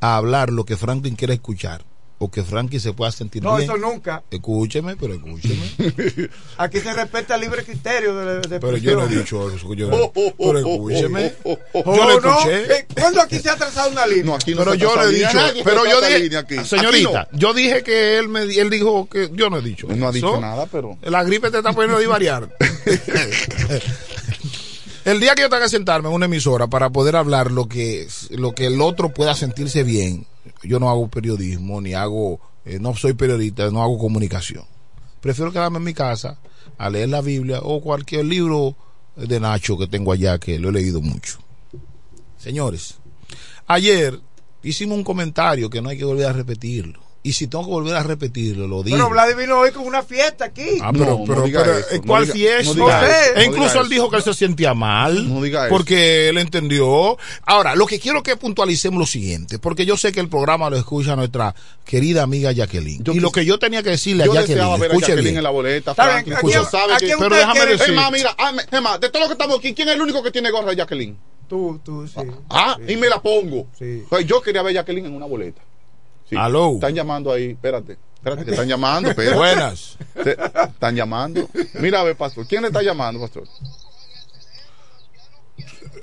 [0.00, 1.82] a hablar lo que Franklin quiere escuchar
[2.24, 3.68] o que Franklin se pueda sentir no, bien.
[3.68, 4.22] eso nunca.
[4.30, 5.60] Escúcheme, pero escúcheme.
[6.56, 9.74] Aquí se respeta el libre criterio de, de Pero yo no he dicho eso.
[9.74, 9.90] Yo,
[10.38, 11.34] pero escúcheme.
[11.42, 11.58] Oh,
[11.96, 12.78] Yo le no, escuché.
[12.78, 14.24] eh, ¿Cuándo aquí se ha trazado una línea?
[14.24, 16.64] No, aquí no Pero se yo le he línea, dicho, nadie pero yo dije, aquí.
[16.64, 19.88] señorita, Aquí yo dije que él me, él dijo que yo no he dicho.
[19.88, 19.96] no.
[19.96, 20.96] No ha dicho nada, pero.
[21.02, 22.48] La gripe te está poniendo a divariar.
[25.04, 28.06] el día que yo tenga que sentarme en una emisora para poder hablar lo que,
[28.30, 30.26] lo que el otro pueda sentirse bien,
[30.62, 34.64] yo no hago periodismo, ni hago, eh, no soy periodista, no hago comunicación.
[35.20, 36.38] Prefiero quedarme en mi casa
[36.78, 38.76] a leer la Biblia o cualquier libro
[39.16, 41.38] de Nacho que tengo allá, que lo he leído mucho.
[42.38, 42.96] Señores,
[43.66, 44.18] ayer
[44.62, 47.01] hicimos un comentario que no hay que volver a repetirlo.
[47.24, 48.96] Y si tengo que volver a repetirlo, lo digo.
[48.96, 50.78] Pero Vlad vino hoy con una fiesta aquí.
[50.82, 52.64] Ah, pero, No, no pero, diga pero, eso, ¿eh, no ¿cuál diga- fiesta?
[52.64, 55.28] no diga eso, E no incluso diga él dijo que él se sentía mal.
[55.32, 55.70] No diga eso.
[55.76, 57.16] Porque él entendió.
[57.46, 60.76] Ahora, lo que quiero que puntualicemos lo siguiente, porque yo sé que el programa lo
[60.76, 61.54] escucha nuestra
[61.84, 63.04] querida amiga Jacqueline.
[63.04, 65.06] Yo y lo que yo tenía que decirle a Yo deseaba Jacqueline, ver a escuche
[65.12, 65.36] Jacqueline bien.
[65.38, 67.88] en la boleta, Está bien, Usted sabe que- pero déjame quiere- decir.
[67.90, 69.94] Es más, mira, ah, me- es más, de todo lo que estamos aquí, ¿quién es
[69.94, 71.16] el único que tiene gorra de Jacqueline?
[71.48, 72.14] Tú, tú, sí.
[72.50, 73.68] Ah, y me la pongo.
[73.78, 74.02] Sí.
[74.08, 75.62] Pues yo quería ver a Jacqueline en una boleta.
[76.32, 76.38] Sí.
[76.38, 76.74] Aló.
[76.74, 77.98] Están llamando ahí, espérate.
[78.14, 79.36] Espérate, que están llamando, espérate.
[79.36, 79.98] Buenas.
[80.14, 81.46] Están llamando.
[81.74, 82.46] Mira, a ver, pastor.
[82.46, 83.44] ¿Quién le está llamando, pastor?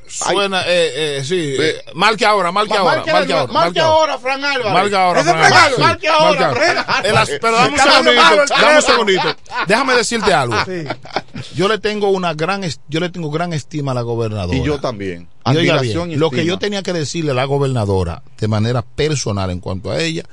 [0.10, 1.56] Suena, eh, eh, sí.
[1.60, 2.96] Eh, marque ahora, marque Ma- ahora.
[2.98, 3.54] marque Marque ahora, ahora.
[3.54, 4.74] marque ahora, Fran Álvarez.
[4.74, 5.54] Marque ahora, Fran Álvarez.
[5.56, 5.80] Álvarez.
[5.80, 8.56] Marque ahora, Marque Fran as- Pero dame un segundito.
[8.62, 9.36] Dame un segundito.
[9.68, 10.56] Déjame decirte algo.
[10.66, 10.84] Sí.
[11.56, 14.58] Yo le tengo una gran, yo le tengo gran estima a la gobernadora.
[14.58, 15.28] Y yo también.
[15.46, 19.50] Y bien, y lo que yo tenía que decirle a la gobernadora de manera personal
[19.50, 20.24] en cuanto a ella,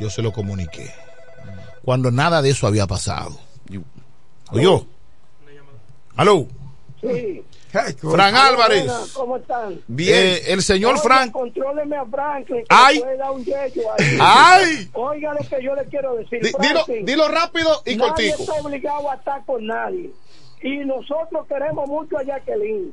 [0.00, 0.92] yo se lo comuniqué.
[1.84, 3.38] Cuando nada de eso había pasado.
[4.50, 4.86] ¿Oyó?
[6.16, 6.46] ¿Aló?
[7.00, 7.42] Sí.
[7.70, 8.84] Fran Álvarez.
[8.86, 9.80] Buenas, ¿Cómo están?
[9.86, 10.14] Bien.
[10.26, 11.32] Eh, el señor Frank.
[11.32, 12.60] Contróleme a Franklin.
[12.60, 12.94] Que Ay.
[12.96, 14.18] le puede dar un yeyo ahí.
[14.20, 14.90] ¡Ay!
[14.94, 16.40] Oiga lo que yo le quiero decir.
[16.42, 18.42] Di- dilo, Franklin, dilo rápido y nadie cortico.
[18.42, 20.10] está obligado a estar con nadie.
[20.62, 22.92] Y nosotros queremos mucho a Jacqueline.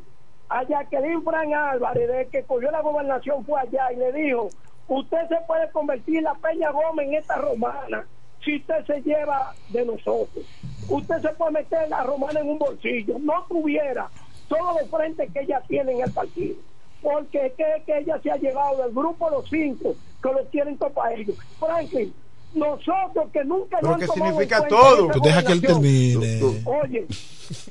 [0.50, 4.50] A Jacqueline Fran Álvarez, desde que cogió la gobernación, fue allá y le dijo:
[4.88, 8.06] Usted se puede convertir la Peña Gómez en esta romana
[8.44, 10.44] si usted se lleva de nosotros.
[10.90, 13.16] Usted se puede meter la romana en un bolsillo.
[13.20, 14.10] No tuviera
[14.48, 16.56] todos los frentes que ella tiene en el partido.
[17.02, 20.78] Porque es que, que ella se ha llevado del grupo los cinco que lo quieren
[20.78, 21.36] para ellos.
[21.60, 22.14] Franklin,
[22.54, 25.08] nosotros que nunca Pero que han tomado en significa cuenta todo.
[25.22, 26.42] deja que él termine.
[26.66, 27.08] Oye,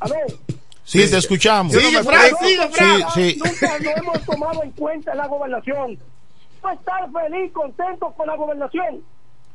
[0.01, 0.27] a ver.
[0.85, 1.73] Sí, te escuchamos.
[1.73, 3.09] Sigue, Frank, sigue, Frank.
[3.15, 3.39] Sí, sí.
[3.43, 5.99] Nunca lo hemos tomado en cuenta en la gobernación.
[6.63, 9.03] No estar feliz, contento con la gobernación.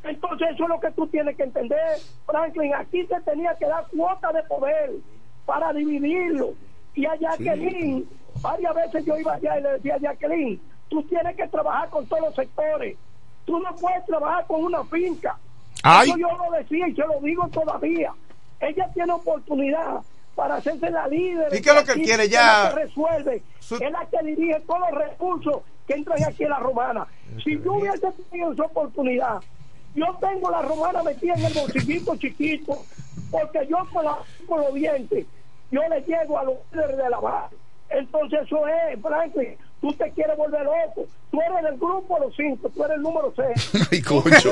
[0.03, 2.73] Entonces eso es lo que tú tienes que entender, Franklin.
[2.76, 4.91] Aquí se tenía que dar cuota de poder
[5.45, 6.53] para dividirlo.
[6.98, 8.06] Y a Jacqueline,
[8.41, 10.60] varias veces yo iba allá y le decía a Jacqueline,
[10.90, 12.98] tú tienes que trabajar con todos los sectores.
[13.45, 15.38] Tú no puedes trabajar con una finca.
[15.84, 16.10] Ay.
[16.10, 18.11] Eso yo lo decía y se lo digo todavía.
[18.60, 20.02] Ella tiene oportunidad
[20.36, 21.53] para hacerse la líder.
[21.56, 22.64] ¿Y qué es lo que quiere es ya?
[22.64, 23.44] la que resuelve.
[23.60, 27.06] Es la que dirige todos los recursos que entran aquí en la romana.
[27.44, 29.40] Si yo hubiese tenido esa oportunidad,
[29.94, 32.84] yo tengo la romana metida en el bolsillito chiquito,
[33.32, 34.18] porque yo con, la-
[34.48, 35.26] con los dientes,
[35.72, 37.56] yo le llego a los líderes de la base.
[37.89, 41.07] Entonces eso es, Franklin, tú te quieres volver loco.
[41.31, 43.88] Tú eres del grupo los cinco, tú eres el número seis.
[43.91, 44.52] Ay, concho.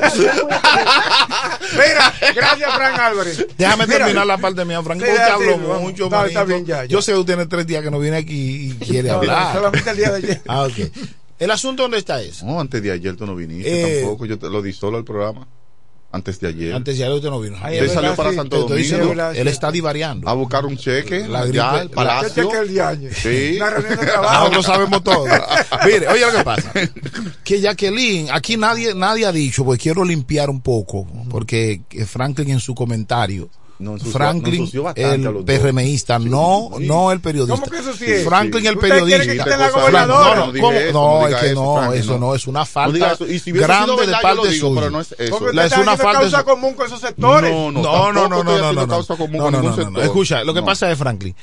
[1.72, 3.46] Mira, gracias, Fran Álvarez.
[3.56, 5.02] Déjame Mira, terminar la parte mía, Frank.
[5.02, 6.84] Sí, hablo mucho, Está- bien, ya, ya.
[6.86, 9.54] Yo sé que usted tiene tres días que no viene aquí y quiere No, hablar.
[9.54, 10.42] solamente el día de ayer.
[10.48, 10.78] Ah, ok.
[11.38, 12.42] El asunto dónde está es.
[12.42, 14.00] No, antes de ayer tú no viniste Eh.
[14.02, 14.24] tampoco.
[14.26, 15.46] Yo te lo di solo al programa.
[16.16, 16.74] Antes de ayer.
[16.74, 17.56] Antes de ayer usted no vino.
[17.62, 18.36] Ay, Usted salió para sí.
[18.36, 18.74] Santo Domingo.
[18.74, 20.28] diciendo, él está divariando.
[20.28, 21.28] A buscar un cheque.
[21.28, 22.48] La gripe- al palacio.
[22.50, 23.14] ¿Qué cheque el?
[23.14, 23.56] Sí.
[23.56, 24.38] Una reunión de trabajo.
[24.48, 25.24] Nosotros sabemos todo.
[25.86, 26.72] Mire, oye lo que pasa.
[27.44, 32.60] Que Jacqueline, aquí nadie, nadie ha dicho, pues quiero limpiar un poco, porque Franklin en
[32.60, 33.48] su comentario.
[33.78, 35.44] Ensució- Franklin, nos ensució bastante a el.
[35.44, 37.54] PRMista, no, no el periodista.
[37.60, 38.24] ¿Cómo que eso sí es?
[38.24, 39.44] Franklin, el ¿Usted periodista.
[39.44, 39.50] que
[39.92, 40.06] la?
[40.06, 42.18] No, no, No No, no es que eso, no, Franklin, eso no.
[42.18, 43.26] no, es una No falta diga eso.
[43.26, 44.80] Y si grande de verdad, yo parte suya.
[44.80, 45.52] pero no es eso.
[45.52, 47.50] La- es una falta de causa común con esos sectores.
[47.52, 49.76] No, no, no, no, no, no, no, no, causa común no, con no, ningún no,
[49.76, 49.88] no, no.
[49.90, 50.04] sector.
[50.04, 50.66] Escucha, lo que No.
[50.66, 51.34] pasa es, Franklin,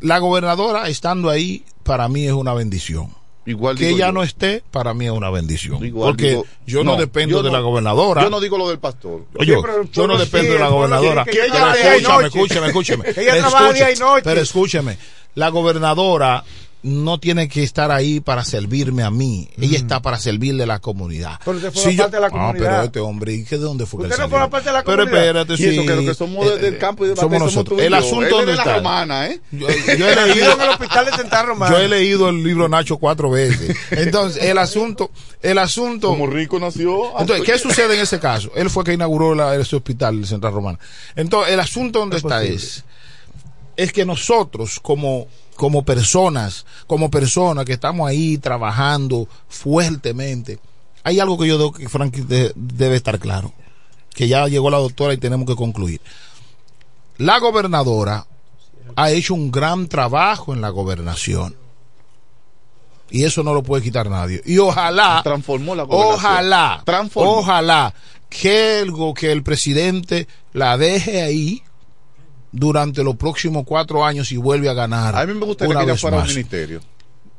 [0.00, 3.08] la gobernadora estando ahí, para mí es una bendición.
[3.46, 4.12] Igual que ella yo.
[4.12, 5.84] no esté, para mí es una bendición.
[5.84, 8.22] Igual porque digo- yo no, dependo yo de no- la gobernadora.
[8.22, 9.24] Yo no digo lo del pastor.
[9.36, 11.24] Oye, el yo no dependo sí, de la gobernadora.
[11.24, 13.04] que ella Pero escúchame, escúchame, escúchame.
[13.16, 14.22] Ella trabaja día y noche.
[14.24, 14.96] Pero escúchame,
[15.34, 16.42] la gobernadora
[16.86, 19.48] no tiene que estar ahí para servirme a mí.
[19.58, 21.40] Ella está para servirle a la comunidad.
[21.42, 22.70] Pero usted forma Si yo- parte de la Ah, comunidad.
[22.70, 24.72] pero este hombre, ¿y qué de dónde fue que Usted él no forma parte de
[24.74, 25.24] la Pero comunidad.
[25.26, 25.66] espérate, Y sí.
[25.68, 27.80] eso que lo que somos de- del campo y de somos nosotros.
[27.80, 28.76] El asunto Él es dónde de la está.
[28.76, 29.40] romana, ¿eh?
[29.50, 31.72] Yo, yo he en leído el hospital de Santa Romana.
[31.74, 33.74] yo he leído el libro Nacho cuatro veces.
[33.90, 36.08] Entonces, el asunto, el asunto.
[36.08, 37.18] Como rico nació.
[37.18, 38.50] Entonces, ¿qué sucede en ese caso?
[38.54, 40.78] Él fue que inauguró la- ese hospital de Central Romana.
[41.16, 42.84] Entonces, el asunto donde está es,
[43.76, 50.58] es que nosotros como, como personas, como personas que estamos ahí trabajando fuertemente,
[51.02, 53.52] hay algo que yo creo que Frank de- debe estar claro,
[54.14, 56.00] que ya llegó la doctora y tenemos que concluir.
[57.18, 58.26] La gobernadora
[58.96, 61.56] ha hecho un gran trabajo en la gobernación.
[63.10, 64.42] Y eso no lo puede quitar nadie.
[64.44, 66.18] Y ojalá, Transformó la gobernación.
[66.18, 67.30] ojalá, Transformó.
[67.38, 67.94] ojalá
[68.28, 71.62] que el, que el presidente la deje ahí
[72.56, 75.16] durante los próximos cuatro años y vuelve a ganar.
[75.16, 76.80] A mí me gustaría que ella fuera un ministerio.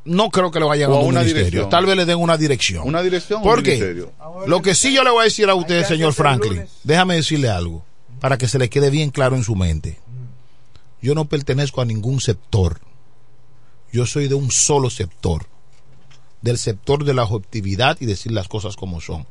[0.04, 1.46] No creo que le vayan O a a un una ministerio.
[1.46, 1.70] dirección.
[1.70, 2.86] Tal vez le den una dirección.
[2.88, 3.72] Una dirección o ¿Por un qué?
[3.72, 4.12] ministerio.
[4.46, 7.84] Lo que sí yo le voy a decir a usted, señor Franklin, déjame decirle algo,
[8.20, 10.00] para que se le quede bien claro en su mente.
[11.02, 12.82] Yo no pertenezco a ningún sector.
[13.94, 15.46] Yo soy de un solo sector.
[16.42, 19.26] Del sector de la objetividad y decir las cosas como son.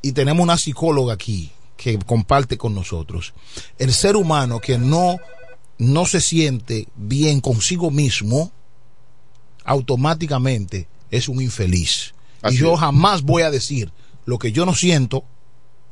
[0.00, 3.34] Y tenemos una psicóloga aquí que comparte con nosotros.
[3.78, 5.16] El ser humano que no,
[5.78, 8.52] no se siente bien consigo mismo,
[9.64, 12.14] automáticamente es un infeliz.
[12.42, 12.80] Así y yo es.
[12.80, 13.92] jamás voy a decir
[14.26, 15.24] lo que yo no siento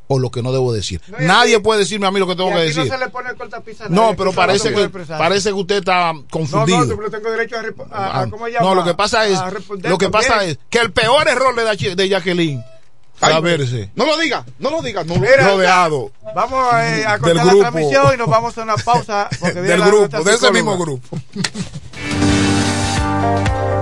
[0.08, 1.00] o lo que no debo decir.
[1.08, 2.84] No, Nadie aquí- puede decirme a mí lo que tengo Y que decir.
[2.86, 6.12] no se le pone el cortapisa a No, pero parece que parece que usted está
[6.12, 6.84] No, confundido.
[6.84, 8.26] no, yo tengo derecho a, rep- a- a- Ah,
[8.60, 9.38] no, lo que pasa es
[9.82, 12.62] lo que pasa es que el peor error de Jacqueline
[13.20, 15.04] Ay, a verse No lo diga, no lo diga.
[15.04, 18.62] No lo Mira, rodeado Vamos eh, a Del cortar la transmisión y nos vamos a
[18.62, 19.28] una pausa.
[19.38, 21.18] Porque viene del la- grupo, de ese mismo grupo.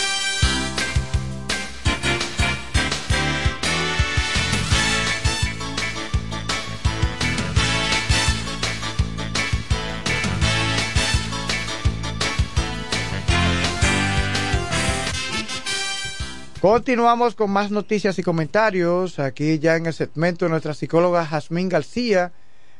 [16.61, 19.17] Continuamos con más noticias y comentarios.
[19.17, 22.33] Aquí ya en el segmento de nuestra psicóloga Jazmín García.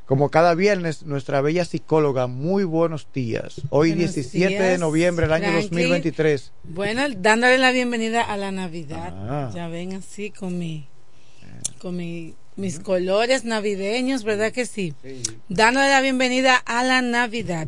[0.06, 3.60] Como cada viernes, nuestra bella psicóloga, muy buenos días.
[3.72, 5.70] Hoy Buenos 17 de noviembre del año Franklin.
[5.70, 6.52] 2023.
[6.66, 9.16] Bueno, dándole la bienvenida a la Navidad.
[9.16, 9.52] Ah.
[9.56, 10.88] Ya ven así con mi,
[11.80, 14.94] con mi, mis colores navideños, ¿verdad que sí?
[15.49, 17.68] Dándole la bienvenida a la Navidad.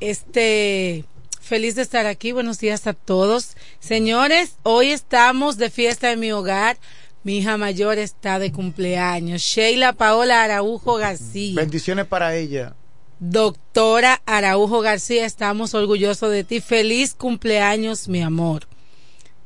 [0.00, 1.04] Este,
[1.46, 2.32] feliz de estar aquí.
[2.32, 3.56] Buenos días a todos.
[3.78, 6.76] Señores, hoy estamos de fiesta en mi hogar.
[7.22, 9.42] Mi hija mayor está de cumpleaños.
[9.42, 11.56] Sheila Paola Araujo García.
[11.56, 12.74] Bendiciones para ella.
[13.18, 16.60] Doctora Araujo García, estamos orgullosos de ti.
[16.60, 18.66] Feliz cumpleaños, mi amor.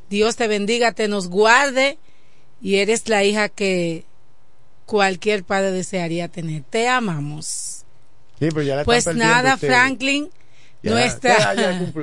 [0.09, 1.99] Dios te bendiga, te nos guarde
[2.61, 4.05] y eres la hija que
[4.87, 6.65] cualquier padre desearía tener.
[6.69, 7.85] Te amamos.
[8.41, 9.57] Sí, pero ya la Pues nada.
[9.57, 10.31] Franklin,
[10.82, 11.55] Ya, nuestra...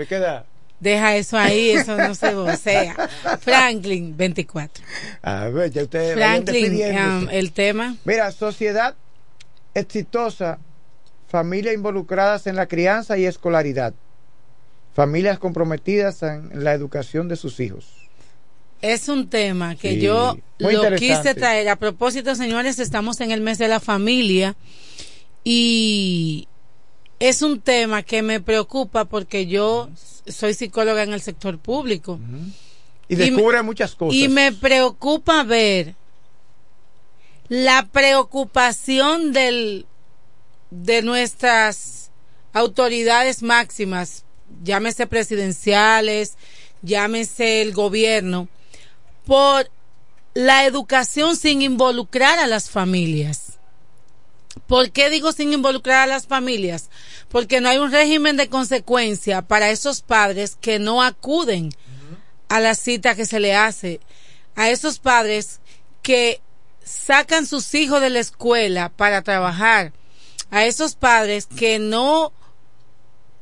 [0.08, 0.58] ¿qué edad ya.
[0.80, 2.96] Deja eso ahí, eso no se vocea.
[3.42, 4.84] Franklin, 24.
[5.24, 7.96] A ver, ya ustedes Franklin, um, el tema.
[8.06, 8.96] Mira, sociedad
[9.74, 10.60] exitosa,
[11.28, 13.94] familias involucradas en la crianza y escolaridad,
[14.94, 17.94] familias comprometidas en la educación de sus hijos.
[18.84, 21.70] Es un tema que Sí, yo lo quise traer.
[21.70, 24.56] A propósito, señores, estamos en el mes de la familia
[25.44, 26.48] y
[27.20, 29.90] es un tema que me preocupa porque yo
[30.28, 32.20] soy psicóloga en el sector público.
[33.10, 34.16] Y me- descubre muchas cosas.
[34.16, 35.96] Y me preocupa ver
[37.50, 39.86] la preocupación del,
[40.70, 42.12] de nuestras
[42.54, 44.26] autoridades máximas,
[44.64, 46.34] llámese presidenciales,
[46.82, 48.48] llámese el gobierno,
[49.26, 49.70] por
[50.34, 53.47] la educación sin involucrar a las familias.
[54.66, 56.90] ¿Por qué digo sin involucrar a las familias?
[57.30, 61.70] Porque no hay un régimen de consecuencia para esos padres que no acuden
[62.50, 64.00] a la cita que se le hace,
[64.56, 65.60] a esos padres
[66.02, 66.42] que
[66.84, 69.92] sacan sus hijos de la escuela para trabajar,
[70.50, 72.32] a esos padres que no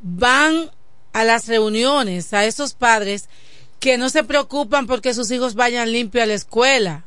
[0.01, 0.71] van
[1.13, 3.29] a las reuniones, a esos padres
[3.79, 7.05] que no se preocupan porque sus hijos vayan limpios a la escuela,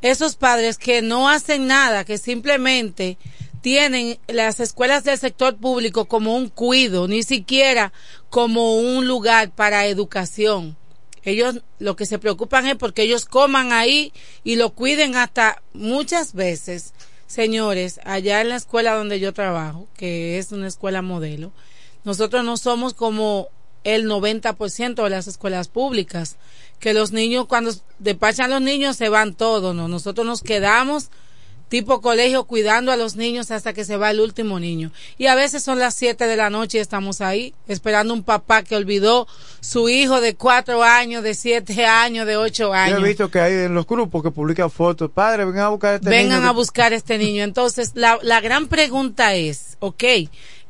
[0.00, 3.18] esos padres que no hacen nada, que simplemente
[3.62, 7.92] tienen las escuelas del sector público como un cuido, ni siquiera
[8.28, 10.76] como un lugar para educación.
[11.22, 14.12] Ellos lo que se preocupan es porque ellos coman ahí
[14.42, 16.92] y lo cuiden hasta muchas veces.
[17.28, 21.52] Señores, allá en la escuela donde yo trabajo, que es una escuela modelo,
[22.04, 23.48] nosotros no somos como
[23.84, 26.36] el 90% de las escuelas públicas,
[26.80, 31.10] que los niños cuando despachan los niños se van todos, no, nosotros nos quedamos
[31.72, 34.92] tipo colegio cuidando a los niños hasta que se va el último niño.
[35.16, 38.62] Y a veces son las 7 de la noche y estamos ahí esperando un papá
[38.62, 39.26] que olvidó
[39.60, 43.00] su hijo de cuatro años, de siete años, de ocho Yo años.
[43.00, 45.10] he visto que hay en los grupos que publican fotos.
[45.10, 47.42] Padre, vengan a buscar a este vengan niño a que- buscar este niño.
[47.42, 50.04] Entonces, la, la gran pregunta es, ok,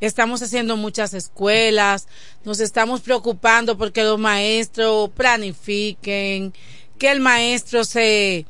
[0.00, 2.06] estamos haciendo muchas escuelas,
[2.44, 6.52] nos estamos preocupando porque los maestros planifiquen,
[6.98, 8.46] que el maestro se,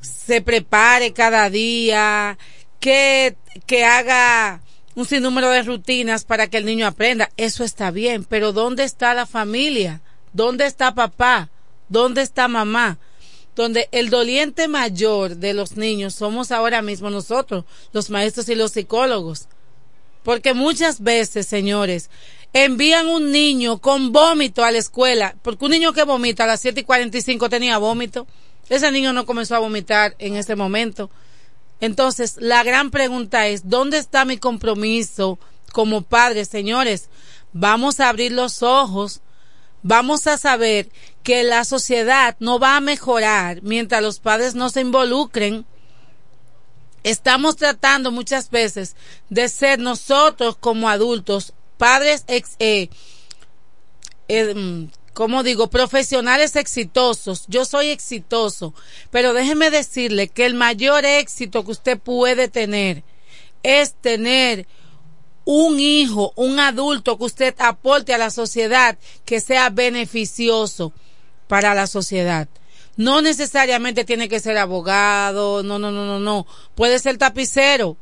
[0.00, 2.38] se prepare cada día,
[2.78, 3.36] que,
[3.66, 4.62] que haga
[4.94, 7.30] un sinnúmero de rutinas para que el niño aprenda.
[7.36, 10.00] Eso está bien, pero ¿dónde está la familia?
[10.32, 11.50] ¿Dónde está papá?
[11.88, 12.98] ¿Dónde está mamá?
[13.54, 18.72] Donde el doliente mayor de los niños somos ahora mismo nosotros, los maestros y los
[18.72, 19.48] psicólogos.
[20.22, 22.10] Porque muchas veces, señores,
[22.52, 26.60] envían un niño con vómito a la escuela, porque un niño que vomita a las
[26.60, 28.26] 7 y 45 tenía vómito.
[28.70, 31.10] Ese niño no comenzó a vomitar en ese momento.
[31.80, 35.38] Entonces, la gran pregunta es, ¿dónde está mi compromiso
[35.70, 37.08] como padres, señores,
[37.52, 39.20] vamos a abrir los ojos,
[39.82, 40.90] vamos a saber
[41.22, 45.64] que la sociedad no va a mejorar mientras los padres no se involucren.
[47.02, 48.94] Estamos tratando muchas veces
[49.30, 52.90] de ser nosotros como adultos, padres, ex, eh,
[54.28, 54.88] eh,
[55.20, 57.44] como digo, profesionales exitosos.
[57.46, 58.72] Yo soy exitoso,
[59.10, 63.02] pero déjeme decirle que el mayor éxito que usted puede tener
[63.62, 64.66] es tener
[65.44, 70.94] un hijo, un adulto que usted aporte a la sociedad que sea beneficioso
[71.48, 72.48] para la sociedad.
[72.96, 76.46] No necesariamente tiene que ser abogado, no, no, no, no, no.
[76.74, 77.98] Puede ser tapicero,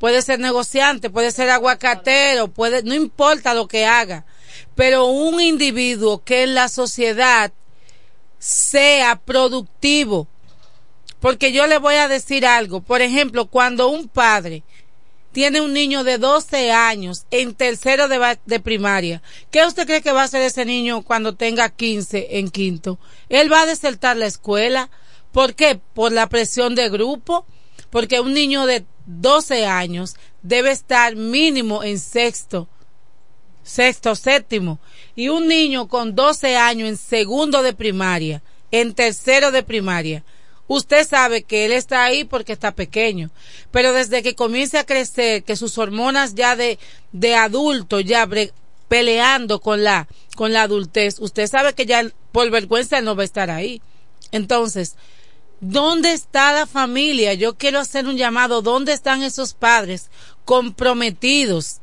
[0.00, 4.26] puede ser negociante, puede ser aguacatero, puede, no importa lo que haga.
[4.78, 7.52] Pero un individuo que en la sociedad
[8.38, 10.28] sea productivo.
[11.18, 12.80] Porque yo le voy a decir algo.
[12.80, 14.62] Por ejemplo, cuando un padre
[15.32, 19.20] tiene un niño de 12 años en tercero de, primaria.
[19.50, 23.00] ¿Qué usted cree que va a hacer ese niño cuando tenga 15 en quinto?
[23.28, 24.90] Él va a desertar la escuela.
[25.32, 25.80] ¿Por qué?
[25.92, 27.46] Por la presión de grupo.
[27.90, 32.68] Porque un niño de 12 años debe estar mínimo en sexto,
[33.68, 34.78] sexto, séptimo.
[35.14, 40.24] Y un niño con 12 años en segundo de primaria, en tercero de primaria,
[40.66, 43.30] usted sabe que él está ahí porque está pequeño,
[43.70, 46.78] pero desde que comience a crecer, que sus hormonas ya de,
[47.12, 48.28] de adulto, ya
[48.88, 53.26] peleando con la, con la adultez, usted sabe que ya por vergüenza no va a
[53.26, 53.82] estar ahí.
[54.32, 54.96] Entonces,
[55.60, 57.34] ¿dónde está la familia?
[57.34, 60.10] Yo quiero hacer un llamado, ¿dónde están esos padres
[60.44, 61.80] comprometidos?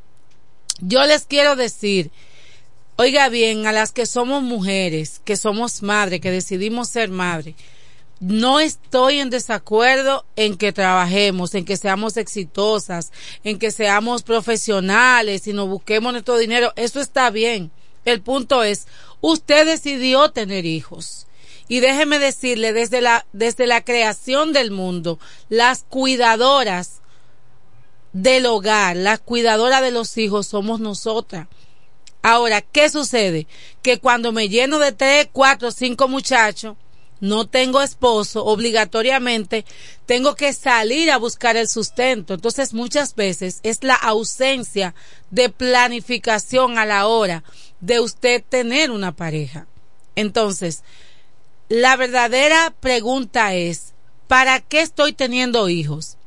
[0.80, 2.12] Yo les quiero decir,
[2.98, 7.56] oiga bien, a las que somos mujeres, que somos madres, que decidimos ser madres,
[8.20, 13.12] no estoy en desacuerdo en que trabajemos, en que seamos exitosas,
[13.44, 16.72] en que seamos profesionales y nos busquemos nuestro dinero.
[16.76, 17.72] Eso está bien.
[18.06, 18.88] El punto es,
[19.20, 21.28] usted decidió tener hijos.
[21.68, 25.20] Y déjeme decirle, desde la, desde la creación del mundo,
[25.50, 27.02] las cuidadoras
[28.16, 31.50] del hogar, las cuidadoras de los hijos somos nosotras.
[32.22, 33.46] Ahora, ¿qué sucede?
[33.82, 36.78] Que cuando me lleno de tres, cuatro, cinco muchachos,
[37.20, 39.66] no tengo esposo, obligatoriamente
[40.06, 42.36] tengo que salir a buscar el sustento.
[42.36, 44.96] Entonces muchas veces es la ausencia
[45.30, 47.44] de planificación a la hora
[47.82, 49.68] de usted tener una pareja.
[50.16, 50.84] Entonces,
[51.68, 53.94] la verdadera pregunta es,
[54.28, 56.18] ¿para qué estoy teniendo hijos?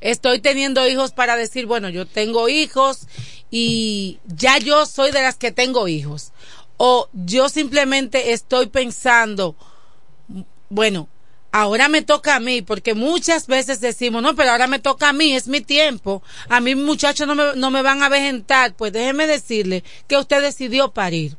[0.00, 3.06] Estoy teniendo hijos para decir, bueno, yo tengo hijos
[3.50, 6.32] y ya yo soy de las que tengo hijos.
[6.76, 9.56] O yo simplemente estoy pensando,
[10.68, 11.08] bueno,
[11.50, 15.12] ahora me toca a mí, porque muchas veces decimos, no, pero ahora me toca a
[15.12, 18.92] mí, es mi tiempo, a mí muchachos no me, no me van a vejentar, pues
[18.92, 21.36] déjeme decirle que usted decidió parir.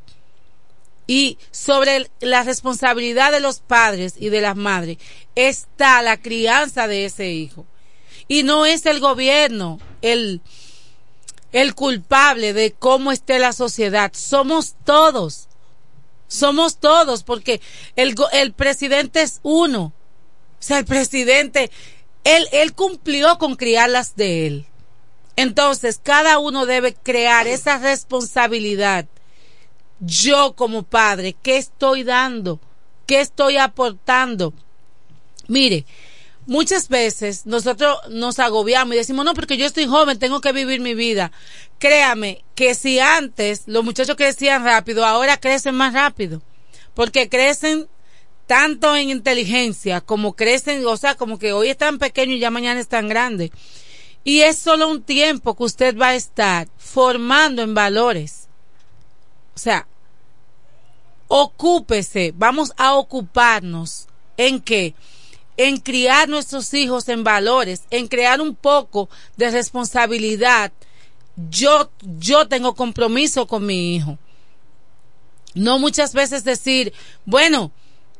[1.07, 4.97] Y sobre la responsabilidad de los padres y de las madres
[5.33, 7.65] está la crianza de ese hijo.
[8.29, 10.39] Y no es el gobierno el,
[11.51, 15.49] el culpable de cómo esté la sociedad, somos todos
[16.29, 17.59] somos todos, porque
[17.97, 19.91] el, el presidente es uno.
[20.59, 21.71] O sea, el presidente,
[22.23, 24.65] él, él cumplió con criarlas de él.
[25.35, 29.07] Entonces, cada uno debe crear esa responsabilidad.
[29.99, 32.59] Yo como padre, ¿qué estoy dando?
[33.05, 34.53] ¿Qué estoy aportando?
[35.47, 35.85] Mire,
[36.49, 40.81] muchas veces nosotros nos agobiamos y decimos, no, porque yo estoy joven, tengo que vivir
[40.81, 41.31] mi vida.
[41.77, 46.41] Créame que si antes los muchachos crecían rápido, ahora crecen más rápido.
[46.95, 47.87] Porque crecen
[48.47, 52.79] tanto en inteligencia como crecen, o sea, como que hoy están pequeños y ya mañana
[52.79, 53.51] están grandes.
[54.23, 58.49] Y es solo un tiempo que usted va a estar formando en valores.
[59.55, 59.87] O sea,
[61.27, 64.95] ocúpese, vamos a ocuparnos en que
[65.59, 70.71] en criar nuestros hijos en valores, en crear un poco de responsabilidad.
[71.49, 74.17] Yo, yo tengo compromiso con mi hijo.
[75.55, 76.93] No muchas veces decir,
[77.25, 77.73] bueno,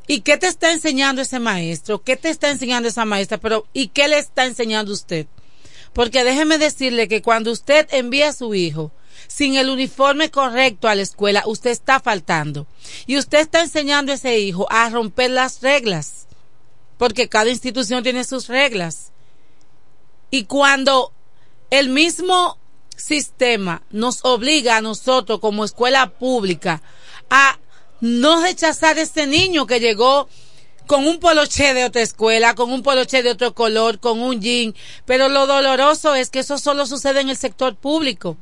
[0.06, 2.02] ¿y qué te está enseñando ese maestro?
[2.04, 3.38] ¿Qué te está enseñando esa maestra?
[3.38, 5.26] Pero, ¿y qué le está enseñando usted?
[5.94, 8.92] Porque déjeme decirle que cuando usted envía a su hijo
[9.30, 12.68] sin el uniforme correcto a la escuela, usted está faltando.
[13.08, 16.28] Y usted está enseñando a ese hijo a romper las reglas
[17.00, 19.14] porque cada institución tiene sus reglas.
[20.32, 21.14] Y cuando
[21.70, 22.58] el mismo
[22.98, 26.82] sistema nos obliga a nosotros como escuela pública
[27.30, 27.58] a
[28.02, 30.28] no rechazar a ese niño que llegó
[30.88, 34.76] con un poloche de otra escuela, con un poloche de otro color, con un jean.
[35.06, 38.36] Pero lo doloroso es que eso solo sucede en el sector público.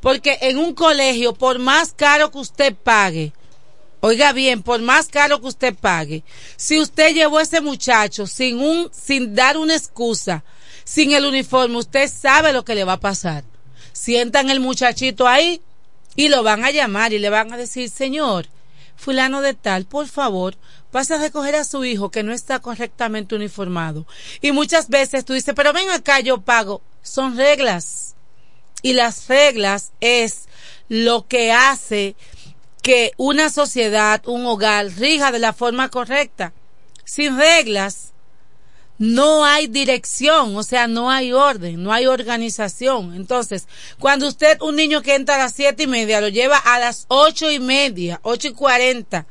[0.00, 3.32] Porque en un colegio, por más caro que usted pague,
[4.04, 6.24] oiga bien, por más caro que usted pague,
[6.56, 10.42] si usted llevó a ese muchacho sin un, sin dar una excusa,
[10.82, 13.44] sin el uniforme, usted sabe lo que le va a pasar.
[13.92, 15.62] Sientan el muchachito ahí
[16.16, 18.48] y lo van a llamar y le van a decir, señor,
[18.96, 20.56] fulano de tal, por favor,
[20.90, 24.04] pasa a recoger a su hijo que no está correctamente uniformado.
[24.40, 26.82] Y muchas veces tú dices, pero ven acá, yo pago.
[27.02, 28.16] Son reglas.
[28.82, 30.48] Y las reglas es
[30.88, 32.16] lo que hace
[32.82, 36.52] que una sociedad, un hogar, rija de la forma correcta.
[37.04, 38.12] Sin reglas,
[38.98, 43.14] no hay dirección, o sea, no hay orden, no hay organización.
[43.14, 43.66] Entonces,
[43.98, 47.06] cuando usted, un niño que entra a las siete y media, lo lleva a las
[47.08, 49.26] ocho y media, ocho y cuarenta,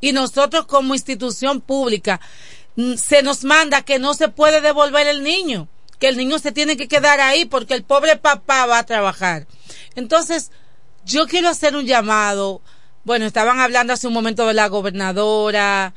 [0.00, 2.20] y nosotros como institución pública,
[2.76, 5.68] mm, se nos manda que no se puede devolver el niño,
[5.98, 9.46] que el niño se tiene que quedar ahí porque el pobre papá va a trabajar.
[9.96, 10.52] Entonces,
[11.04, 12.60] yo quiero hacer un llamado.
[13.08, 15.94] Bueno, estaban hablando hace un momento de la gobernadora,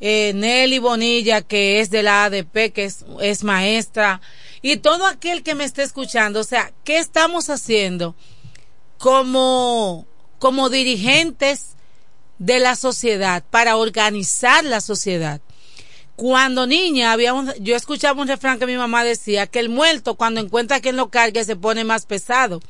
[0.00, 4.22] eh, Nelly Bonilla, que es de la ADP, que es, es maestra,
[4.62, 8.16] y todo aquel que me esté escuchando, o sea, ¿qué estamos haciendo
[8.96, 10.06] como,
[10.38, 11.76] como dirigentes
[12.38, 15.42] de la sociedad para organizar la sociedad?
[16.16, 20.14] Cuando niña había un, yo escuchaba un refrán que mi mamá decía que el muerto
[20.14, 22.60] cuando encuentra quien lo cargue se pone más pesado.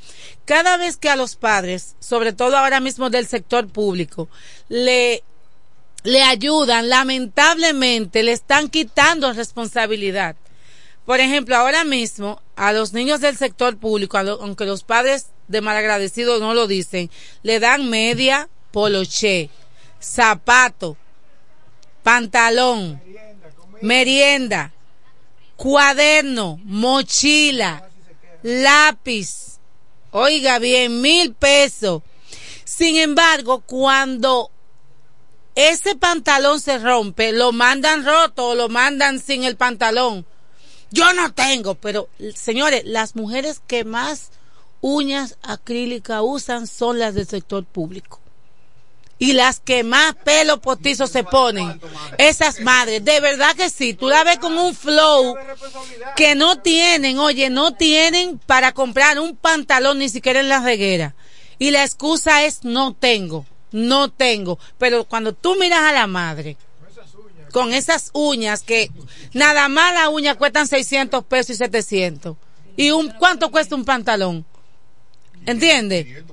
[0.47, 4.29] Cada vez que a los padres, sobre todo ahora mismo del sector público,
[4.69, 5.23] le
[6.05, 10.37] le ayudan, lamentablemente le están quitando responsabilidad.
[11.07, 16.41] Por ejemplo, ahora mismo a los niños del sector público, aunque los padres de malagradecidos
[16.41, 17.11] no lo dicen,
[17.43, 19.51] le dan media, poloché,
[20.01, 20.97] zapato,
[22.03, 23.01] pantalón,
[23.85, 24.73] merienda,
[25.57, 27.89] cuaderno, mochila,
[28.43, 29.59] lápiz.
[30.11, 32.03] Oiga bien, mil pesos.
[32.65, 34.51] Sin embargo, cuando
[35.55, 40.25] ese pantalón se rompe, lo mandan roto o lo mandan sin el pantalón.
[40.91, 44.31] Yo no tengo, pero señores, las mujeres que más
[44.81, 48.24] uñas acrílicas usan son las del sector público.
[49.25, 51.81] Y las que más pelo potizo se ponen,
[52.19, 55.37] esas madres, de verdad que sí, tú la ves con un flow
[56.17, 61.15] que no tienen, oye, no tienen para comprar un pantalón ni siquiera en la reguera.
[61.59, 64.59] Y la excusa es no tengo no tengo.
[64.79, 66.57] Pero cuando tú miras a la madre,
[67.53, 68.91] con esas uñas que
[69.33, 72.37] nada más las uñas cuestan 600 pesos y 700.
[72.77, 74.47] ¿Y un, cuánto cuesta un pantalón?
[75.45, 76.25] ¿Entiende?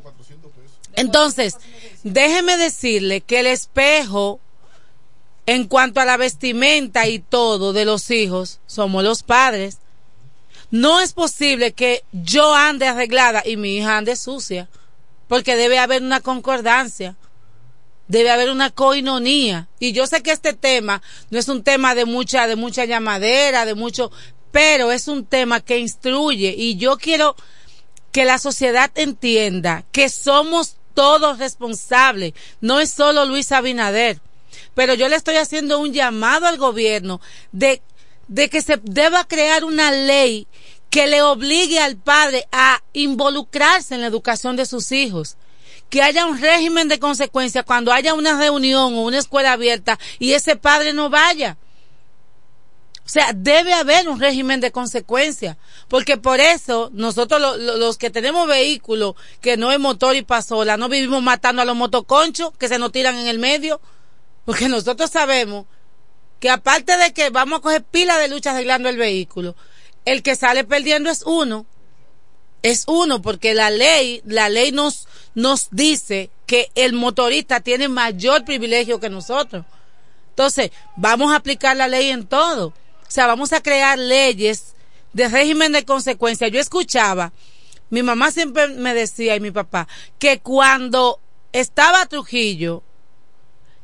[0.96, 1.58] Entonces,
[2.04, 4.40] déjeme decirle que el espejo,
[5.46, 9.80] en cuanto a la vestimenta y todo de los hijos, somos los padres.
[10.70, 14.70] No es posible que yo ande arreglada y mi hija ande sucia,
[15.28, 17.16] porque debe haber una concordancia
[18.12, 19.70] debe haber una coinonía.
[19.80, 23.66] Y yo sé que este tema no es un tema de mucha, de mucha llamadera,
[23.66, 24.12] de mucho,
[24.52, 27.38] pero es un tema que instruye y yo quiero
[28.12, 34.20] que la sociedad entienda que somos todos responsables, no es solo Luis Abinader,
[34.74, 37.82] pero yo le estoy haciendo un llamado al gobierno de,
[38.28, 40.48] de que se deba crear una ley
[40.90, 45.38] que le obligue al padre a involucrarse en la educación de sus hijos.
[45.90, 50.34] Que haya un régimen de consecuencia cuando haya una reunión o una escuela abierta y
[50.34, 51.58] ese padre no vaya.
[53.06, 55.58] O sea, debe haber un régimen de consecuencia,
[55.88, 60.88] porque por eso nosotros los que tenemos vehículos que no es motor y pasola, no
[60.88, 63.82] vivimos matando a los motoconchos que se nos tiran en el medio,
[64.46, 65.66] porque nosotros sabemos
[66.40, 69.56] que aparte de que vamos a coger pila de lucha arreglando el vehículo,
[70.06, 71.66] el que sale perdiendo es uno,
[72.64, 78.46] es uno, porque la ley, la ley nos, nos dice que el motorista tiene mayor
[78.46, 79.66] privilegio que nosotros.
[80.30, 82.74] Entonces, vamos a aplicar la ley en todo.
[83.12, 84.74] O sea, vamos a crear leyes
[85.12, 86.48] de régimen de consecuencia.
[86.48, 87.34] Yo escuchaba,
[87.90, 91.20] mi mamá siempre me decía y mi papá, que cuando
[91.52, 92.84] estaba Trujillo,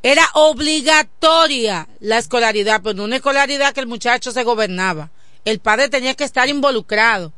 [0.01, 5.11] era obligatoria la escolaridad, pero no una escolaridad que el muchacho se gobernaba.
[5.43, 7.33] El padre tenía que estar involucrado.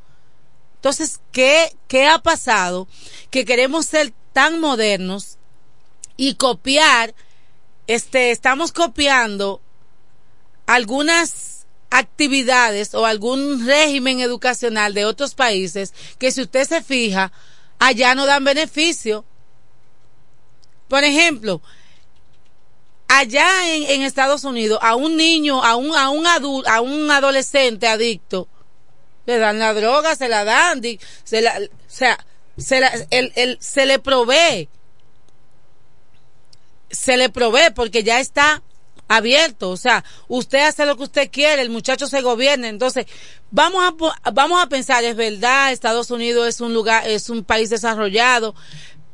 [0.76, 2.88] Entonces, ¿qué, ¿qué ha pasado?
[3.32, 5.40] Que queremos ser tan modernos
[6.18, 7.16] y copiar,
[7.88, 9.60] este, estamos copiando
[10.68, 11.49] algunas
[11.90, 17.32] actividades o algún régimen educacional de otros países que si usted se fija,
[17.80, 19.26] allá no dan beneficio.
[20.88, 21.62] Por ejemplo,
[23.08, 27.10] allá en, en Estados Unidos, a un niño, a un, a un adulto, a un
[27.12, 28.48] adolescente adicto,
[29.26, 30.82] le dan la droga, se la dan,
[31.24, 32.18] se la, o sea,
[32.58, 34.68] se, la, el, el- se le provee,
[36.90, 38.62] se le provee porque ya está
[39.10, 43.08] abierto, o sea, usted hace lo que usted quiere, el muchacho se gobierna, entonces
[43.52, 47.72] vamos a vamos a pensar, es verdad, Estados Unidos es un lugar, es un país
[47.72, 48.56] desarrollado,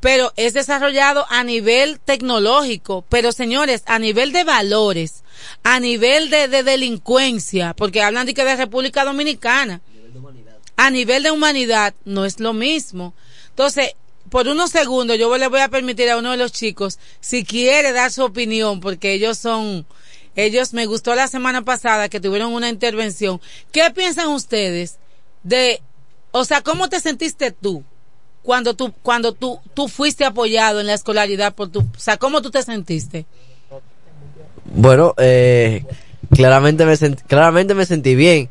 [0.01, 5.23] pero es desarrollado a nivel tecnológico, pero señores, a nivel de valores,
[5.63, 9.81] a nivel de, de delincuencia, porque hablan de que de República Dominicana,
[10.77, 13.13] a nivel de humanidad no es lo mismo.
[13.49, 13.93] Entonces,
[14.29, 17.91] por unos segundos yo le voy a permitir a uno de los chicos, si quiere
[17.91, 19.85] dar su opinión, porque ellos son,
[20.35, 23.39] ellos me gustó la semana pasada que tuvieron una intervención.
[23.71, 24.97] ¿Qué piensan ustedes
[25.43, 25.81] de,
[26.31, 27.83] o sea, cómo te sentiste tú?
[28.43, 32.41] Cuando tú, cuando tú, tú fuiste apoyado en la escolaridad por tu, o sea, ¿cómo
[32.41, 33.25] tú te sentiste?
[34.65, 35.83] Bueno, eh,
[36.31, 38.49] claramente, me claramente me sentí bien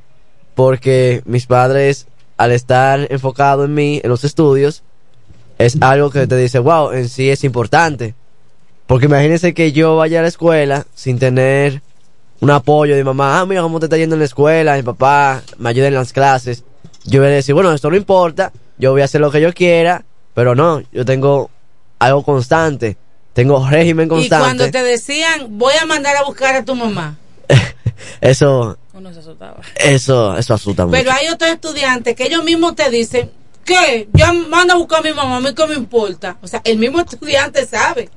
[0.55, 2.07] porque mis padres,
[2.37, 4.83] al estar enfocados en mí, en los estudios,
[5.59, 8.15] es algo que te dice, wow, en sí es importante.
[8.87, 11.81] Porque imagínense que yo vaya a la escuela sin tener
[12.41, 14.83] un apoyo de mi mamá, ah, mira cómo te está yendo en la escuela, mi
[14.83, 16.65] papá me ayuda en las clases.
[17.05, 19.53] Yo voy a decir, bueno, esto no importa, yo voy a hacer lo que yo
[19.55, 20.05] quiera,
[20.35, 21.51] pero no, yo tengo
[21.99, 22.97] algo constante,
[23.33, 24.45] tengo régimen Y constante.
[24.45, 27.17] cuando te decían, voy a mandar a buscar a tu mamá.
[28.21, 29.61] Eso, Uno se asustaba.
[29.77, 30.97] eso, eso asusta mucho.
[30.99, 33.31] Pero hay otros estudiantes que ellos mismos te dicen,
[33.65, 34.09] ¿qué?
[34.13, 36.39] Ya manda a buscar a mi mamá, a mí qué me importa.
[36.43, 38.11] O sea, el mismo estudiante sabe.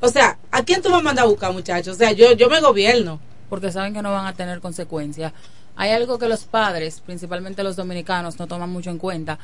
[0.00, 1.94] O sea, ¿a quién tú vas a mandar a buscar, muchachos?
[1.94, 3.20] O sea, yo, yo me gobierno.
[3.48, 5.32] porque saben que no van a tener consecuencias.
[5.76, 9.38] Hay algo que los padres, principalmente los dominicanos, no toman mucho en cuenta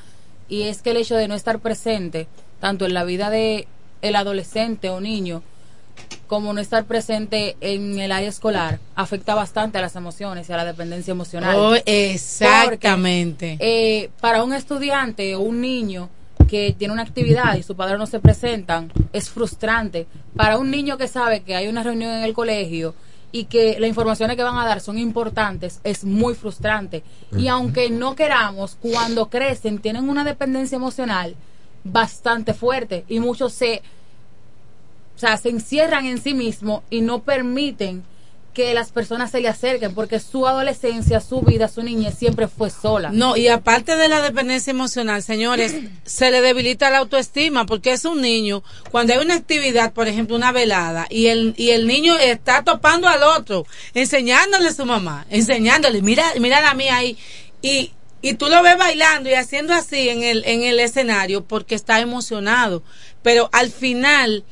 [0.49, 2.27] y es que el hecho de no estar presente
[2.61, 3.69] tanto en la vida de
[4.03, 5.43] el adolescente o niño
[6.27, 10.57] como no estar presente en el área escolar afecta bastante a las emociones y a
[10.57, 11.57] la dependencia emocional.
[11.57, 13.53] Oh, exactamente.
[13.53, 16.11] Porque, eh, para un estudiante o un niño
[16.49, 20.07] que tiene una actividad y sus padres no se presentan, es frustrante.
[20.37, 22.95] Para un niño que sabe que hay una reunión en el colegio
[23.33, 27.03] y que las informaciones que van a dar son importantes, es muy frustrante.
[27.37, 31.37] Y aunque no queramos, cuando crecen tienen una dependencia emocional
[31.85, 33.83] bastante fuerte y muchos se
[35.19, 38.05] o sea, se encierran en sí mismos y no permiten
[38.55, 42.71] que las personas se le acerquen porque su adolescencia, su vida, su niñez siempre fue
[42.71, 43.11] sola.
[43.13, 45.75] No, y aparte de la dependencia emocional, señores,
[46.05, 48.63] se le debilita la autoestima porque es un niño,
[48.93, 53.09] cuando hay una actividad, por ejemplo, una velada, y el, y el niño está topando
[53.09, 57.19] al otro, enseñándole a su mamá, enseñándole, mira, mira la mía ahí,
[57.61, 57.91] y,
[58.23, 61.99] y tú lo ves bailando y haciendo así en el, en el escenario porque está
[61.99, 62.85] emocionado,
[63.25, 64.45] pero al final,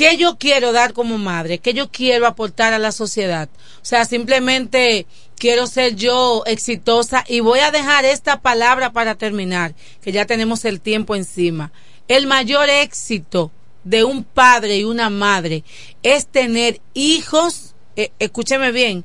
[0.00, 1.58] ¿qué yo quiero dar como madre?
[1.58, 3.50] ¿Qué yo quiero aportar a la sociedad?
[3.82, 5.04] O sea, simplemente
[5.36, 10.64] quiero ser yo exitosa y voy a dejar esta palabra para terminar, que ya tenemos
[10.64, 11.70] el tiempo encima.
[12.08, 13.50] El mayor éxito
[13.84, 15.64] de un padre y una madre
[16.02, 19.04] es tener hijos, eh, escúcheme bien,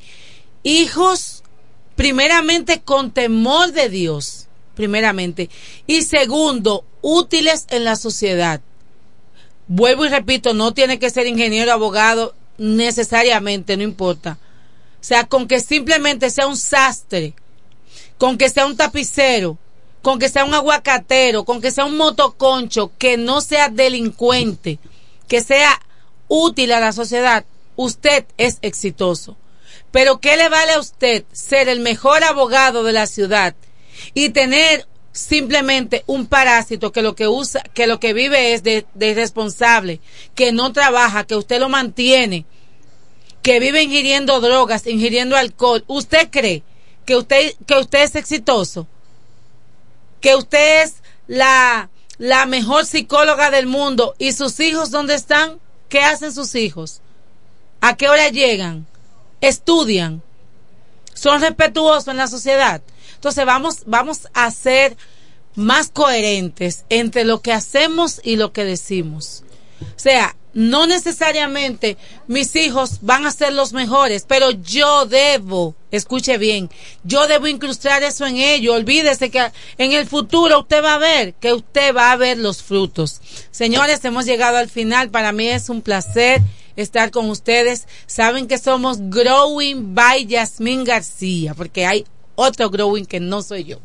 [0.64, 1.44] hijos
[1.98, 5.50] primeramente con temor de Dios, primeramente,
[5.88, 8.62] y segundo, útiles en la sociedad
[9.68, 14.38] vuelvo y repito, no tiene que ser ingeniero, abogado, necesariamente, no importa.
[15.00, 17.34] O sea, con que simplemente sea un sastre,
[18.18, 19.58] con que sea un tapicero,
[20.02, 24.80] con que sea un aguacatero, con que sea un motoconcho, que no sea delincuente,
[25.28, 25.80] que sea
[26.28, 29.36] útil a la sociedad, usted es exitoso.
[29.92, 33.56] Pero ¿qué le vale a usted ser el mejor abogado de la ciudad
[34.14, 38.86] y tener simplemente un parásito que lo que usa, que lo que vive es de,
[38.94, 40.02] de irresponsable,
[40.36, 42.46] que no trabaja, que usted lo mantiene,
[43.42, 45.86] que vive ingiriendo drogas, ingiriendo alcohol.
[45.88, 46.64] ¿Usted cree
[47.06, 48.88] que usted, que usted es exitoso?
[50.20, 50.96] Que usted es
[51.28, 55.62] la, la mejor psicóloga del mundo y sus hijos dónde están?
[55.88, 57.02] ¿Qué hacen sus hijos?
[57.80, 58.86] ¿A qué hora llegan?
[59.40, 60.22] ¿Estudian?
[61.14, 62.82] ¿Son respetuosos en la sociedad?
[63.26, 64.96] Entonces vamos, vamos a ser
[65.56, 69.44] más coherentes entre lo que hacemos y lo que decimos.
[69.82, 71.98] O sea, no necesariamente
[72.28, 76.70] mis hijos van a ser los mejores, pero yo debo, escuche bien,
[77.04, 78.76] yo debo incrustar eso en ellos.
[78.76, 82.62] Olvídese que en el futuro usted va a ver, que usted va a ver los
[82.62, 83.22] frutos.
[83.50, 85.10] Señores, hemos llegado al final.
[85.10, 86.44] Para mí es un placer
[86.76, 87.88] estar con ustedes.
[88.06, 92.06] Saben que somos Growing by Yasmín García, porque hay
[92.36, 93.78] otro Growing que no soy yo.
[93.78, 93.82] O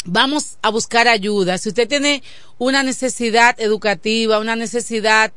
[0.05, 1.59] vamos a buscar ayuda.
[1.59, 2.23] Si usted tiene
[2.59, 5.33] una necesidad educativa, una necesidad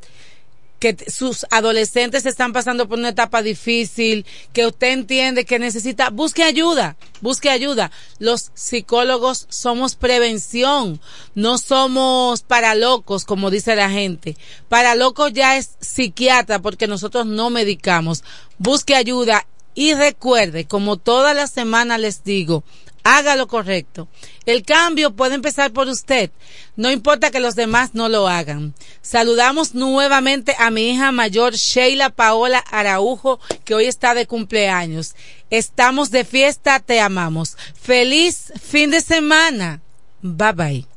[0.82, 6.42] que sus adolescentes están pasando por una etapa difícil, que usted entiende que necesita, busque
[6.42, 7.92] ayuda, busque ayuda.
[8.18, 11.00] Los psicólogos somos prevención,
[11.36, 14.36] no somos para locos, como dice la gente.
[14.68, 18.24] Para locos ya es psiquiatra porque nosotros no medicamos.
[18.58, 22.64] Busque ayuda y recuerde, como todas las semanas les digo,
[23.04, 24.08] haga lo correcto.
[24.46, 26.30] El cambio puede empezar por usted.
[26.76, 28.74] No importa que los demás no lo hagan.
[29.00, 35.14] Saludamos nuevamente a mi hija mayor Sheila Paola Araujo, que hoy está de cumpleaños.
[35.50, 37.56] Estamos de fiesta, te amamos.
[37.80, 39.80] Feliz fin de semana.
[40.22, 40.91] Bye bye.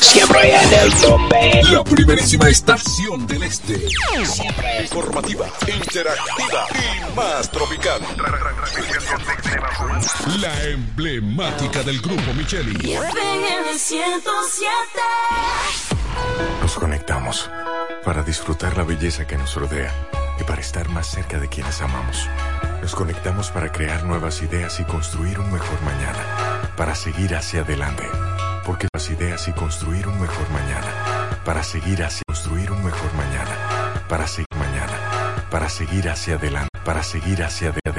[0.00, 1.62] Siempre en el tope.
[1.70, 3.88] La primerísima estación del este.
[4.24, 8.00] Siempre Informativa, interactiva y más tropical.
[10.40, 12.96] La emblemática del grupo Micheli.
[16.62, 17.50] Nos conectamos
[18.04, 19.92] para disfrutar la belleza que nos rodea
[20.46, 22.28] para estar más cerca de quienes amamos.
[22.80, 26.70] Nos conectamos para crear nuevas ideas y construir un mejor mañana.
[26.76, 28.04] Para seguir hacia adelante.
[28.64, 31.40] Porque las ideas y construir un mejor mañana.
[31.44, 34.04] Para seguir hacia construir un mejor mañana.
[34.08, 35.46] Para seguir mañana.
[35.50, 36.70] Para seguir hacia adelante.
[36.84, 37.96] Para seguir hacia adelante.